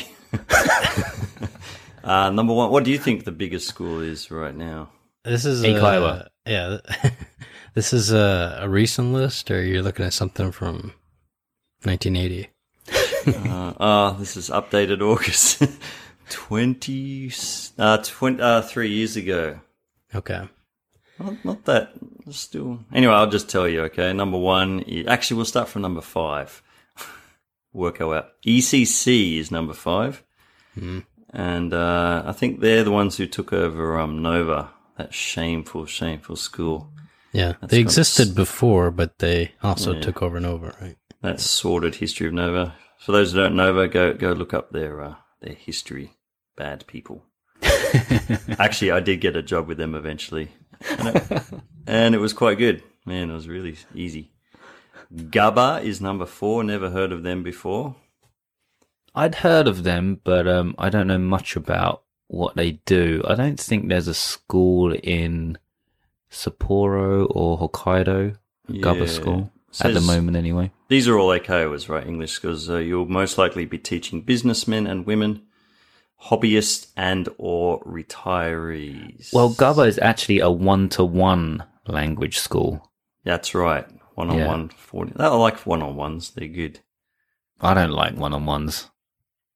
uh, 2.04 2.30
number 2.30 2.54
one. 2.54 2.72
What 2.72 2.84
do 2.84 2.92
you 2.92 2.98
think 2.98 3.26
the 3.26 3.32
biggest 3.32 3.68
school 3.68 4.02
is 4.02 4.32
right 4.32 4.56
now? 4.56 4.90
This 5.24 5.46
is 5.46 5.64
Eikaiwa. 5.64 6.22
uh, 6.22 6.26
yeah. 6.46 6.78
This 7.78 7.94
is 7.94 8.12
a, 8.12 8.58
a 8.62 8.68
recent 8.68 9.14
list, 9.14 9.52
or 9.52 9.64
you're 9.64 9.84
looking 9.84 10.04
at 10.04 10.12
something 10.12 10.52
from 10.52 10.94
1980. 11.84 12.50
Uh, 13.28 13.74
uh, 13.78 14.12
this 14.14 14.38
is 14.38 14.50
updated 14.50 15.02
August 15.02 15.62
20, 16.30 17.30
uh, 17.78 17.98
20, 17.98 18.42
uh, 18.42 18.62
three 18.62 18.90
years 18.90 19.18
ago. 19.18 19.60
Okay. 20.16 20.48
Not, 21.20 21.44
not 21.44 21.66
that, 21.66 21.92
still. 22.30 22.80
Anyway, 22.94 23.12
I'll 23.14 23.30
just 23.30 23.50
tell 23.50 23.68
you, 23.68 23.82
okay? 23.82 24.14
Number 24.14 24.38
one, 24.38 24.86
actually, 25.10 25.36
we'll 25.36 25.46
start 25.46 25.68
from 25.68 25.82
number 25.82 26.00
five. 26.00 26.64
Work 27.74 28.00
our 28.00 28.16
out. 28.16 28.30
ECC 28.46 29.40
is 29.40 29.52
number 29.52 29.74
five. 29.74 30.24
And 31.34 31.74
uh, 31.74 32.24
I 32.26 32.32
think 32.32 32.62
they're 32.62 32.86
the 32.86 32.92
ones 32.92 33.18
who 33.18 33.28
took 33.28 33.52
over 33.52 34.00
um, 34.00 34.22
Nova, 34.22 34.70
that 34.98 35.14
shameful, 35.14 35.86
shameful 35.86 36.38
school. 36.38 36.94
Yeah, 37.34 37.54
That's 37.62 37.72
they 37.72 37.80
existed 37.80 38.30
s- 38.30 38.34
before, 38.34 38.90
but 38.92 39.20
they 39.20 39.52
also 39.62 39.94
Yeah. 39.94 40.02
took 40.02 40.22
over 40.22 40.40
Nova, 40.40 40.76
right? 40.82 40.98
That 41.22 41.40
sordid 41.40 41.96
history 41.96 42.28
of 42.28 42.34
Nova. 42.34 42.76
For 43.00 43.12
those 43.12 43.32
who 43.32 43.40
don't 43.40 43.56
know 43.56 43.68
Nova, 43.74 43.88
go 43.88 44.14
go 44.14 44.32
look 44.34 44.54
up 44.54 44.72
their 44.72 45.02
uh, 45.02 45.16
their 45.42 45.54
history. 45.56 46.14
Bad 46.56 46.86
people. 46.88 47.24
Actually, 48.60 48.92
I 48.92 49.00
did 49.00 49.22
get 49.22 49.36
a 49.36 49.42
job 49.44 49.68
with 49.68 49.78
them 49.78 49.94
eventually, 49.96 50.50
and 50.98 51.10
it, 51.10 51.44
and 51.86 52.16
it 52.16 52.20
was 52.20 52.34
quite 52.34 52.58
good. 52.58 52.84
Man, 53.06 53.30
it 53.30 53.34
was 53.34 53.48
really 53.48 53.76
easy. 53.94 54.32
Gaba 55.30 55.80
is 55.84 56.02
number 56.02 56.26
four. 56.26 56.64
Never 56.64 56.90
heard 56.90 57.12
of 57.12 57.24
them 57.24 57.44
before. 57.44 57.96
I'd 59.16 59.36
heard 59.36 59.68
of 59.68 59.84
them, 59.84 60.20
but 60.24 60.48
um, 60.48 60.76
I 60.78 60.90
don't 60.90 61.08
know 61.08 61.18
much 61.18 61.56
about 61.56 62.04
what 62.28 62.56
they 62.56 62.74
do. 62.86 63.24
I 63.28 63.36
don't 63.36 63.60
think 63.60 63.88
there's 63.88 64.08
a 64.08 64.14
school 64.14 64.94
in 64.94 65.58
Sapporo 66.32 67.28
or 67.30 67.58
Hokkaido, 67.60 68.38
a 68.70 68.74
Gaba 68.80 69.00
Yeah. 69.02 69.06
school, 69.06 69.52
at 69.82 69.94
the 69.94 70.02
moment 70.02 70.38
anyway. 70.38 70.72
These 70.90 71.08
are 71.08 71.18
all 71.18 71.30
Eikaiwas, 71.30 71.90
right? 71.90 72.06
English, 72.08 72.40
because 72.40 72.70
uh, 72.70 72.78
you'll 72.78 73.06
most 73.08 73.38
likely 73.38 73.66
be 73.66 73.78
teaching 73.78 74.22
businessmen 74.22 74.88
and 74.88 75.06
women, 75.06 75.44
hobbyists 76.30 76.88
and 76.96 77.30
or 77.38 77.82
retirees. 77.84 79.32
Well, 79.34 79.50
Gaba 79.50 79.82
is 79.82 80.00
actually 80.00 80.40
a 80.40 80.50
one-to-one 80.50 81.64
language 81.88 82.40
school. 82.40 82.92
that's 83.24 83.54
right. 83.54 83.86
One 84.16 84.32
on 84.32 84.46
one, 84.46 84.70
forty. 84.70 85.14
I 85.20 85.28
like 85.28 85.60
one 85.68 85.84
on 85.84 85.96
ones. 85.96 86.32
They're 86.32 86.48
good. 86.48 86.80
I 87.62 87.76
don't 87.76 87.92
like 87.92 88.16
one-on-ones. 88.16 88.90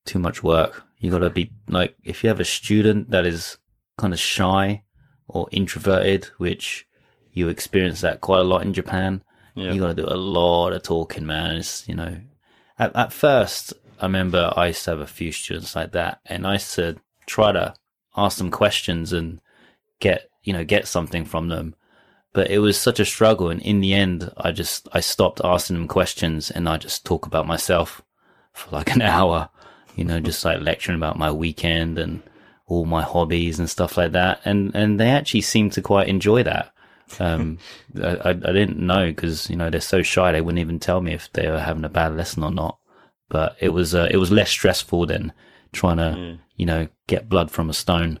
Too 0.06 0.20
much 0.20 0.42
work. 0.44 0.84
You 0.98 1.10
gotta 1.10 1.30
be 1.30 1.50
like, 1.68 1.96
if 2.04 2.22
you 2.22 2.28
have 2.28 2.38
a 2.38 2.44
student 2.44 3.10
that 3.10 3.26
is 3.26 3.58
kind 3.98 4.12
of 4.12 4.20
shy 4.20 4.84
or 5.32 5.48
introverted, 5.50 6.26
which 6.36 6.86
you 7.32 7.48
experience 7.48 8.02
that 8.02 8.20
quite 8.20 8.40
a 8.40 8.44
lot 8.44 8.62
in 8.62 8.72
Japan, 8.72 9.22
Yeah. 9.54 9.72
You 9.72 9.80
got 9.80 9.88
to 9.88 10.02
do 10.02 10.08
a 10.08 10.16
lot 10.16 10.72
of 10.72 10.82
talking, 10.82 11.26
man. 11.26 11.56
It's, 11.56 11.86
you 11.88 11.94
know, 11.94 12.18
at, 12.78 12.94
at 12.96 13.12
first, 13.12 13.74
I 14.00 14.06
remember 14.06 14.52
I 14.56 14.68
used 14.68 14.84
to 14.84 14.90
have 14.92 15.00
a 15.00 15.06
few 15.06 15.32
students 15.32 15.76
like 15.76 15.92
that, 15.92 16.20
and 16.24 16.46
I 16.46 16.54
used 16.54 16.74
to 16.76 16.96
try 17.26 17.52
to 17.52 17.74
ask 18.16 18.38
them 18.38 18.50
questions 18.50 19.12
and 19.12 19.40
get, 20.00 20.30
you 20.42 20.52
know, 20.52 20.64
get 20.64 20.86
something 20.86 21.24
from 21.24 21.48
them. 21.48 21.74
But 22.32 22.50
it 22.50 22.60
was 22.60 22.78
such 22.78 22.98
a 22.98 23.04
struggle, 23.04 23.50
and 23.50 23.60
in 23.60 23.80
the 23.80 23.92
end, 23.92 24.30
I 24.38 24.52
just 24.52 24.88
I 24.92 25.00
stopped 25.00 25.42
asking 25.44 25.76
them 25.76 25.88
questions, 25.88 26.50
and 26.50 26.66
I 26.68 26.78
just 26.78 27.04
talk 27.04 27.26
about 27.26 27.46
myself 27.46 28.00
for 28.54 28.74
like 28.74 28.94
an 28.94 29.02
hour, 29.16 29.50
you 29.96 30.04
know, 30.04 30.18
just 30.18 30.44
like 30.44 30.60
lecturing 30.60 30.96
about 30.96 31.18
my 31.18 31.30
weekend 31.30 31.98
and 31.98 32.22
all 32.72 32.84
my 32.86 33.02
hobbies 33.02 33.58
and 33.58 33.68
stuff 33.68 33.96
like 33.96 34.12
that, 34.12 34.40
and 34.44 34.74
and 34.74 34.98
they 34.98 35.10
actually 35.10 35.42
seemed 35.42 35.72
to 35.72 35.82
quite 35.82 36.08
enjoy 36.08 36.42
that. 36.42 36.72
Um, 37.20 37.58
I, 38.02 38.30
I, 38.30 38.32
didn't 38.32 38.78
know 38.78 39.06
because 39.06 39.50
you 39.50 39.56
know 39.56 39.68
they're 39.68 39.80
so 39.80 40.02
shy 40.02 40.32
they 40.32 40.40
wouldn't 40.40 40.60
even 40.60 40.80
tell 40.80 41.00
me 41.00 41.12
if 41.12 41.30
they 41.32 41.48
were 41.48 41.60
having 41.60 41.84
a 41.84 41.90
bad 41.90 42.16
lesson 42.16 42.42
or 42.42 42.50
not. 42.50 42.78
But 43.28 43.56
it 43.60 43.70
was 43.70 43.94
uh, 43.94 44.08
it 44.10 44.16
was 44.16 44.30
less 44.30 44.50
stressful 44.50 45.06
than 45.06 45.32
trying 45.72 45.98
to 45.98 46.38
you 46.56 46.66
know 46.66 46.88
get 47.06 47.28
blood 47.28 47.50
from 47.50 47.68
a 47.68 47.74
stone. 47.74 48.18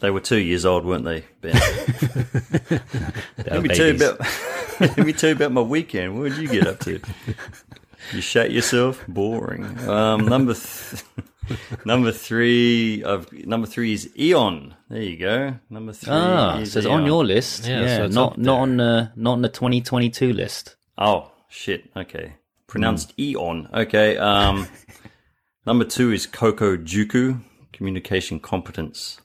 They 0.00 0.10
were 0.10 0.20
two 0.20 0.38
years 0.38 0.64
old, 0.64 0.84
weren't 0.84 1.04
they, 1.04 1.24
Ben? 1.40 1.54
Let 3.46 3.62
me 3.62 3.68
tell 3.68 3.86
you 3.88 3.96
about. 3.96 4.20
let 4.80 4.98
me 4.98 5.12
tell 5.12 5.30
you 5.30 5.36
about 5.36 5.50
my 5.50 5.60
weekend. 5.60 6.18
What 6.18 6.30
did 6.30 6.38
you 6.38 6.48
get 6.48 6.68
up 6.68 6.78
to? 6.80 7.00
You 8.12 8.20
shat 8.20 8.52
yourself? 8.52 9.04
Boring. 9.08 9.76
Um, 9.88 10.26
number 10.26 10.54
th- 10.54 11.02
number 11.84 12.12
three 12.12 13.02
of 13.02 13.32
number 13.32 13.66
three 13.66 13.92
is 13.92 14.08
AEON. 14.18 14.74
There 14.88 15.02
you 15.02 15.16
go. 15.16 15.54
Number 15.70 15.92
three. 15.92 16.12
Ah, 16.12 16.58
is 16.58 16.72
so 16.72 16.78
it's 16.80 16.86
on 16.86 17.06
your 17.06 17.24
list. 17.24 17.66
Yeah, 17.66 17.82
Yeah, 17.82 17.96
so 17.96 18.06
not 18.08 18.38
not 18.38 18.58
on 18.60 18.76
the 18.76 19.12
not 19.16 19.32
on 19.32 19.42
the 19.42 19.48
2022 19.48 20.32
list. 20.32 20.76
Oh 20.96 21.30
shit. 21.48 21.90
Okay, 21.96 22.34
pronounced 22.66 23.16
AEON. 23.16 23.72
Okay. 23.72 24.16
Um, 24.16 24.66
number 25.66 25.84
two 25.84 26.12
is 26.12 26.26
Coco 26.26 26.76
Juku, 26.76 27.40
communication 27.72 28.40
competence. 28.40 29.20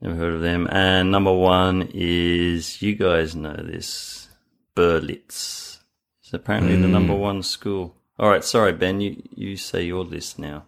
Never 0.00 0.14
heard 0.14 0.34
of 0.34 0.42
them. 0.42 0.68
And 0.70 1.10
number 1.10 1.32
one 1.32 1.90
is 1.92 2.80
you 2.80 2.94
guys 2.94 3.34
know 3.34 3.56
this 3.56 4.28
Berlitz. 4.76 5.80
It's 6.22 6.32
apparently 6.32 6.76
the 6.76 6.88
number 6.88 7.14
one 7.14 7.42
school. 7.42 7.96
All 8.18 8.28
right, 8.28 8.44
sorry 8.44 8.72
Ben, 8.72 9.00
you 9.00 9.22
you 9.34 9.56
say 9.56 9.82
your 9.82 10.04
list 10.04 10.38
now. 10.38 10.64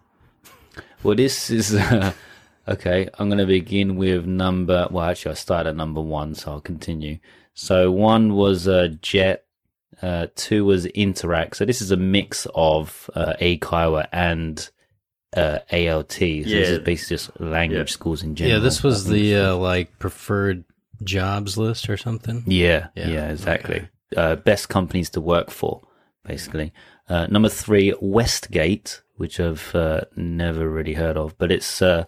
Well, 1.03 1.15
this 1.15 1.49
is 1.49 1.73
uh, 1.75 2.13
okay. 2.67 3.09
I'm 3.17 3.27
going 3.29 3.39
to 3.39 3.45
begin 3.45 3.95
with 3.95 4.25
number. 4.25 4.87
Well, 4.91 5.05
actually, 5.05 5.31
I 5.31 5.35
started 5.35 5.69
at 5.69 5.75
number 5.75 6.01
one, 6.01 6.35
so 6.35 6.51
I'll 6.51 6.61
continue. 6.61 7.19
So 7.53 7.91
one 7.91 8.33
was 8.35 8.67
uh, 8.67 8.89
Jet. 9.01 9.45
Uh, 10.01 10.27
two 10.35 10.65
was 10.65 10.87
Interac. 10.87 11.53
So 11.55 11.63
this 11.65 11.81
is 11.81 11.91
a 11.91 11.97
mix 11.97 12.47
of 12.55 13.09
uh, 13.13 13.33
Eikaiwa 13.39 14.07
and 14.11 14.67
uh, 15.35 15.59
ALT. 15.71 16.11
So 16.11 16.17
this 16.19 16.69
is 16.69 16.79
basically 16.79 17.15
just 17.17 17.39
language 17.39 17.89
Yeah. 17.89 17.93
schools 17.93 18.23
in 18.23 18.35
general. 18.35 18.57
Yeah, 18.57 18.63
this 18.63 18.81
was 18.83 19.05
the 19.05 19.35
uh, 19.35 19.55
like 19.57 19.97
preferred 19.99 20.63
jobs 21.03 21.57
list 21.57 21.89
or 21.89 21.97
something. 21.97 22.43
Yeah, 22.47 22.87
Yeah, 22.95 23.07
yeah, 23.09 23.29
exactly. 23.31 23.87
Uh, 24.17 24.35
best 24.37 24.69
companies 24.69 25.09
to 25.11 25.21
work 25.21 25.51
for, 25.51 25.81
basically. 26.25 26.73
Uh, 27.11 27.27
number 27.29 27.49
three, 27.49 27.93
Westgate, 27.99 29.01
which 29.17 29.37
I've 29.37 29.75
uh, 29.75 30.01
never 30.15 30.69
really 30.69 30.93
heard 30.93 31.17
of, 31.17 31.37
but 31.37 31.51
it's 31.51 31.81
uh, 31.81 32.05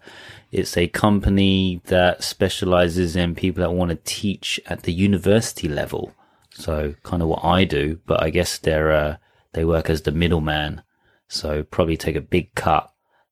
it's 0.49 0.77
a 0.77 0.87
company 0.87 1.81
that 1.87 2.23
specializes 2.23 3.17
in 3.17 3.35
people 3.35 3.59
that 3.63 3.73
want 3.73 3.89
to 3.89 3.99
teach 4.05 4.61
at 4.65 4.83
the 4.83 4.93
university 4.93 5.67
level. 5.67 6.15
So 6.51 6.95
kind 7.03 7.21
of 7.21 7.27
what 7.27 7.43
I 7.43 7.65
do, 7.65 7.99
but 8.05 8.23
I 8.23 8.29
guess 8.29 8.57
they're 8.57 8.93
uh, 8.93 9.17
they 9.51 9.65
work 9.65 9.89
as 9.89 10.03
the 10.03 10.13
middleman, 10.13 10.81
so 11.27 11.63
probably 11.63 11.97
take 11.97 12.15
a 12.15 12.21
big 12.21 12.55
cut. 12.55 12.89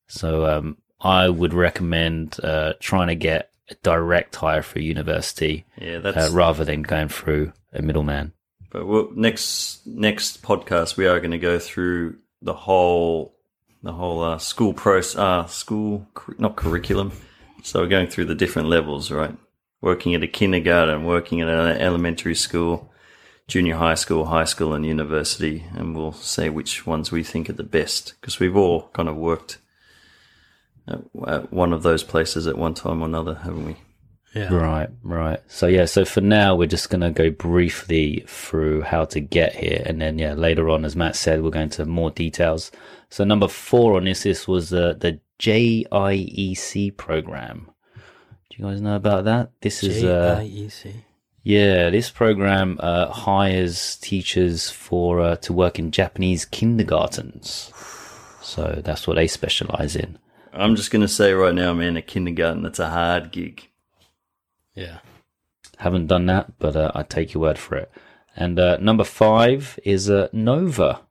So 0.08 0.46
um, 0.48 0.78
I 1.00 1.30
would 1.30 1.54
recommend 1.54 2.38
uh, 2.44 2.74
trying 2.82 3.08
to 3.08 3.16
get 3.16 3.50
a 3.70 3.76
direct 3.76 4.36
hire 4.36 4.62
for 4.62 4.80
a 4.80 4.84
university 4.84 5.66
Yeah, 5.78 6.00
uh, 6.00 6.32
rather 6.34 6.66
than 6.66 6.82
going 6.82 7.08
through 7.08 7.54
a 7.72 7.82
middleman. 7.82 8.34
But 8.72 8.88
we'll, 8.88 9.12
next 9.16 9.86
next 9.86 10.42
podcast 10.42 10.98
we 10.98 11.06
are 11.06 11.20
going 11.20 11.32
to 11.32 11.38
go 11.38 11.60
through 11.60 12.18
the 12.42 12.54
whole 12.54 13.36
the 13.84 13.94
whole 13.94 14.24
uh, 14.24 14.38
school 14.38 14.74
process, 14.74 15.18
uh, 15.18 15.46
school 15.48 16.08
not 16.38 16.56
curriculum. 16.56 17.12
So 17.64 17.82
we're 17.82 17.88
going 17.88 18.08
through 18.08 18.26
the 18.26 18.36
different 18.36 18.70
levels, 18.70 19.12
right? 19.12 19.36
Working 19.82 20.16
at 20.16 20.24
a 20.24 20.28
kindergarten, 20.28 21.06
working 21.06 21.42
at 21.42 21.48
an 21.48 21.78
elementary 21.78 22.36
school, 22.36 22.92
junior 23.48 23.76
high 23.76 23.96
school, 23.96 24.26
high 24.26 24.46
school, 24.46 24.74
and 24.74 24.86
university, 24.86 25.66
and 25.76 25.96
we'll 25.96 26.14
say 26.14 26.50
which 26.50 26.86
ones 26.86 27.12
we 27.12 27.24
think 27.24 27.50
are 27.50 27.54
the 27.54 27.64
best 27.64 28.14
because 28.20 28.40
we've 28.40 28.56
all 28.56 28.90
kind 28.94 29.10
of 29.10 29.16
worked 29.16 29.58
at, 30.88 31.02
at 31.28 31.52
one 31.52 31.74
of 31.74 31.84
those 31.84 32.04
places 32.04 32.48
at 32.48 32.58
one 32.58 32.74
time 32.74 33.02
or 33.02 33.06
another, 33.06 33.36
haven't 33.36 33.66
we? 33.66 33.76
Yeah. 34.34 34.54
Right, 34.54 34.90
right. 35.04 35.42
So 35.48 35.68
yeah, 35.68 35.86
so 35.86 36.06
for 36.06 36.22
now 36.22 36.56
we're 36.56 36.68
just 36.68 36.90
gonna 36.90 37.12
go 37.12 37.32
briefly 37.32 38.24
through 38.28 38.82
how 38.82 39.06
to 39.06 39.20
get 39.20 39.56
here, 39.56 39.84
and 39.86 40.02
then 40.02 40.18
yeah, 40.20 40.34
later 40.34 40.70
on, 40.70 40.86
as 40.86 40.96
Matt 40.96 41.16
said, 41.16 41.44
we're 41.44 41.50
going 41.50 41.70
to 41.72 41.86
more 41.86 42.12
details. 42.12 42.72
So 43.10 43.24
number 43.26 43.50
four 43.50 43.98
on 43.98 44.06
this, 44.06 44.24
this 44.24 44.48
was 44.48 44.70
the 44.70 44.96
the 44.98 45.20
JIEC 45.40 46.96
program. 46.98 47.72
Do 48.50 48.58
you 48.58 48.66
guys 48.66 48.82
know 48.82 48.96
about 48.96 49.26
that? 49.26 49.52
This 49.62 49.84
is 49.84 50.04
uh, 50.04 50.36
J-I-E-C. 50.36 50.94
Yeah, 51.44 51.90
this 51.90 52.12
program 52.12 52.78
uh, 52.82 53.08
hires 53.08 53.96
teachers 53.98 54.70
for 54.70 55.20
uh, 55.20 55.36
to 55.38 55.54
work 55.54 55.80
in 55.80 55.92
Japanese 55.92 56.46
kindergartens. 56.46 57.72
So 58.42 58.82
that's 58.84 59.08
what 59.08 59.16
they 59.16 59.28
specialize 59.28 59.96
in. 59.96 60.20
I'm 60.54 60.76
just 60.76 60.92
going 60.92 61.02
to 61.02 61.08
say 61.08 61.34
right 61.34 61.56
now, 61.56 61.74
man, 61.74 61.98
a 61.98 62.02
kindergarten, 62.02 62.62
that's 62.62 62.80
a 62.80 62.90
hard 62.90 63.32
gig. 63.32 63.70
Yeah. 64.76 65.00
Haven't 65.78 66.08
done 66.08 66.26
that, 66.28 66.58
but 66.60 66.76
uh, 66.76 66.92
I 66.94 67.04
take 67.04 67.34
your 67.34 67.42
word 67.42 67.58
for 67.58 67.76
it. 67.76 67.92
And 68.36 68.60
uh, 68.60 68.78
number 68.78 69.04
five 69.04 69.80
is 69.84 70.10
uh, 70.10 70.30
Nova 70.32 71.02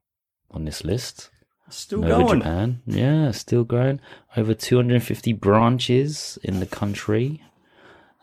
on 0.51 0.65
this 0.65 0.85
list. 0.85 1.31
Still 1.69 2.01
Nova 2.01 2.25
going. 2.25 2.41
Japan, 2.41 2.83
yeah, 2.87 3.31
still 3.31 3.65
growing. 3.65 4.01
Over 4.37 4.55
250 4.55 5.33
branches 5.35 6.39
in 6.43 6.61
the 6.61 6.67
country. 6.67 7.43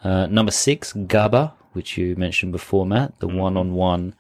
Uh, 0.04 0.26
number 0.28 0.52
six, 0.52 0.94
GABA, 0.94 1.54
which 1.74 1.98
you 1.98 2.16
mentioned 2.16 2.52
before, 2.52 2.86
Matt, 2.86 3.20
the 3.20 3.28
one-on-one 3.28 4.16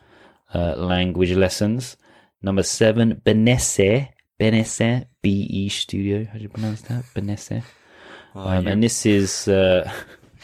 uh, 0.54 0.76
language 0.76 1.32
lessons. 1.32 1.98
Number 2.42 2.64
seven, 2.64 3.22
Benesse, 3.26 4.10
Benesse, 4.40 5.06
B-E 5.22 5.70
Studio. 5.70 6.26
How 6.26 6.38
do 6.38 6.44
you 6.44 6.50
pronounce 6.50 6.82
that? 6.84 7.04
Benesse. 7.14 7.64
Um, 8.36 8.68
and 8.68 8.84
this 8.84 9.06
is 9.06 9.48
uh, 9.48 9.92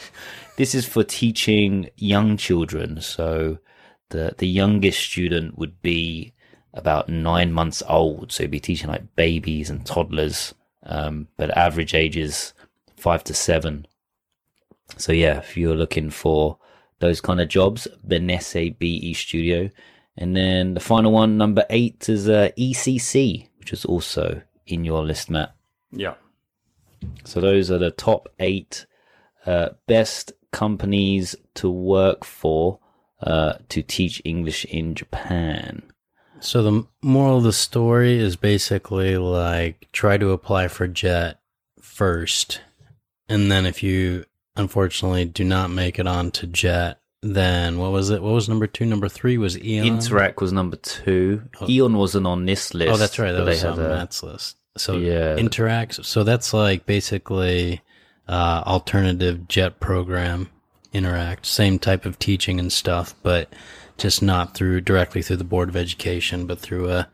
this 0.56 0.74
is 0.74 0.86
for 0.86 1.04
teaching 1.04 1.90
young 1.96 2.36
children. 2.36 3.00
So 3.00 3.58
the 4.10 4.34
the 4.38 4.48
youngest 4.48 5.00
student 5.00 5.58
would 5.58 5.80
be 5.82 6.32
about 6.72 7.08
nine 7.08 7.52
months 7.52 7.82
old. 7.88 8.32
So 8.32 8.46
be 8.46 8.60
teaching 8.60 8.88
like 8.88 9.16
babies 9.16 9.70
and 9.70 9.84
toddlers. 9.86 10.54
Um, 10.82 11.28
but 11.36 11.56
average 11.56 11.94
age 11.94 12.16
is 12.16 12.52
five 12.96 13.24
to 13.24 13.34
seven. 13.34 13.86
So 14.96 15.12
yeah, 15.12 15.38
if 15.38 15.56
you're 15.56 15.76
looking 15.76 16.10
for 16.10 16.58
those 16.98 17.20
kind 17.20 17.40
of 17.40 17.48
jobs, 17.48 17.88
Benesse 18.06 18.78
BE 18.78 19.14
Studio. 19.14 19.70
And 20.16 20.36
then 20.36 20.74
the 20.74 20.80
final 20.80 21.10
one, 21.10 21.36
number 21.36 21.64
eight, 21.70 22.08
is 22.08 22.28
uh, 22.28 22.50
ECC, 22.56 23.48
which 23.58 23.72
is 23.72 23.84
also 23.84 24.42
in 24.66 24.84
your 24.84 25.04
list, 25.04 25.28
Matt. 25.28 25.54
Yeah. 25.90 26.14
So 27.24 27.40
those 27.40 27.70
are 27.70 27.78
the 27.78 27.90
top 27.90 28.28
eight 28.38 28.86
uh, 29.44 29.70
best 29.86 30.32
companies 30.54 31.34
to 31.54 31.68
work 31.68 32.24
for 32.24 32.78
uh, 33.22 33.54
to 33.70 33.82
teach 33.82 34.22
English 34.24 34.64
in 34.66 34.94
Japan. 34.94 35.82
So 36.40 36.62
the 36.62 36.86
moral 37.02 37.38
of 37.38 37.44
the 37.44 37.52
story 37.52 38.18
is 38.18 38.36
basically 38.36 39.16
like 39.18 39.88
try 39.92 40.16
to 40.18 40.30
apply 40.30 40.68
for 40.68 40.86
JET 40.86 41.40
first, 41.80 42.60
and 43.28 43.50
then 43.50 43.66
if 43.66 43.82
you 43.82 44.24
unfortunately 44.56 45.24
do 45.24 45.42
not 45.44 45.70
make 45.70 45.98
it 45.98 46.06
on 46.06 46.30
to 46.32 46.46
JET, 46.46 46.98
then 47.22 47.78
what 47.78 47.92
was 47.92 48.10
it? 48.10 48.22
What 48.22 48.34
was 48.34 48.48
number 48.48 48.66
two? 48.66 48.84
Number 48.86 49.08
three 49.08 49.38
was 49.38 49.56
AEON. 49.56 49.86
Interac 49.86 50.40
was 50.40 50.52
number 50.52 50.76
two. 50.76 51.42
AEON 51.60 51.96
wasn't 51.96 52.26
on 52.26 52.44
this 52.44 52.74
list. 52.74 52.92
Oh, 52.92 52.96
that's 52.98 53.18
right. 53.18 53.32
That 53.32 53.46
was 53.46 53.64
on 53.64 53.78
a- 53.78 53.88
Matt's 53.88 54.22
list. 54.22 54.56
So 54.76 54.98
Yeah. 54.98 55.36
Interac. 55.36 56.04
So 56.04 56.24
that's 56.24 56.52
like 56.52 56.84
basically 56.84 57.80
uh, 58.28 58.62
alternative 58.66 59.48
JET 59.48 59.80
program. 59.80 60.50
Interac, 60.92 61.44
same 61.44 61.80
type 61.80 62.06
of 62.06 62.20
teaching 62.20 62.60
and 62.60 62.72
stuff, 62.72 63.16
but 63.24 63.52
just 63.98 64.22
not 64.22 64.54
through 64.54 64.80
directly 64.80 65.22
through 65.22 65.38
the 65.38 65.42
Board 65.44 65.68
of 65.68 65.76
Education, 65.76 66.46
but 66.46 66.58
through 66.58 66.90
a 66.90 67.08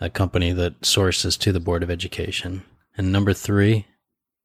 a 0.00 0.10
company 0.10 0.50
that 0.50 0.84
sources 0.84 1.36
to 1.36 1.52
the 1.52 1.60
Board 1.60 1.84
of 1.84 1.90
Education. 1.90 2.64
And 2.96 3.12
number 3.12 3.32
three, 3.32 3.86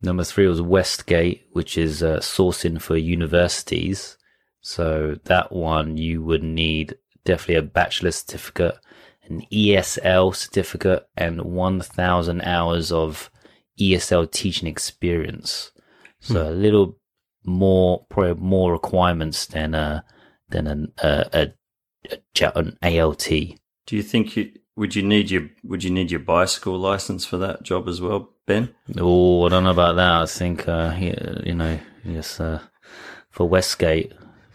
Number 0.01 0.23
three 0.23 0.47
was 0.47 0.61
Westgate, 0.61 1.47
which 1.53 1.77
is 1.77 2.03
uh, 2.03 2.17
sourcing 2.19 2.79
for 2.79 2.97
universities. 2.97 4.17
So 4.61 5.17
that 5.23 5.51
one 5.51 5.97
you 5.97 6.23
would 6.23 6.43
need 6.43 6.97
definitely 7.25 7.55
a 7.55 7.61
bachelor's 7.63 8.17
certificate, 8.17 8.77
an 9.23 9.41
ESL 9.51 10.35
certificate, 10.35 11.07
and 11.17 11.41
1,000 11.41 12.41
hours 12.41 12.91
of 12.91 13.31
ESL 13.79 14.31
teaching 14.31 14.67
experience. 14.67 15.71
So 16.19 16.49
a 16.49 16.51
little 16.51 16.97
more, 17.45 18.05
probably 18.09 18.35
more 18.35 18.71
requirements 18.71 19.45
than 19.45 19.73
a 19.73 20.03
than 20.49 20.67
an 20.67 20.93
a, 21.01 21.25
a, 21.33 22.17
a 22.41 22.51
an 22.55 22.77
ALT. 22.81 23.27
Do 23.27 23.95
you 23.95 24.03
think 24.03 24.35
you 24.35 24.51
would 24.75 24.95
you 24.95 25.03
need 25.03 25.31
your 25.31 25.49
would 25.63 25.83
you 25.83 25.91
need 25.91 26.11
your 26.11 26.19
bicycle 26.19 26.77
license 26.77 27.25
for 27.25 27.37
that 27.37 27.63
job 27.63 27.87
as 27.87 28.01
well, 28.01 28.29
Ben? 28.45 28.73
Oh, 28.97 29.45
I 29.45 29.49
don't 29.49 29.63
know 29.63 29.71
about 29.71 29.95
that. 29.95 30.21
I 30.21 30.25
think 30.25 30.67
uh, 30.67 30.95
you 30.97 31.55
know, 31.55 31.79
yes, 32.03 32.39
uh, 32.39 32.61
for 33.29 33.47
Westgate 33.47 34.13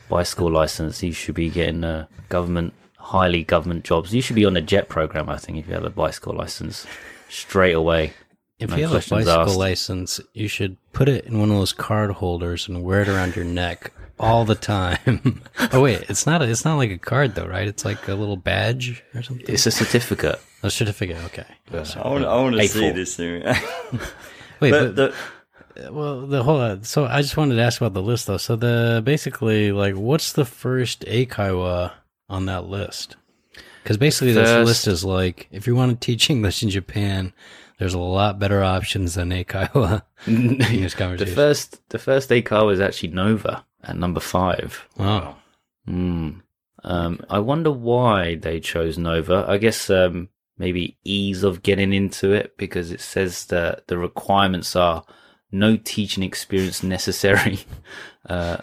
bicycle 0.09 0.51
license, 0.51 1.03
you 1.03 1.13
should 1.13 1.35
be 1.35 1.49
getting 1.49 1.85
a 1.85 2.09
government 2.29 2.75
highly 2.99 3.43
government 3.43 3.85
jobs. 3.85 4.15
You 4.15 4.23
should 4.23 4.37
be 4.37 4.45
on 4.45 4.55
the 4.55 4.61
jet 4.61 4.89
program. 4.89 5.29
I 5.29 5.39
think 5.39 5.59
if 5.59 5.67
you 5.67 5.75
have 5.75 5.85
a 5.85 5.91
bicycle 5.91 6.35
license, 6.35 6.87
straight 7.29 7.75
away. 7.75 8.13
If 8.63 8.71
No 8.71 8.77
you 8.77 8.83
have 8.85 8.93
a 8.93 8.95
bicycle 8.97 9.29
asked. 9.29 9.57
license, 9.57 10.21
you 10.35 10.49
should 10.49 10.77
put 10.93 11.09
it 11.09 11.25
in 11.27 11.39
one 11.39 11.51
of 11.51 11.57
those 11.57 11.73
card 11.73 12.11
holders 12.13 12.69
and 12.69 12.83
wear 12.83 13.03
it 13.03 13.09
around 13.09 13.35
your 13.37 13.45
neck 13.45 13.93
all 14.19 14.45
the 14.45 14.55
time. 14.55 15.43
oh 15.73 15.81
wait, 15.81 16.05
it's 16.09 16.27
not. 16.27 16.43
A, 16.43 16.49
it's 16.49 16.65
not 16.65 16.77
like 16.77 16.91
a 16.91 16.99
card 16.99 17.35
though, 17.35 17.47
right? 17.47 17.67
It's 17.67 17.85
like 17.85 18.07
a 18.09 18.15
little 18.15 18.37
badge 18.37 19.03
or 19.15 19.23
something. 19.23 19.45
It's 19.49 19.67
a 19.67 19.71
certificate. 19.71 20.41
A 20.63 20.71
certificate. 20.71 21.17
Okay. 21.27 21.45
I 21.73 22.09
want 22.09 22.25
I 22.25 22.37
want 22.37 22.57
to 22.57 22.69
see 22.69 22.91
this 22.91 23.17
thing. 23.17 23.43
Wait, 24.61 24.71
but 24.71 24.95
but, 24.95 25.15
the, 25.75 25.93
well, 25.93 26.27
the 26.27 26.43
whole. 26.43 26.61
uh, 26.61 26.79
So 26.83 27.07
I 27.07 27.21
just 27.23 27.37
wanted 27.37 27.57
to 27.57 27.63
ask 27.63 27.81
about 27.81 27.95
the 27.95 28.03
list 28.03 28.27
though. 28.27 28.37
So 28.37 28.55
the 28.57 29.03
basically 29.05 29.73
like, 29.73 29.97
what's 29.97 30.33
the 30.33 30.45
first 30.45 31.05
Eikaiwa 31.07 31.93
on 32.29 32.47
that 32.47 32.67
list? 32.67 33.17
Because 33.83 33.97
basically, 33.97 34.33
this 34.33 34.65
list 34.65 34.87
is 34.87 35.05
like, 35.05 35.49
if 35.51 35.67
you 35.67 35.75
want 35.75 36.01
to 36.01 36.07
teach 36.07 36.31
English 36.31 36.63
in 36.63 36.71
Japan, 36.71 37.33
there's 37.83 37.95
a 37.95 37.99
lot 37.99 38.39
better 38.39 38.62
options 38.62 39.14
than 39.14 39.30
Eikaiwa 39.30 40.03
English 40.28 40.93
The 40.93 40.99
conversation. 40.99 41.35
first, 41.35 41.89
the 41.89 41.99
first 41.99 42.30
Eikaiwa 42.30 42.66
was 42.66 42.80
actually 42.80 43.09
Nova 43.09 43.64
at 43.83 43.97
number 43.97 44.20
five. 44.20 44.87
oh, 45.01 45.35
Hmm. 45.85 46.30
Um, 46.85 47.18
I 47.28 47.41
wonder 47.41 47.72
why 47.72 48.37
they 48.37 48.61
chose 48.61 48.97
Nova. 48.99 49.45
I 49.49 49.59
guess 49.59 49.91
um, 49.91 50.28
maybe 50.57 50.97
ease 51.03 51.43
of 51.43 51.64
getting 51.64 51.93
into 51.93 52.30
it 52.33 52.57
because 52.57 52.93
it 52.93 53.01
says 53.01 53.47
that 53.47 53.89
the 53.89 53.99
requirements 53.99 54.76
are 54.76 55.03
no 55.51 55.76
teaching 55.76 56.22
experience 56.22 56.85
necessary, 56.85 57.59
uh, 58.28 58.59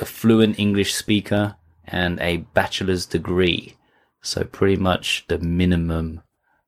a 0.00 0.04
fluent 0.06 0.60
English 0.60 0.94
speaker, 0.94 1.56
and 1.84 2.20
a 2.20 2.36
bachelor's 2.54 3.06
degree. 3.06 3.76
So 4.22 4.44
pretty 4.44 4.76
much 4.76 5.24
the 5.26 5.38
minimum 5.40 6.22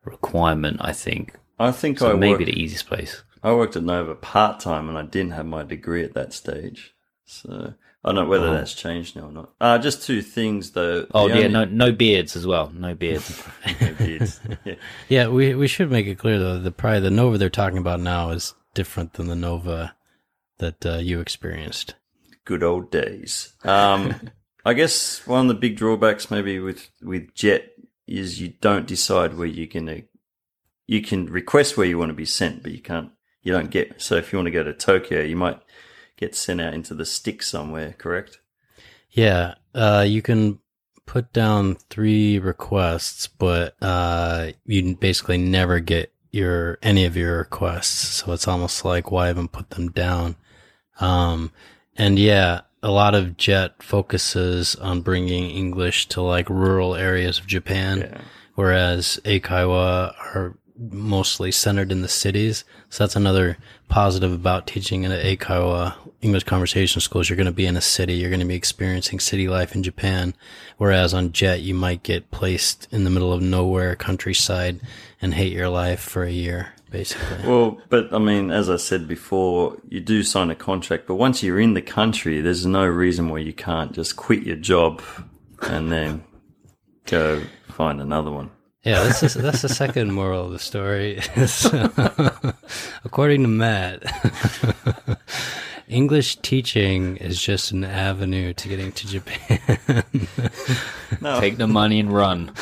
requirement, 0.05 0.79
I 0.81 0.93
think. 0.93 1.35
I 1.59 1.71
think 1.73 1.99
So 1.99 2.11
I 2.11 2.15
maybe 2.15 2.33
worked, 2.33 2.47
the 2.47 2.61
easiest 2.61 2.87
place. 2.87 3.23
I 3.43 3.53
worked 3.53 3.77
at 3.77 3.83
Nova 3.83 4.15
part 4.15 4.61
time 4.61 4.89
and 4.89 4.97
I 4.99 5.03
didn't 5.03 5.33
have 5.33 5.47
my 5.47 5.63
degree 5.63 6.03
at 6.05 6.15
that 6.15 6.33
stage. 6.33 6.95
So 7.27 7.75
I 8.05 8.09
don't 8.09 8.17
know 8.17 8.25
whether 8.27 8.49
Oh. 8.49 8.53
that's 8.53 8.75
changed 8.75 9.17
now 9.17 9.27
or 9.29 9.33
not. 9.33 9.51
Uh, 9.61 9.79
just 9.79 10.03
two 10.05 10.21
things 10.23 10.73
though. 10.73 11.07
Oh 11.15 11.29
The 11.29 11.35
yeah, 11.41 11.45
only- 11.47 11.53
no, 11.53 11.65
no 11.65 11.93
beards 11.93 12.37
as 12.37 12.47
well. 12.47 12.71
No 12.75 12.95
beards. 12.95 13.43
no 13.81 13.93
beards. 13.95 14.41
Yeah. 14.65 14.75
yeah. 15.09 15.29
We 15.29 15.55
we 15.55 15.69
should 15.69 15.91
make 15.91 16.07
it 16.07 16.19
clear 16.19 16.39
though. 16.39 16.59
The 16.59 16.71
probably 16.73 17.01
the 17.01 17.11
Nova 17.11 17.39
they're 17.39 17.51
talking 17.51 17.79
about 17.79 18.01
now 18.01 18.31
is 18.31 18.55
different 18.75 19.15
than 19.15 19.27
the 19.29 19.37
Nova 19.37 19.95
that 20.59 20.85
uh, 20.87 20.97
you 20.99 21.21
experienced. 21.21 21.95
Good 22.45 22.63
old 22.63 22.91
days. 22.91 23.55
Um, 23.65 24.15
I 24.67 24.73
guess 24.75 25.27
one 25.27 25.43
of 25.43 25.49
the 25.49 25.55
big 25.61 25.77
drawbacks 25.77 26.31
maybe 26.31 26.59
with, 26.59 26.89
with 27.03 27.35
Jet 27.35 27.71
is 28.07 28.41
you 28.41 28.55
don't 28.61 28.87
decide 28.87 29.37
where 29.37 29.47
you're 29.47 29.67
going 29.67 29.87
to, 29.87 30.03
you 30.87 31.03
can 31.03 31.27
request 31.27 31.77
where 31.77 31.87
you 31.87 31.99
want 31.99 32.11
to 32.11 32.15
be 32.15 32.27
sent, 32.27 32.63
but 32.63 32.73
you 32.73 32.81
can't, 32.81 33.11
you 33.43 33.53
don't 33.53 33.71
get, 33.71 34.01
so 34.01 34.17
if 34.17 34.33
you 34.33 34.39
want 34.39 34.47
to 34.47 34.51
go 34.53 34.63
to 34.63 34.73
Tokyo, 34.73 35.21
you 35.23 35.37
might 35.37 35.61
get 36.17 36.35
sent 36.35 36.61
out 36.61 36.75
into 36.75 36.95
the 36.95 37.05
sticks 37.05 37.49
somewhere, 37.49 37.95
correct? 37.99 38.41
Yeah, 39.11 39.55
uh, 39.75 40.05
you 40.07 40.23
can 40.23 40.59
put 41.07 41.33
down 41.33 41.77
three 41.91 42.39
requests, 42.39 43.27
but 43.27 43.77
uh, 43.83 44.53
you 44.67 44.97
basically 44.97 45.39
never 45.39 45.81
get 45.81 46.13
your 46.31 46.79
any 46.83 47.05
of 47.05 47.17
your 47.17 47.39
requests. 47.39 48.09
So 48.17 48.33
it's 48.33 48.49
almost 48.49 48.85
like 48.85 49.11
why 49.11 49.31
even 49.31 49.47
put 49.49 49.71
them 49.71 49.91
down? 49.91 50.37
Um, 51.01 51.53
and 51.97 52.19
yeah, 52.19 52.63
a 52.83 52.91
lot 52.91 53.15
of 53.15 53.37
Jet 53.37 53.83
focuses 53.83 54.75
on 54.77 55.03
bringing 55.03 55.51
English 55.51 56.09
to 56.09 56.23
like 56.23 56.51
rural 56.51 56.95
areas 56.97 57.39
of 57.39 57.47
Japan, 57.47 57.99
Yeah. 58.01 58.21
whereas 58.55 59.21
Eikaiwa 59.25 60.15
are 60.35 60.59
mostly 60.77 61.53
centered 61.53 61.93
in 61.93 62.03
the 62.03 62.09
cities. 62.09 62.65
So 62.89 63.05
that's 63.05 63.17
another 63.17 63.59
positive 63.89 64.33
about 64.33 64.67
teaching 64.67 65.05
in 65.05 65.13
an 65.13 65.25
Eikaiwa 65.25 65.95
English 66.21 66.45
conversation 66.45 67.01
schools. 67.01 67.29
You're 67.29 67.37
going 67.37 67.47
to 67.47 67.53
be 67.53 67.67
in 67.67 67.77
a 67.77 67.81
city. 67.81 68.15
You're 68.15 68.31
going 68.31 68.41
to 68.41 68.47
be 68.47 68.55
experiencing 68.55 69.21
city 69.21 69.47
life 69.47 69.75
in 69.75 69.83
Japan. 69.83 70.35
Whereas 70.79 71.15
on 71.15 71.33
Jet, 71.33 71.61
you 71.61 71.75
might 71.75 72.03
get 72.03 72.31
placed 72.31 72.89
in 72.91 73.05
the 73.05 73.11
middle 73.11 73.33
of 73.33 73.43
nowhere, 73.43 73.95
countryside, 73.95 74.81
and 75.23 75.35
hate 75.35 75.53
your 75.53 75.69
life 75.69 76.01
for 76.01 76.25
a 76.25 76.31
year, 76.31 76.73
basically. 76.91 77.47
Well, 77.49 77.81
but 77.89 78.13
I 78.13 78.19
mean, 78.19 78.51
as 78.51 78.69
I 78.69 78.77
said 78.77 79.07
before, 79.07 79.79
you 79.89 80.01
do 80.01 80.23
sign 80.23 80.51
a 80.51 80.57
contract, 80.57 81.07
but 81.07 81.17
once 81.17 81.43
you're 81.43 81.61
in 81.61 81.75
the 81.75 81.83
country, 81.83 82.41
there's 82.41 82.67
no 82.67 82.85
reason 82.87 83.29
why 83.29 83.39
you 83.39 83.53
can't 83.53 83.93
just 83.93 84.17
quit 84.17 84.43
your 84.43 84.57
job 84.57 85.03
and 85.63 85.93
then 85.93 86.25
go 87.07 87.43
find 87.69 88.01
another 88.01 88.31
one. 88.31 88.51
Yeah, 88.85 89.03
that's 89.03 89.21
the, 89.21 89.41
that's 89.41 89.63
the 89.63 89.71
second 89.71 90.13
moral 90.13 90.45
of 90.45 90.53
the 90.53 90.59
story. 90.59 91.19
is, 91.37 91.65
according 93.05 93.43
to 93.43 93.49
Matt, 93.49 94.03
English 95.89 96.37
teaching 96.37 97.17
is 97.17 97.43
just 97.43 97.73
an 97.73 97.85
avenue 97.85 98.53
to 98.53 98.69
getting 98.69 98.93
to 98.93 99.07
Japan. 99.07 100.05
Take 101.41 101.57
the 101.57 101.67
money 101.67 101.99
and 101.99 102.13
run. 102.13 102.53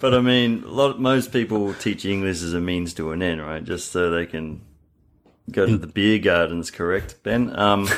But 0.00 0.14
I 0.14 0.20
mean, 0.20 0.62
lot, 0.64 1.00
most 1.00 1.32
people 1.32 1.74
teach 1.74 2.04
English 2.04 2.42
as 2.42 2.54
a 2.54 2.60
means 2.60 2.94
to 2.94 3.10
an 3.10 3.20
end, 3.20 3.42
right? 3.42 3.64
Just 3.64 3.90
so 3.90 4.10
they 4.10 4.26
can 4.26 4.60
go 5.50 5.66
to 5.66 5.76
the 5.76 5.86
beer 5.88 6.20
gardens, 6.20 6.70
correct, 6.70 7.16
Ben? 7.24 7.56
Um, 7.58 7.88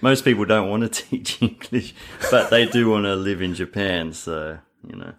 most 0.00 0.24
people 0.24 0.44
don't 0.44 0.68
want 0.68 0.82
to 0.82 0.88
teach 0.88 1.40
English, 1.40 1.94
but 2.30 2.50
they 2.50 2.66
do 2.66 2.90
want 2.90 3.04
to 3.04 3.14
live 3.14 3.40
in 3.40 3.54
Japan, 3.54 4.12
so, 4.12 4.58
you 4.84 4.96
know. 4.96 5.12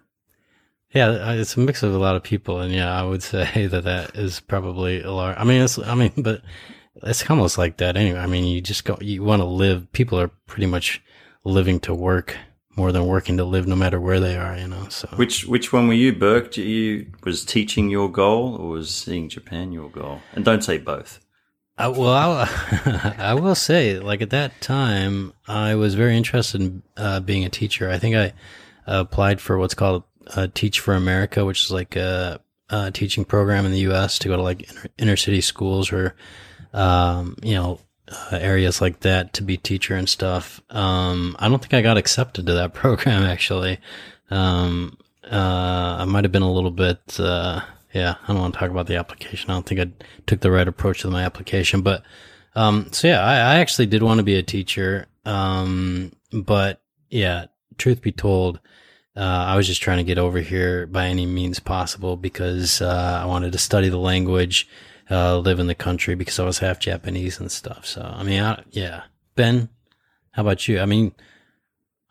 Yeah, 0.92 1.08
uh, 1.08 1.34
it's 1.34 1.56
a 1.56 1.60
mix 1.60 1.82
of 1.82 1.94
a 1.94 1.98
lot 1.98 2.16
of 2.16 2.22
people, 2.22 2.60
and 2.60 2.72
yeah, 2.72 2.92
I 2.92 3.04
would 3.04 3.22
say 3.34 3.66
that 3.66 3.84
that 3.84 4.16
is 4.16 4.40
probably 4.40 5.02
a 5.02 5.12
lot. 5.12 5.38
I 5.38 5.44
mean, 5.44 5.62
it's 5.62 5.78
I 5.78 5.94
mean, 5.94 6.12
but 6.16 6.42
it's 7.02 7.28
almost 7.30 7.58
like 7.58 7.78
that 7.78 7.96
anyway. 7.96 8.18
I 8.18 8.26
mean, 8.26 8.44
you 8.44 8.60
just 8.60 8.84
go, 8.84 8.98
you 9.00 9.22
want 9.22 9.40
to 9.40 9.46
live. 9.46 9.90
People 9.92 10.18
are 10.20 10.28
pretty 10.46 10.66
much 10.66 11.02
living 11.44 11.80
to 11.80 11.94
work 11.94 12.36
more 12.76 12.92
than 12.92 13.06
working 13.06 13.36
to 13.36 13.44
live, 13.44 13.66
no 13.66 13.76
matter 13.76 14.00
where 14.00 14.20
they 14.20 14.36
are. 14.36 14.56
You 14.56 14.68
know, 14.68 14.88
so 14.88 15.08
Which 15.16 15.46
which 15.46 15.72
one 15.72 15.88
were 15.88 15.94
you, 15.94 16.12
Burke? 16.12 16.56
You 16.56 17.12
was 17.24 17.44
teaching 17.44 17.90
your 17.90 18.10
goal 18.10 18.56
or 18.56 18.70
was 18.70 18.92
seeing 18.92 19.28
Japan 19.28 19.72
your 19.72 19.90
goal? 19.90 20.20
And 20.32 20.44
don't 20.44 20.62
say 20.62 20.78
both. 20.78 21.20
I, 21.78 21.88
well, 21.88 22.10
I, 22.10 23.14
I 23.30 23.34
will 23.34 23.54
say, 23.54 23.98
like 23.98 24.20
at 24.20 24.30
that 24.30 24.60
time, 24.60 25.32
I 25.48 25.76
was 25.76 25.94
very 25.94 26.14
interested 26.14 26.60
in 26.60 26.82
uh, 26.96 27.20
being 27.20 27.44
a 27.46 27.48
teacher. 27.48 27.88
I 27.88 27.98
think 27.98 28.16
I 28.16 28.34
applied 28.86 29.40
for 29.40 29.56
what's 29.56 29.74
called 29.74 30.02
uh, 30.34 30.48
Teach 30.54 30.80
for 30.80 30.94
America, 30.94 31.44
which 31.44 31.64
is 31.64 31.70
like 31.70 31.96
a, 31.96 32.40
a 32.68 32.90
teaching 32.90 33.24
program 33.24 33.66
in 33.66 33.72
the 33.72 33.80
U.S. 33.80 34.18
to 34.20 34.28
go 34.28 34.36
to 34.36 34.42
like 34.42 34.70
inner, 34.70 34.86
inner 34.98 35.16
city 35.16 35.40
schools 35.40 35.92
or, 35.92 36.14
um, 36.72 37.36
you 37.42 37.54
know, 37.54 37.80
uh, 38.08 38.36
areas 38.36 38.80
like 38.80 39.00
that 39.00 39.32
to 39.34 39.42
be 39.42 39.56
teacher 39.56 39.94
and 39.94 40.08
stuff. 40.08 40.60
Um, 40.70 41.36
I 41.38 41.48
don't 41.48 41.60
think 41.60 41.74
I 41.74 41.82
got 41.82 41.96
accepted 41.96 42.46
to 42.46 42.54
that 42.54 42.74
program 42.74 43.22
actually. 43.22 43.78
Um, 44.30 44.96
uh, 45.30 45.96
I 46.00 46.04
might 46.04 46.24
have 46.24 46.32
been 46.32 46.42
a 46.42 46.52
little 46.52 46.70
bit, 46.70 47.00
uh, 47.18 47.60
yeah, 47.92 48.14
I 48.22 48.26
don't 48.28 48.40
want 48.40 48.54
to 48.54 48.60
talk 48.60 48.70
about 48.70 48.86
the 48.86 48.96
application. 48.96 49.50
I 49.50 49.54
don't 49.54 49.66
think 49.66 49.80
I 49.80 50.04
took 50.26 50.40
the 50.40 50.50
right 50.50 50.66
approach 50.66 51.04
with 51.04 51.12
my 51.12 51.24
application, 51.24 51.82
but, 51.82 52.02
um, 52.54 52.88
so 52.92 53.08
yeah, 53.08 53.20
I, 53.20 53.34
I 53.34 53.58
actually 53.60 53.86
did 53.86 54.02
want 54.02 54.18
to 54.18 54.24
be 54.24 54.36
a 54.36 54.42
teacher. 54.42 55.06
Um, 55.24 56.12
but 56.32 56.80
yeah, 57.10 57.46
truth 57.78 58.02
be 58.02 58.12
told, 58.12 58.60
uh, 59.20 59.44
I 59.48 59.56
was 59.56 59.66
just 59.66 59.82
trying 59.82 59.98
to 59.98 60.04
get 60.04 60.16
over 60.16 60.40
here 60.40 60.86
by 60.86 61.06
any 61.06 61.26
means 61.26 61.60
possible 61.60 62.16
because, 62.16 62.80
uh, 62.80 63.20
I 63.22 63.26
wanted 63.26 63.52
to 63.52 63.58
study 63.58 63.90
the 63.90 63.98
language, 63.98 64.66
uh, 65.10 65.36
live 65.38 65.58
in 65.58 65.66
the 65.66 65.74
country 65.74 66.14
because 66.14 66.38
I 66.38 66.44
was 66.44 66.60
half 66.60 66.78
Japanese 66.78 67.38
and 67.38 67.52
stuff. 67.52 67.84
So, 67.84 68.00
I 68.02 68.22
mean, 68.22 68.42
I, 68.42 68.62
yeah. 68.70 69.02
Ben, 69.34 69.68
how 70.30 70.42
about 70.42 70.66
you? 70.68 70.80
I 70.80 70.86
mean, 70.86 71.12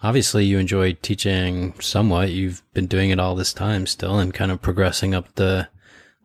obviously 0.03 0.45
you 0.45 0.60
enjoy 0.60 0.93
teaching 0.93 1.74
somewhat. 1.80 2.30
You've 2.30 2.62
been 2.74 2.86
doing 2.86 3.10
it 3.10 3.20
all 3.20 3.36
this 3.36 3.53
time 3.53 3.88
still 3.88 4.20
and 4.20 4.34
kind 4.34 4.51
of 4.51 4.62
progressing 4.62 5.16
up 5.16 5.34
the 5.34 5.68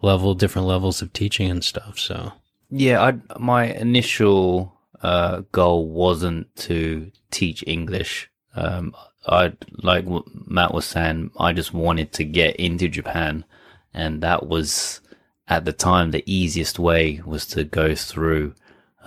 level, 0.02 0.34
different 0.34 0.68
levels 0.68 1.00
of 1.00 1.12
teaching 1.12 1.50
and 1.50 1.64
stuff. 1.64 1.98
So, 1.98 2.32
Yeah, 2.68 3.00
I, 3.02 3.38
my 3.38 3.72
initial 3.72 4.74
uh, 5.00 5.42
goal 5.52 5.88
wasn't 5.88 6.54
to 6.56 7.10
teach 7.30 7.64
English. 7.66 8.30
Um, 8.54 8.94
I 9.26 9.52
like 9.82 10.04
what 10.04 10.24
Matt 10.46 10.74
was 10.74 10.84
saying. 10.84 11.30
I 11.38 11.52
just 11.52 11.72
wanted 11.72 12.12
to 12.12 12.24
get 12.24 12.56
into 12.56 12.88
Japan, 12.88 13.44
and 13.92 14.22
that 14.22 14.46
was 14.46 15.00
at 15.48 15.64
the 15.64 15.72
time 15.72 16.10
the 16.10 16.24
easiest 16.26 16.78
way 16.78 17.20
was 17.24 17.46
to 17.48 17.64
go 17.64 17.94
through. 17.94 18.54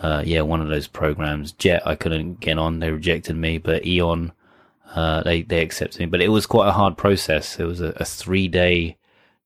Uh, 0.02 0.22
yeah, 0.26 0.42
one 0.42 0.62
of 0.62 0.70
those 0.70 0.88
programs. 0.88 1.52
Jet, 1.52 1.86
I 1.86 1.96
couldn't 1.96 2.40
get 2.40 2.58
on; 2.58 2.80
they 2.80 2.92
rejected 2.92 3.36
me. 3.36 3.58
But 3.58 3.84
AEON, 3.84 4.32
uh, 4.96 5.24
they 5.24 5.44
they 5.44 5.62
accepted 5.62 6.00
me. 6.00 6.06
But 6.08 6.22
it 6.22 6.30
was 6.30 6.46
quite 6.46 6.70
a 6.70 6.74
hard 6.74 6.98
process. 6.98 7.60
It 7.60 7.66
was 7.66 7.82
a, 7.82 7.94
a 7.98 8.06
three 8.06 8.48
day 8.48 8.98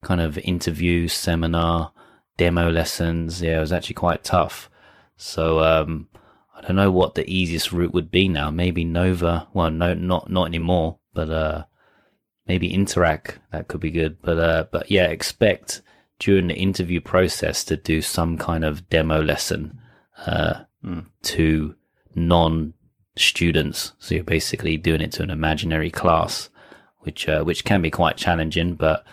kind 0.01 0.21
of 0.21 0.37
interview, 0.39 1.07
seminar, 1.07 1.91
demo 2.37 2.69
lessons. 2.71 3.41
Yeah, 3.41 3.57
it 3.57 3.61
was 3.61 3.71
actually 3.73 3.95
quite 3.95 4.23
tough. 4.23 4.69
So 5.17 5.59
um, 5.59 6.07
I 6.61 6.67
don't 6.67 6.75
know 6.75 6.91
what 6.91 7.15
the 7.15 7.29
easiest 7.29 7.71
route 7.71 7.93
would 7.93 8.11
be 8.11 8.27
now. 8.27 8.51
Maybe 8.51 8.85
Nova. 8.85 9.47
Well, 9.53 9.71
no, 9.71 9.93
not 9.93 10.29
not 10.29 10.47
anymore. 10.47 10.99
But 11.13 11.29
uh, 11.29 11.63
maybe 12.47 12.71
Interac. 12.71 13.37
That 13.51 13.67
could 13.67 13.81
be 13.81 13.91
good. 13.91 14.21
But 14.21 14.39
uh, 14.39 14.65
but 14.71 14.89
yeah, 14.91 15.07
expect 15.07 15.81
during 16.19 16.47
the 16.47 16.55
interview 16.55 17.01
process 17.01 17.63
to 17.65 17.75
do 17.75 18.01
some 18.01 18.37
kind 18.37 18.63
of 18.63 18.87
demo 18.89 19.21
lesson 19.21 19.79
uh, 20.25 20.65
Mm. 20.83 21.05
to 21.21 21.75
non 22.15 22.73
students. 23.15 23.93
So 23.99 24.15
you're 24.15 24.23
basically 24.23 24.77
doing 24.77 25.01
it 25.01 25.11
to 25.13 25.23
an 25.23 25.29
imaginary 25.29 25.91
class, 25.91 26.49
which 27.01 27.29
uh, 27.29 27.43
which 27.43 27.63
can 27.63 27.81
be 27.83 27.91
quite 27.91 28.17
challenging. 28.17 28.73
But 28.73 29.05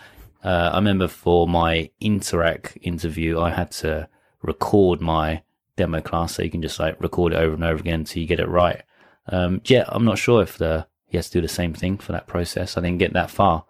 uh, 0.43 0.71
I 0.73 0.77
remember 0.77 1.07
for 1.07 1.47
my 1.47 1.91
Interac 2.01 2.75
interview, 2.81 3.39
I 3.39 3.51
had 3.51 3.69
to 3.83 4.09
record 4.41 4.99
my 4.99 5.43
demo 5.79 6.01
class, 6.01 6.35
so 6.35 6.43
you 6.43 6.51
can 6.51 6.61
just 6.61 6.79
like 6.79 7.01
record 7.01 7.33
it 7.33 7.37
over 7.37 7.55
and 7.55 7.63
over 7.63 7.79
again 7.79 8.01
until 8.01 8.21
you 8.21 8.27
get 8.27 8.39
it 8.39 8.49
right. 8.49 8.83
Um, 9.27 9.61
yeah, 9.65 9.85
I'm 9.87 10.05
not 10.05 10.17
sure 10.17 10.43
if 10.43 10.57
the 10.57 10.85
he 11.07 11.17
has 11.17 11.29
to 11.29 11.37
do 11.37 11.41
the 11.41 11.47
same 11.47 11.73
thing 11.73 11.97
for 11.97 12.11
that 12.11 12.27
process. 12.27 12.77
I 12.77 12.81
didn't 12.81 12.99
get 12.99 13.13
that 13.13 13.31
far. 13.31 13.65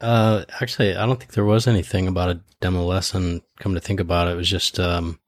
Uh, 0.00 0.44
actually, 0.60 0.96
I 0.96 1.04
don't 1.04 1.18
think 1.18 1.32
there 1.32 1.44
was 1.44 1.66
anything 1.66 2.06
about 2.06 2.30
a 2.30 2.40
demo 2.60 2.84
lesson. 2.84 3.42
Come 3.58 3.74
to 3.74 3.80
think 3.80 4.00
about 4.00 4.28
it, 4.28 4.32
it 4.32 4.36
was 4.36 4.48
just, 4.48 4.78
um, 4.78 5.18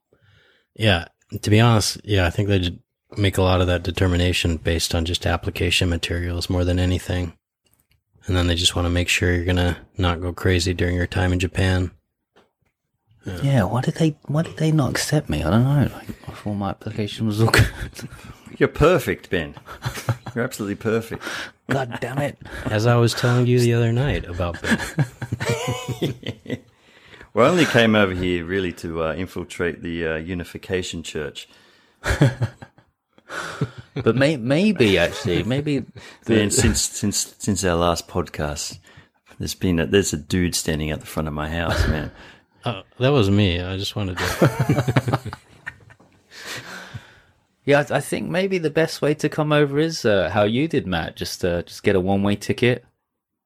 yeah. 0.73 1.05
To 1.41 1.49
be 1.49 1.59
honest, 1.59 1.99
yeah, 2.03 2.25
I 2.25 2.29
think 2.29 2.49
they 2.49 2.77
make 3.17 3.37
a 3.37 3.43
lot 3.43 3.61
of 3.61 3.67
that 3.67 3.83
determination 3.83 4.57
based 4.57 4.95
on 4.95 5.05
just 5.05 5.25
application 5.25 5.89
materials 5.89 6.49
more 6.49 6.65
than 6.65 6.79
anything, 6.79 7.33
and 8.25 8.35
then 8.35 8.47
they 8.47 8.55
just 8.55 8.75
want 8.75 8.85
to 8.85 8.89
make 8.89 9.09
sure 9.09 9.33
you're 9.33 9.45
gonna 9.45 9.77
not 9.97 10.21
go 10.21 10.33
crazy 10.33 10.73
during 10.73 10.95
your 10.95 11.07
time 11.07 11.31
in 11.31 11.39
Japan. 11.39 11.91
Yeah, 13.25 13.63
why 13.63 13.81
did 13.81 13.95
they 13.95 14.17
why 14.25 14.43
did 14.43 14.57
they 14.57 14.71
not 14.71 14.89
accept 14.91 15.29
me? 15.29 15.43
I 15.43 15.49
don't 15.49 15.63
know. 15.63 15.95
Like, 15.95 16.09
I 16.27 16.31
thought 16.31 16.53
my 16.53 16.69
application 16.69 17.27
was 17.27 17.41
all 17.41 17.49
good. 17.49 17.69
You're 18.57 18.67
perfect, 18.67 19.29
Ben. 19.29 19.55
You're 20.35 20.43
absolutely 20.43 20.75
perfect. 20.75 21.23
God 21.69 21.99
damn 22.01 22.17
it! 22.17 22.37
As 22.65 22.85
I 22.85 22.95
was 22.95 23.13
telling 23.13 23.47
you 23.47 23.59
the 23.59 23.73
other 23.73 23.93
night 23.93 24.25
about 24.25 24.61
Ben. 24.61 26.17
Well, 27.33 27.45
I 27.45 27.49
only 27.49 27.63
came 27.63 27.95
over 27.95 28.13
here 28.13 28.43
really 28.43 28.73
to 28.73 29.05
uh, 29.05 29.13
infiltrate 29.13 29.81
the 29.81 30.05
uh, 30.05 30.15
Unification 30.17 31.01
Church. 31.01 31.47
But 33.93 34.15
may, 34.15 34.35
maybe 34.37 34.97
actually, 34.97 35.43
maybe 35.43 35.85
Ben, 36.25 36.51
since 36.51 36.81
since 36.81 37.35
since 37.39 37.63
our 37.63 37.75
last 37.75 38.07
podcast, 38.07 38.79
there's 39.39 39.55
been 39.55 39.79
a, 39.79 39.85
there's 39.85 40.11
a 40.13 40.17
dude 40.17 40.55
standing 40.55 40.91
at 40.91 40.99
the 40.99 41.05
front 41.05 41.27
of 41.27 41.33
my 41.33 41.49
house, 41.49 41.87
man. 41.87 42.11
Oh, 42.65 42.83
that 42.99 43.09
was 43.09 43.29
me. 43.29 43.59
I 43.59 43.77
just 43.77 43.95
wanted 43.95 44.17
to. 44.17 45.31
Yeah, 47.63 47.85
I 47.89 47.97
I 47.97 47.99
think 47.99 48.27
maybe 48.29 48.57
the 48.57 48.71
best 48.71 49.01
way 49.03 49.13
to 49.13 49.29
come 49.29 49.51
over 49.51 49.77
is 49.79 50.03
uh, 50.03 50.29
how 50.33 50.43
you 50.43 50.67
did, 50.67 50.87
Matt. 50.87 51.15
Just 51.15 51.45
uh, 51.45 51.61
just 51.61 51.83
get 51.83 51.95
a 51.95 51.99
one 51.99 52.23
way 52.23 52.35
ticket, 52.35 52.83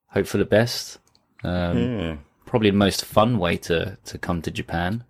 hope 0.07 0.25
for 0.25 0.37
the 0.37 0.45
best. 0.45 0.99
Um, 1.43 1.77
Yeah. 1.77 2.15
Probably 2.45 2.69
the 2.69 2.77
most 2.77 3.03
fun 3.03 3.39
way 3.39 3.57
to, 3.57 3.97
to 4.05 4.17
come 4.17 4.41
to 4.43 4.51
Japan. 4.51 5.03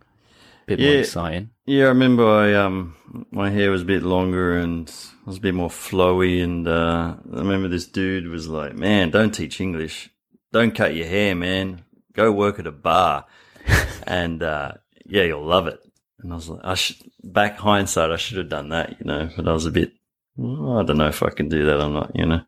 bit 0.65 0.79
more 0.79 0.87
Yeah. 0.87 0.99
exciting. 0.99 1.49
Yeah, 1.67 1.85
I 1.85 1.87
remember 1.89 2.25
I 2.27 2.55
um 2.55 2.95
my 3.29 3.51
hair 3.51 3.69
was 3.69 3.83
a 3.83 3.85
bit 3.85 4.01
longer 4.01 4.57
and 4.57 4.91
was 5.25 5.37
a 5.37 5.41
bit 5.41 5.53
more 5.53 5.69
flowy 5.69 6.43
and 6.43 6.67
uh 6.67 7.15
I 7.31 7.37
remember 7.37 7.67
this 7.67 7.85
dude 7.85 8.27
was 8.27 8.47
like, 8.47 8.73
Man, 8.73 9.11
don't 9.11 9.31
teach 9.35 9.61
English. 9.61 10.09
Don't 10.51 10.73
cut 10.73 10.95
your 10.95 11.05
hair, 11.07 11.35
man. 11.35 11.83
Go 12.13 12.31
work 12.31 12.57
at 12.57 12.65
a 12.67 12.71
bar. 12.71 13.25
and 14.07 14.43
uh 14.43 14.73
yeah, 15.05 15.23
you'll 15.23 15.45
love 15.45 15.67
it. 15.67 15.79
And 16.19 16.31
I 16.31 16.35
was 16.35 16.49
like, 16.49 16.61
I 16.63 16.73
should 16.75 16.97
back 17.23 17.57
hindsight 17.57 18.11
I 18.11 18.17
should 18.17 18.37
have 18.37 18.49
done 18.49 18.69
that, 18.69 18.97
you 18.99 19.05
know, 19.05 19.29
but 19.35 19.47
I 19.47 19.53
was 19.53 19.65
a 19.65 19.71
bit 19.71 19.93
"Well, 20.35 20.79
I 20.79 20.83
don't 20.83 20.97
know 20.97 21.07
if 21.07 21.23
I 21.23 21.29
can 21.29 21.49
do 21.49 21.65
that 21.65 21.81
or 21.81 21.89
not, 21.89 22.11
you 22.15 22.25
know. 22.25 22.41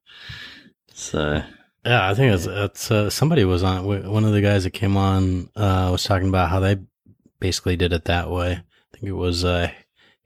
So 0.93 1.41
Yeah, 1.86 2.09
I 2.09 2.13
think 2.13 2.34
it's, 2.34 2.45
it's 2.45 2.91
uh, 2.91 3.09
somebody 3.09 3.45
was 3.45 3.63
on 3.63 3.86
one 3.86 4.26
of 4.26 4.34
the 4.34 4.41
guys 4.41 4.63
that 4.63 4.72
came 4.72 4.97
on 4.97 5.49
uh, 5.55 5.89
was 5.91 6.03
talking 6.03 6.30
about 6.30 6.49
how 6.49 6.59
they 6.59 6.78
basically 7.39 7.76
did 7.78 7.93
it 7.93 8.05
that 8.05 8.30
way. 8.30 8.51
I 8.53 8.97
think 8.97 9.05
it 9.05 9.13
was 9.13 9.45
uh, 9.45 9.72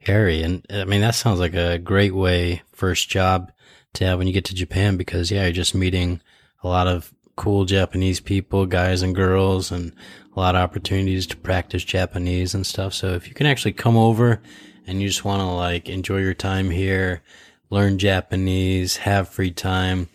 Harry, 0.00 0.42
and 0.42 0.66
I 0.70 0.84
mean 0.84 1.02
that 1.02 1.14
sounds 1.14 1.38
like 1.38 1.54
a 1.54 1.78
great 1.78 2.14
way 2.14 2.62
first 2.72 3.08
job 3.08 3.52
to 3.94 4.06
have 4.06 4.18
when 4.18 4.26
you 4.26 4.32
get 4.32 4.46
to 4.46 4.54
Japan 4.54 4.96
because 4.96 5.30
yeah, 5.30 5.44
you're 5.44 5.52
just 5.52 5.74
meeting 5.74 6.20
a 6.62 6.68
lot 6.68 6.86
of 6.88 7.12
cool 7.36 7.64
Japanese 7.64 8.20
people, 8.20 8.66
guys 8.66 9.02
and 9.02 9.14
girls, 9.14 9.70
and 9.70 9.92
a 10.34 10.40
lot 10.40 10.54
of 10.54 10.62
opportunities 10.62 11.26
to 11.28 11.36
practice 11.36 11.84
Japanese 11.84 12.54
and 12.54 12.66
stuff. 12.66 12.94
So 12.94 13.08
if 13.08 13.28
you 13.28 13.34
can 13.34 13.46
actually 13.46 13.72
come 13.72 13.96
over 13.96 14.40
and 14.86 15.02
you 15.02 15.08
just 15.08 15.24
want 15.24 15.40
to 15.40 15.46
like 15.46 15.88
enjoy 15.88 16.18
your 16.18 16.34
time 16.34 16.70
here, 16.70 17.22
learn 17.70 17.98
Japanese, 17.98 18.96
have 18.98 19.28
free 19.28 19.50
time 19.50 20.08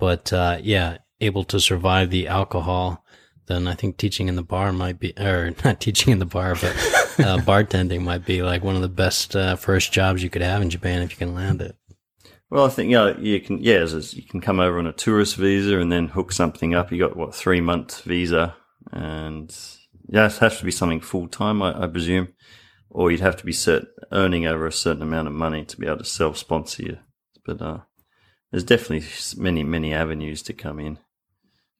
but 0.00 0.32
uh, 0.32 0.58
yeah, 0.60 0.98
able 1.20 1.44
to 1.44 1.60
survive 1.60 2.10
the 2.10 2.26
alcohol, 2.26 3.04
then 3.46 3.68
I 3.68 3.74
think 3.74 3.98
teaching 3.98 4.28
in 4.28 4.34
the 4.34 4.42
bar 4.42 4.72
might 4.72 4.98
be, 4.98 5.12
or 5.16 5.54
not 5.64 5.78
teaching 5.78 6.12
in 6.12 6.18
the 6.18 6.26
bar, 6.26 6.54
but 6.54 6.64
uh, 7.20 7.38
bartending 7.38 8.02
might 8.02 8.24
be 8.24 8.42
like 8.42 8.64
one 8.64 8.74
of 8.74 8.82
the 8.82 8.88
best 8.88 9.36
uh, 9.36 9.54
first 9.54 9.92
jobs 9.92 10.22
you 10.22 10.30
could 10.30 10.42
have 10.42 10.62
in 10.62 10.70
Japan 10.70 11.02
if 11.02 11.12
you 11.12 11.18
can 11.18 11.34
land 11.34 11.60
it. 11.60 11.76
Well, 12.48 12.64
I 12.64 12.68
think 12.68 12.90
yeah, 12.90 13.16
you 13.16 13.40
can. 13.40 13.58
Yeah, 13.58 13.84
you 13.84 14.24
can 14.24 14.40
come 14.40 14.58
over 14.58 14.80
on 14.80 14.86
a 14.88 14.92
tourist 14.92 15.36
visa 15.36 15.78
and 15.78 15.92
then 15.92 16.08
hook 16.08 16.32
something 16.32 16.74
up. 16.74 16.90
You 16.90 16.98
got 16.98 17.16
what 17.16 17.32
three 17.32 17.60
month 17.60 18.02
visa, 18.02 18.56
and 18.92 19.54
yeah, 20.08 20.26
it 20.26 20.36
has 20.38 20.58
to 20.58 20.64
be 20.64 20.70
something 20.70 21.00
full 21.00 21.28
time, 21.28 21.62
I, 21.62 21.84
I 21.84 21.86
presume, 21.86 22.28
or 22.88 23.10
you'd 23.10 23.20
have 23.20 23.36
to 23.36 23.44
be 23.44 23.52
cert- 23.52 23.86
earning 24.12 24.46
over 24.46 24.66
a 24.66 24.72
certain 24.72 25.02
amount 25.02 25.28
of 25.28 25.34
money 25.34 25.64
to 25.64 25.76
be 25.76 25.86
able 25.86 25.98
to 25.98 26.04
self 26.04 26.36
sponsor 26.36 26.82
you. 26.82 26.98
But 27.44 27.62
uh, 27.62 27.78
there's 28.50 28.64
definitely 28.64 29.06
many 29.36 29.62
many 29.64 29.92
avenues 29.94 30.42
to 30.44 30.52
come 30.52 30.80
in. 30.80 30.98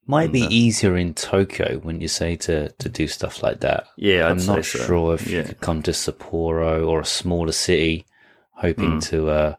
Might 0.06 0.32
be 0.32 0.42
uh, 0.42 0.48
easier 0.50 0.96
in 0.96 1.14
Tokyo 1.14 1.78
when 1.78 2.00
you 2.00 2.08
say 2.08 2.34
to, 2.36 2.70
to 2.70 2.88
do 2.88 3.06
stuff 3.06 3.42
like 3.42 3.60
that. 3.60 3.86
Yeah, 3.96 4.26
I'm 4.26 4.40
say 4.40 4.54
not 4.56 4.64
so. 4.64 4.78
sure 4.84 5.14
if 5.14 5.28
you 5.28 5.42
could 5.44 5.60
come 5.60 5.82
to 5.82 5.92
Sapporo 5.92 6.86
or 6.86 7.00
a 7.00 7.04
smaller 7.04 7.52
city, 7.52 8.06
hoping 8.54 8.98
Mm. 8.98 9.08
to, 9.10 9.30
uh, 9.30 9.54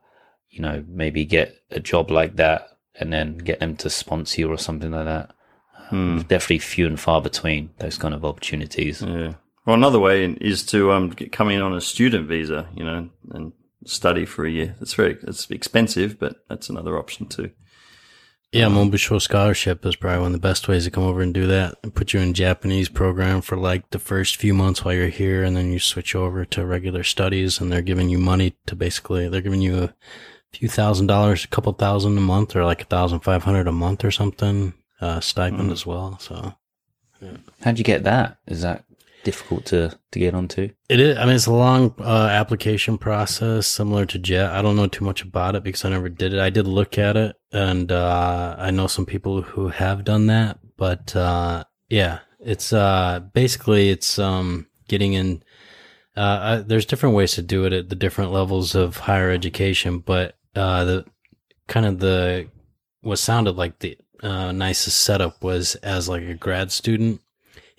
you 0.49 0.61
know, 0.61 0.83
maybe 0.87 1.23
get 1.25 1.55
a 1.69 1.79
job 1.79 2.11
like 2.11 2.35
that 2.35 2.67
and 2.99 3.13
then 3.13 3.37
get 3.37 3.59
them 3.61 3.77
to 3.77 3.89
sponsor 3.89 4.41
you 4.41 4.51
or 4.51 4.57
something 4.57 4.91
like 4.91 5.05
that. 5.05 5.31
Hmm. 5.91 6.19
Definitely 6.19 6.59
few 6.59 6.87
and 6.87 6.99
far 6.99 7.21
between 7.21 7.69
those 7.77 7.97
kind 7.97 8.13
of 8.13 8.25
opportunities. 8.25 9.01
Yeah. 9.01 9.33
Well, 9.65 9.75
another 9.75 9.99
way 9.99 10.25
is 10.41 10.65
to 10.67 10.91
um 10.91 11.09
get, 11.09 11.31
come 11.31 11.49
in 11.49 11.61
on 11.61 11.73
a 11.73 11.81
student 11.81 12.27
visa, 12.27 12.67
you 12.75 12.83
know, 12.83 13.09
and 13.31 13.53
study 13.85 14.25
for 14.25 14.45
a 14.45 14.49
year. 14.49 14.75
It's 14.81 14.93
very 14.93 15.17
it's 15.23 15.49
expensive, 15.51 16.17
but 16.17 16.37
that's 16.49 16.69
another 16.69 16.97
option 16.97 17.27
too. 17.27 17.51
Yeah, 18.53 18.67
Monbusho 18.67 19.21
scholarship 19.21 19.85
is 19.85 19.95
probably 19.95 20.19
one 20.19 20.27
of 20.27 20.41
the 20.41 20.47
best 20.47 20.67
ways 20.67 20.83
to 20.83 20.91
come 20.91 21.05
over 21.05 21.21
and 21.21 21.33
do 21.33 21.47
that. 21.47 21.75
And 21.83 21.95
put 21.95 22.11
you 22.11 22.19
in 22.19 22.33
Japanese 22.33 22.89
program 22.89 23.39
for 23.39 23.55
like 23.55 23.89
the 23.91 23.99
first 23.99 24.35
few 24.35 24.53
months 24.53 24.83
while 24.83 24.93
you're 24.93 25.07
here, 25.07 25.43
and 25.43 25.55
then 25.55 25.71
you 25.71 25.79
switch 25.79 26.15
over 26.15 26.43
to 26.43 26.65
regular 26.65 27.03
studies, 27.03 27.61
and 27.61 27.71
they're 27.71 27.81
giving 27.81 28.09
you 28.09 28.17
money 28.17 28.55
to 28.65 28.75
basically 28.75 29.29
they're 29.29 29.41
giving 29.41 29.61
you 29.61 29.83
a 29.83 29.93
few 30.51 30.67
thousand 30.67 31.07
dollars, 31.07 31.45
a 31.45 31.47
couple 31.47 31.71
thousand 31.71 32.17
a 32.17 32.21
month, 32.21 32.53
or 32.55 32.65
like 32.65 32.81
a 32.81 32.85
thousand 32.85 33.21
five 33.21 33.43
hundred 33.43 33.67
a 33.67 33.71
month 33.71 34.03
or 34.03 34.11
something, 34.11 34.73
uh, 35.01 35.19
stipend 35.19 35.71
as 35.71 35.85
well. 35.85 36.17
So 36.19 36.53
How'd 37.61 37.77
you 37.77 37.83
get 37.83 38.03
that? 38.03 38.37
Is 38.47 38.61
that 38.61 38.85
difficult 39.23 39.65
to, 39.65 39.97
to 40.11 40.19
get 40.19 40.33
onto? 40.33 40.69
It 40.89 40.99
is. 40.99 41.17
I 41.17 41.25
mean, 41.25 41.35
it's 41.35 41.45
a 41.45 41.53
long 41.53 41.93
uh, 41.99 42.27
application 42.31 42.97
process, 42.97 43.67
similar 43.67 44.05
to 44.07 44.19
Jet. 44.19 44.51
I 44.51 44.61
don't 44.61 44.75
know 44.75 44.87
too 44.87 45.05
much 45.05 45.21
about 45.21 45.55
it 45.55 45.63
because 45.63 45.85
I 45.85 45.89
never 45.89 46.09
did 46.09 46.33
it. 46.33 46.39
I 46.39 46.49
did 46.49 46.67
look 46.67 46.97
at 46.97 47.17
it, 47.17 47.35
and 47.51 47.91
uh, 47.91 48.55
I 48.57 48.71
know 48.71 48.87
some 48.87 49.05
people 49.05 49.41
who 49.41 49.69
have 49.69 50.03
done 50.03 50.27
that. 50.27 50.59
But 50.77 51.15
uh, 51.15 51.65
yeah, 51.89 52.19
it's 52.39 52.73
uh, 52.73 53.21
basically 53.33 53.89
it's 53.89 54.17
um, 54.17 54.67
getting 54.87 55.13
in. 55.13 55.43
Uh, 56.17 56.19
uh, 56.19 56.63
there's 56.65 56.85
different 56.85 57.15
ways 57.15 57.33
to 57.33 57.41
do 57.41 57.65
it 57.65 57.73
at 57.73 57.89
the 57.89 57.95
different 57.95 58.31
levels 58.31 58.75
of 58.75 58.97
higher 58.97 59.31
education, 59.31 59.99
but 59.99 60.35
uh, 60.55 60.83
the 60.83 61.05
kind 61.67 61.85
of 61.85 61.99
the 61.99 62.49
what 63.01 63.17
sounded 63.17 63.55
like 63.55 63.79
the 63.79 63.97
uh, 64.21 64.51
nicest 64.51 64.99
setup 64.99 65.43
was 65.43 65.75
as 65.75 66.07
like 66.07 66.23
a 66.23 66.33
grad 66.33 66.71
student 66.71 67.21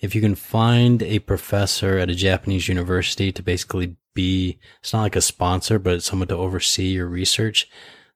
if 0.03 0.13
you 0.13 0.19
can 0.19 0.35
find 0.35 1.01
a 1.01 1.19
professor 1.19 1.97
at 1.97 2.09
a 2.09 2.15
Japanese 2.15 2.67
university 2.67 3.31
to 3.31 3.41
basically 3.41 3.95
be, 4.13 4.59
it's 4.81 4.91
not 4.91 5.01
like 5.01 5.15
a 5.15 5.21
sponsor, 5.21 5.79
but 5.79 5.93
it's 5.93 6.05
someone 6.05 6.27
to 6.27 6.35
oversee 6.35 6.87
your 6.89 7.07
research, 7.07 7.69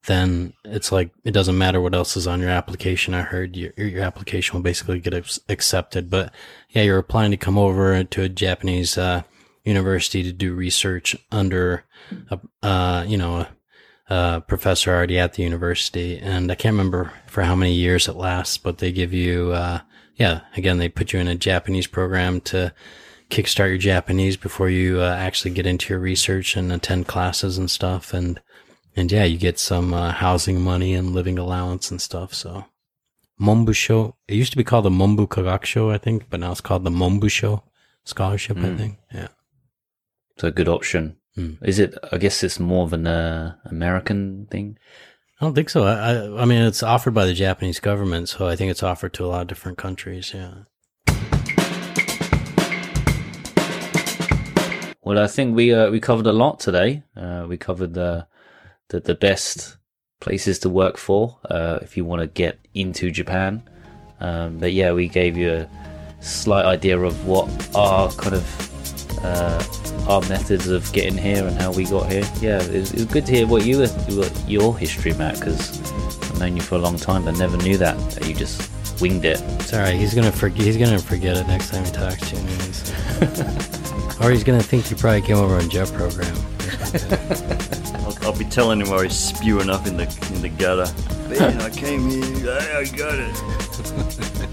then 0.06 0.52
it's 0.66 0.92
like 0.92 1.12
it 1.24 1.32
doesn't 1.32 1.58
matter 1.58 1.80
what 1.80 1.96
else 1.96 2.18
is 2.18 2.28
on 2.28 2.42
your 2.42 2.50
application. 2.50 3.14
I 3.14 3.22
heard 3.22 3.56
your 3.56 3.72
your 3.78 4.04
application 4.04 4.56
will 4.56 4.64
basically 4.64 5.00
get 5.00 5.14
accepted. 5.48 6.10
But 6.10 6.34
yeah, 6.70 6.84
you're 6.84 6.98
applying 6.98 7.32
to 7.32 7.38
come 7.38 7.58
over 7.58 8.04
to 8.04 8.22
a 8.22 8.30
Japanese 8.30 8.98
uh, 8.98 9.24
university 9.64 10.24
to 10.24 10.34
do 10.34 10.54
research 10.54 11.16
under 11.32 11.86
a 12.30 12.40
uh, 12.62 13.06
you 13.08 13.18
know 13.18 13.38
a, 13.38 13.50
a 14.10 14.42
professor 14.42 14.94
already 14.94 15.20
at 15.20 15.34
the 15.34 15.44
university, 15.44 16.18
and 16.20 16.52
I 16.52 16.56
can't 16.56 16.74
remember 16.74 17.12
for 17.28 17.44
how 17.44 17.56
many 17.56 17.74
years 17.74 18.08
it 18.08 18.16
lasts, 18.16 18.58
but 18.58 18.78
they 18.78 18.92
give 18.92 19.14
you 19.14 19.52
uh, 19.52 19.82
yeah 20.16 20.42
again 20.56 20.78
they 20.78 20.90
put 20.90 21.14
you 21.14 21.20
in 21.20 21.28
a 21.28 21.36
Japanese 21.36 21.88
program 21.88 22.42
to 22.42 22.74
kickstart 23.30 23.70
your 23.70 23.78
Japanese 23.78 24.38
before 24.38 24.70
you 24.70 25.02
uh, 25.02 25.16
actually 25.20 25.52
get 25.52 25.66
into 25.66 25.94
your 25.94 26.00
research 26.00 26.56
and 26.56 26.72
attend 26.72 27.08
classes 27.08 27.58
and 27.58 27.70
stuff. 27.70 28.14
And, 28.14 28.40
and 28.96 29.12
yeah, 29.12 29.26
you 29.26 29.38
get 29.38 29.60
some 29.60 29.94
uh, 29.94 30.12
housing 30.12 30.62
money 30.62 30.94
and 30.94 31.14
living 31.14 31.38
allowance 31.38 31.92
and 31.92 32.02
stuff. 32.02 32.34
So 32.34 32.66
Monbusho, 33.40 34.14
it 34.30 34.36
used 34.36 34.52
to 34.52 34.58
be 34.58 34.64
called 34.64 34.86
the 34.86 34.90
Monbu 34.90 35.28
Kagakusho, 35.28 35.94
I 35.94 35.98
think, 35.98 36.30
but 36.30 36.40
now 36.40 36.52
it's 36.52 36.62
called 36.62 36.86
the 36.86 36.90
Monbusho 36.90 37.64
scholarship, 38.06 38.58
I 38.58 38.62
Mm. 38.62 38.78
think. 38.78 38.98
Yeah. 39.14 39.28
It's 40.36 40.44
a 40.46 40.52
good 40.52 40.70
option. 40.70 41.18
Mm. 41.38 41.58
Is 41.62 41.78
it? 41.78 41.96
I 42.12 42.18
guess 42.18 42.44
it's 42.44 42.60
more 42.60 42.84
of 42.84 42.94
an 42.94 43.06
uh, 43.06 43.56
American 43.66 44.48
thing. 44.50 44.78
I 45.40 45.46
don't 45.46 45.54
think 45.54 45.70
so. 45.70 45.84
I, 45.84 46.14
I, 46.14 46.42
I 46.42 46.46
mean, 46.46 46.64
it's 46.64 46.82
offered 46.82 47.14
by 47.14 47.26
the 47.26 47.34
Japanese 47.34 47.80
government, 47.80 48.28
so 48.28 48.48
I 48.48 48.56
think 48.56 48.72
it's 48.72 48.82
offered 48.82 49.14
to 49.14 49.26
a 49.26 49.28
lot 49.28 49.42
of 49.42 49.48
different 49.48 49.78
countries. 49.78 50.34
Yeah. 50.34 50.64
Well, 55.04 55.20
I 55.20 55.28
think 55.28 55.56
we 55.56 55.74
uh, 55.74 55.90
we 55.92 56.00
covered 56.00 56.26
a 56.26 56.34
lot 56.34 56.60
today. 56.60 57.04
Uh, 57.16 57.46
we 57.48 57.56
covered 57.56 57.94
the, 57.94 58.28
the 58.90 59.00
the 59.00 59.16
best 59.16 59.78
places 60.20 60.58
to 60.60 60.70
work 60.70 60.98
for 60.98 61.38
uh, 61.50 61.80
if 61.82 61.96
you 61.96 62.04
want 62.04 62.22
to 62.22 62.28
get 62.28 62.60
into 62.74 63.12
Japan. 63.12 63.62
Um, 64.20 64.58
but 64.58 64.74
yeah, 64.74 64.92
we 64.92 65.08
gave 65.08 65.38
you 65.38 65.52
a 65.52 65.70
slight 66.20 66.66
idea 66.66 67.00
of 67.00 67.28
what 67.28 67.48
our 67.76 68.10
kind 68.12 68.34
of 68.34 68.77
uh, 69.24 69.64
our 70.08 70.22
methods 70.22 70.68
of 70.68 70.92
getting 70.94 71.18
here 71.18 71.46
and 71.46 71.58
how 71.60 71.72
we 71.72 71.86
got 71.86 72.12
here. 72.12 72.24
Yeah, 72.40 72.62
it 72.62 72.80
was, 72.80 72.92
it 72.92 72.96
was 72.96 73.06
good 73.06 73.26
to 73.26 73.32
hear 73.32 73.48
what 73.48 73.66
you 73.66 73.80
what 73.80 74.44
your 74.48 74.78
history, 74.78 75.14
Matt, 75.14 75.40
because 75.40 75.80
I've 76.30 76.40
known 76.40 76.56
you 76.56 76.62
for 76.62 76.76
a 76.76 76.80
long 76.80 76.98
time, 76.98 77.26
but 77.26 77.38
never 77.38 77.58
knew 77.58 77.78
that 77.78 77.98
that 78.12 78.28
you 78.28 78.34
just 78.34 78.72
winged 79.02 79.26
it. 79.26 79.42
It's 79.60 79.74
all 79.74 79.80
right. 79.80 79.96
He's 79.96 80.14
gonna 80.14 80.32
forget. 80.32 80.66
He's 80.66 80.78
gonna 80.78 81.00
forget 81.00 81.38
it 81.38 81.48
next 81.48 81.72
time 81.72 81.86
he 81.86 81.92
talks 81.92 82.30
to 82.30 82.36
you. 82.36 82.42
anyways. 82.42 84.20
or 84.22 84.32
he's 84.32 84.44
gonna 84.44 84.64
think 84.64 84.90
you 84.90 84.98
probably 84.98 85.22
came 85.22 85.38
over 85.38 85.56
on 85.56 85.70
jet 85.70 85.92
program. 85.94 86.36
I'll, 88.06 88.18
I'll 88.28 88.38
be 88.38 88.46
telling 88.46 88.82
him 88.82 88.90
while 88.90 89.02
he's 89.02 89.14
spewing 89.16 89.70
up 89.70 89.86
in 89.88 89.98
the 89.98 90.04
in 90.34 90.42
the 90.42 90.50
gutter. 90.50 90.92
Man, 91.30 91.62
I 91.62 91.70
came 91.70 92.10
here. 92.10 92.24
I, 92.52 92.80
I 92.80 92.86
got 92.86 93.16
it. 93.20 94.48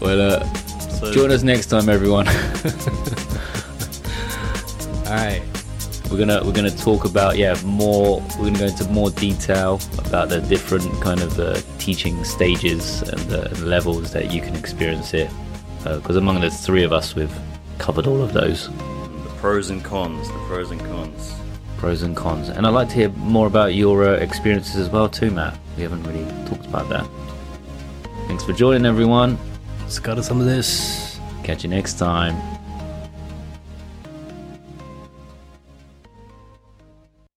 Well, 0.00 0.20
uh, 0.20 0.61
So, 1.02 1.10
join 1.10 1.32
us 1.32 1.42
next 1.42 1.66
time, 1.66 1.88
everyone. 1.88 2.28
All 2.28 2.34
right. 5.12 5.42
We're 6.08 6.18
gonna 6.18 6.44
we're 6.44 6.52
gonna 6.52 6.70
talk 6.70 7.04
about 7.04 7.36
yeah 7.36 7.60
more. 7.64 8.20
We're 8.38 8.44
gonna 8.44 8.58
go 8.60 8.66
into 8.66 8.84
more 8.88 9.10
detail 9.10 9.80
about 9.98 10.28
the 10.28 10.40
different 10.42 10.84
kind 11.02 11.20
of 11.20 11.40
uh, 11.40 11.60
teaching 11.78 12.22
stages 12.22 13.02
and 13.02 13.18
the 13.22 13.64
levels 13.64 14.12
that 14.12 14.32
you 14.32 14.40
can 14.40 14.54
experience 14.54 15.10
here. 15.10 15.28
Because 15.82 16.14
among 16.14 16.40
the 16.40 16.50
three 16.50 16.84
of 16.84 16.92
us, 16.92 17.16
we've 17.16 17.36
covered 17.78 18.06
all 18.06 18.22
of 18.22 18.32
those 18.32 18.68
the 18.68 19.32
pros 19.40 19.70
and 19.70 19.82
cons. 19.82 20.28
The 20.28 20.38
pros 20.46 20.70
and 20.70 20.80
cons. 20.82 21.34
pros 21.78 22.02
and 22.02 22.16
cons. 22.16 22.48
And 22.48 22.64
I'd 22.64 22.74
like 22.74 22.90
to 22.90 22.94
hear 22.94 23.08
more 23.08 23.48
about 23.48 23.74
your 23.74 24.04
uh, 24.04 24.12
experiences 24.12 24.76
as 24.76 24.88
well 24.88 25.08
too, 25.08 25.32
Matt. 25.32 25.58
We 25.76 25.82
haven't 25.82 26.04
really 26.04 26.24
talked 26.46 26.66
about 26.66 26.88
that. 26.90 27.08
Thanks 28.28 28.44
for 28.44 28.52
joining, 28.52 28.86
everyone. 28.86 29.36
Let's 29.92 30.00
go 30.00 30.14
to 30.14 30.22
some 30.22 30.40
of 30.40 30.46
this. 30.46 31.20
Catch 31.44 31.64
you 31.64 31.68
next 31.68 31.98
time. 31.98 32.34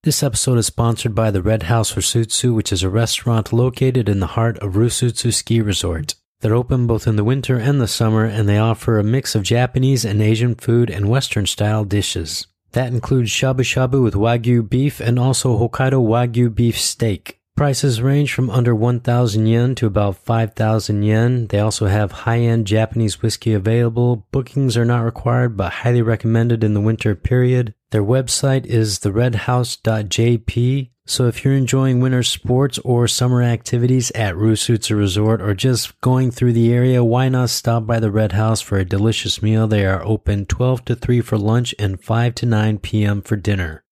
This 0.04 0.24
episode 0.24 0.60
is 0.60 0.68
sponsored 0.68 1.14
by 1.14 1.32
the 1.32 1.42
Red 1.42 1.64
House 1.64 1.96
Rusutsu, 1.96 2.56
which 2.56 2.72
is 2.72 2.82
a 2.82 2.90
restaurant 2.90 3.52
located 3.52 4.08
in 4.08 4.22
the 4.22 4.28
heart 4.38 4.58
of 4.60 4.76
Rusutsu 4.76 5.34
Ski 5.34 5.60
Resort. 5.60 6.16
They're 6.40 6.56
open 6.56 6.88
both 6.88 7.08
in 7.08 7.18
the 7.18 7.26
winter 7.26 7.58
and 7.58 7.82
the 7.82 7.90
summer, 7.90 8.24
and 8.24 8.48
they 8.48 8.58
offer 8.58 9.00
a 9.00 9.04
mix 9.04 9.36
of 9.36 9.44
Japanese 9.44 10.06
and 10.06 10.22
Asian 10.22 10.56
food 10.56 10.90
and 10.90 11.10
Western 11.10 11.48
style 11.48 11.84
dishes. 11.84 12.48
That 12.72 12.94
includes 12.94 13.32
shabu 13.32 13.66
shabu 13.66 14.02
with 14.02 14.14
Wagyu 14.14 14.70
beef 14.70 15.02
and 15.02 15.20
also 15.20 15.60
Hokkaido 15.60 16.02
Wagyu 16.02 16.56
beef 16.56 16.80
steak. 16.80 17.42
Prices 17.56 18.02
range 18.02 18.34
from 18.34 18.50
under 18.50 18.76
1,000 18.76 19.48
yen 19.48 19.76
to 19.76 19.88
about 19.88 20.18
5,000 20.18 21.04
yen. 21.04 21.48
They 21.48 21.60
also 21.60 21.86
have 21.86 22.12
high 22.12 22.40
end 22.40 22.68
Japanese 22.68 23.22
whiskey 23.22 23.54
available. 23.54 24.28
Bookings 24.32 24.76
are 24.76 24.84
not 24.84 25.06
required, 25.06 25.56
but 25.56 25.72
highly 25.72 26.02
recommended 26.02 26.66
in 26.66 26.74
the 26.74 26.82
winter 26.82 27.16
period. 27.16 27.74
Their 27.92 28.04
website 28.04 28.66
is 28.66 29.00
theredhouse.jp. 29.00 30.90
So 31.08 31.28
if 31.28 31.46
you're 31.46 31.54
enjoying 31.54 32.02
winter 32.02 32.24
sports 32.24 32.78
or 32.80 33.08
summer 33.08 33.42
activities 33.42 34.12
at 34.12 34.36
Rusutsu 34.36 34.98
Resort 34.98 35.40
or 35.40 35.54
just 35.54 36.02
going 36.02 36.32
through 36.32 36.54
the 36.54 36.74
area, 36.74 37.06
why 37.06 37.30
not 37.30 37.52
stop 37.52 37.86
by 37.86 38.02
the 38.02 38.12
Red 38.12 38.34
House 38.34 38.60
for 38.60 38.78
a 38.80 38.84
delicious 38.84 39.42
meal? 39.42 39.66
They 39.66 39.86
are 39.86 40.04
open 40.04 40.46
12 40.46 40.84
to 40.86 40.96
3 40.96 41.22
for 41.22 41.38
lunch 41.38 41.74
and 41.80 42.04
5 42.04 42.36
to 42.36 42.46
9 42.46 42.80
p.m. 42.80 43.22
for 43.22 43.38
dinner. 43.38 43.85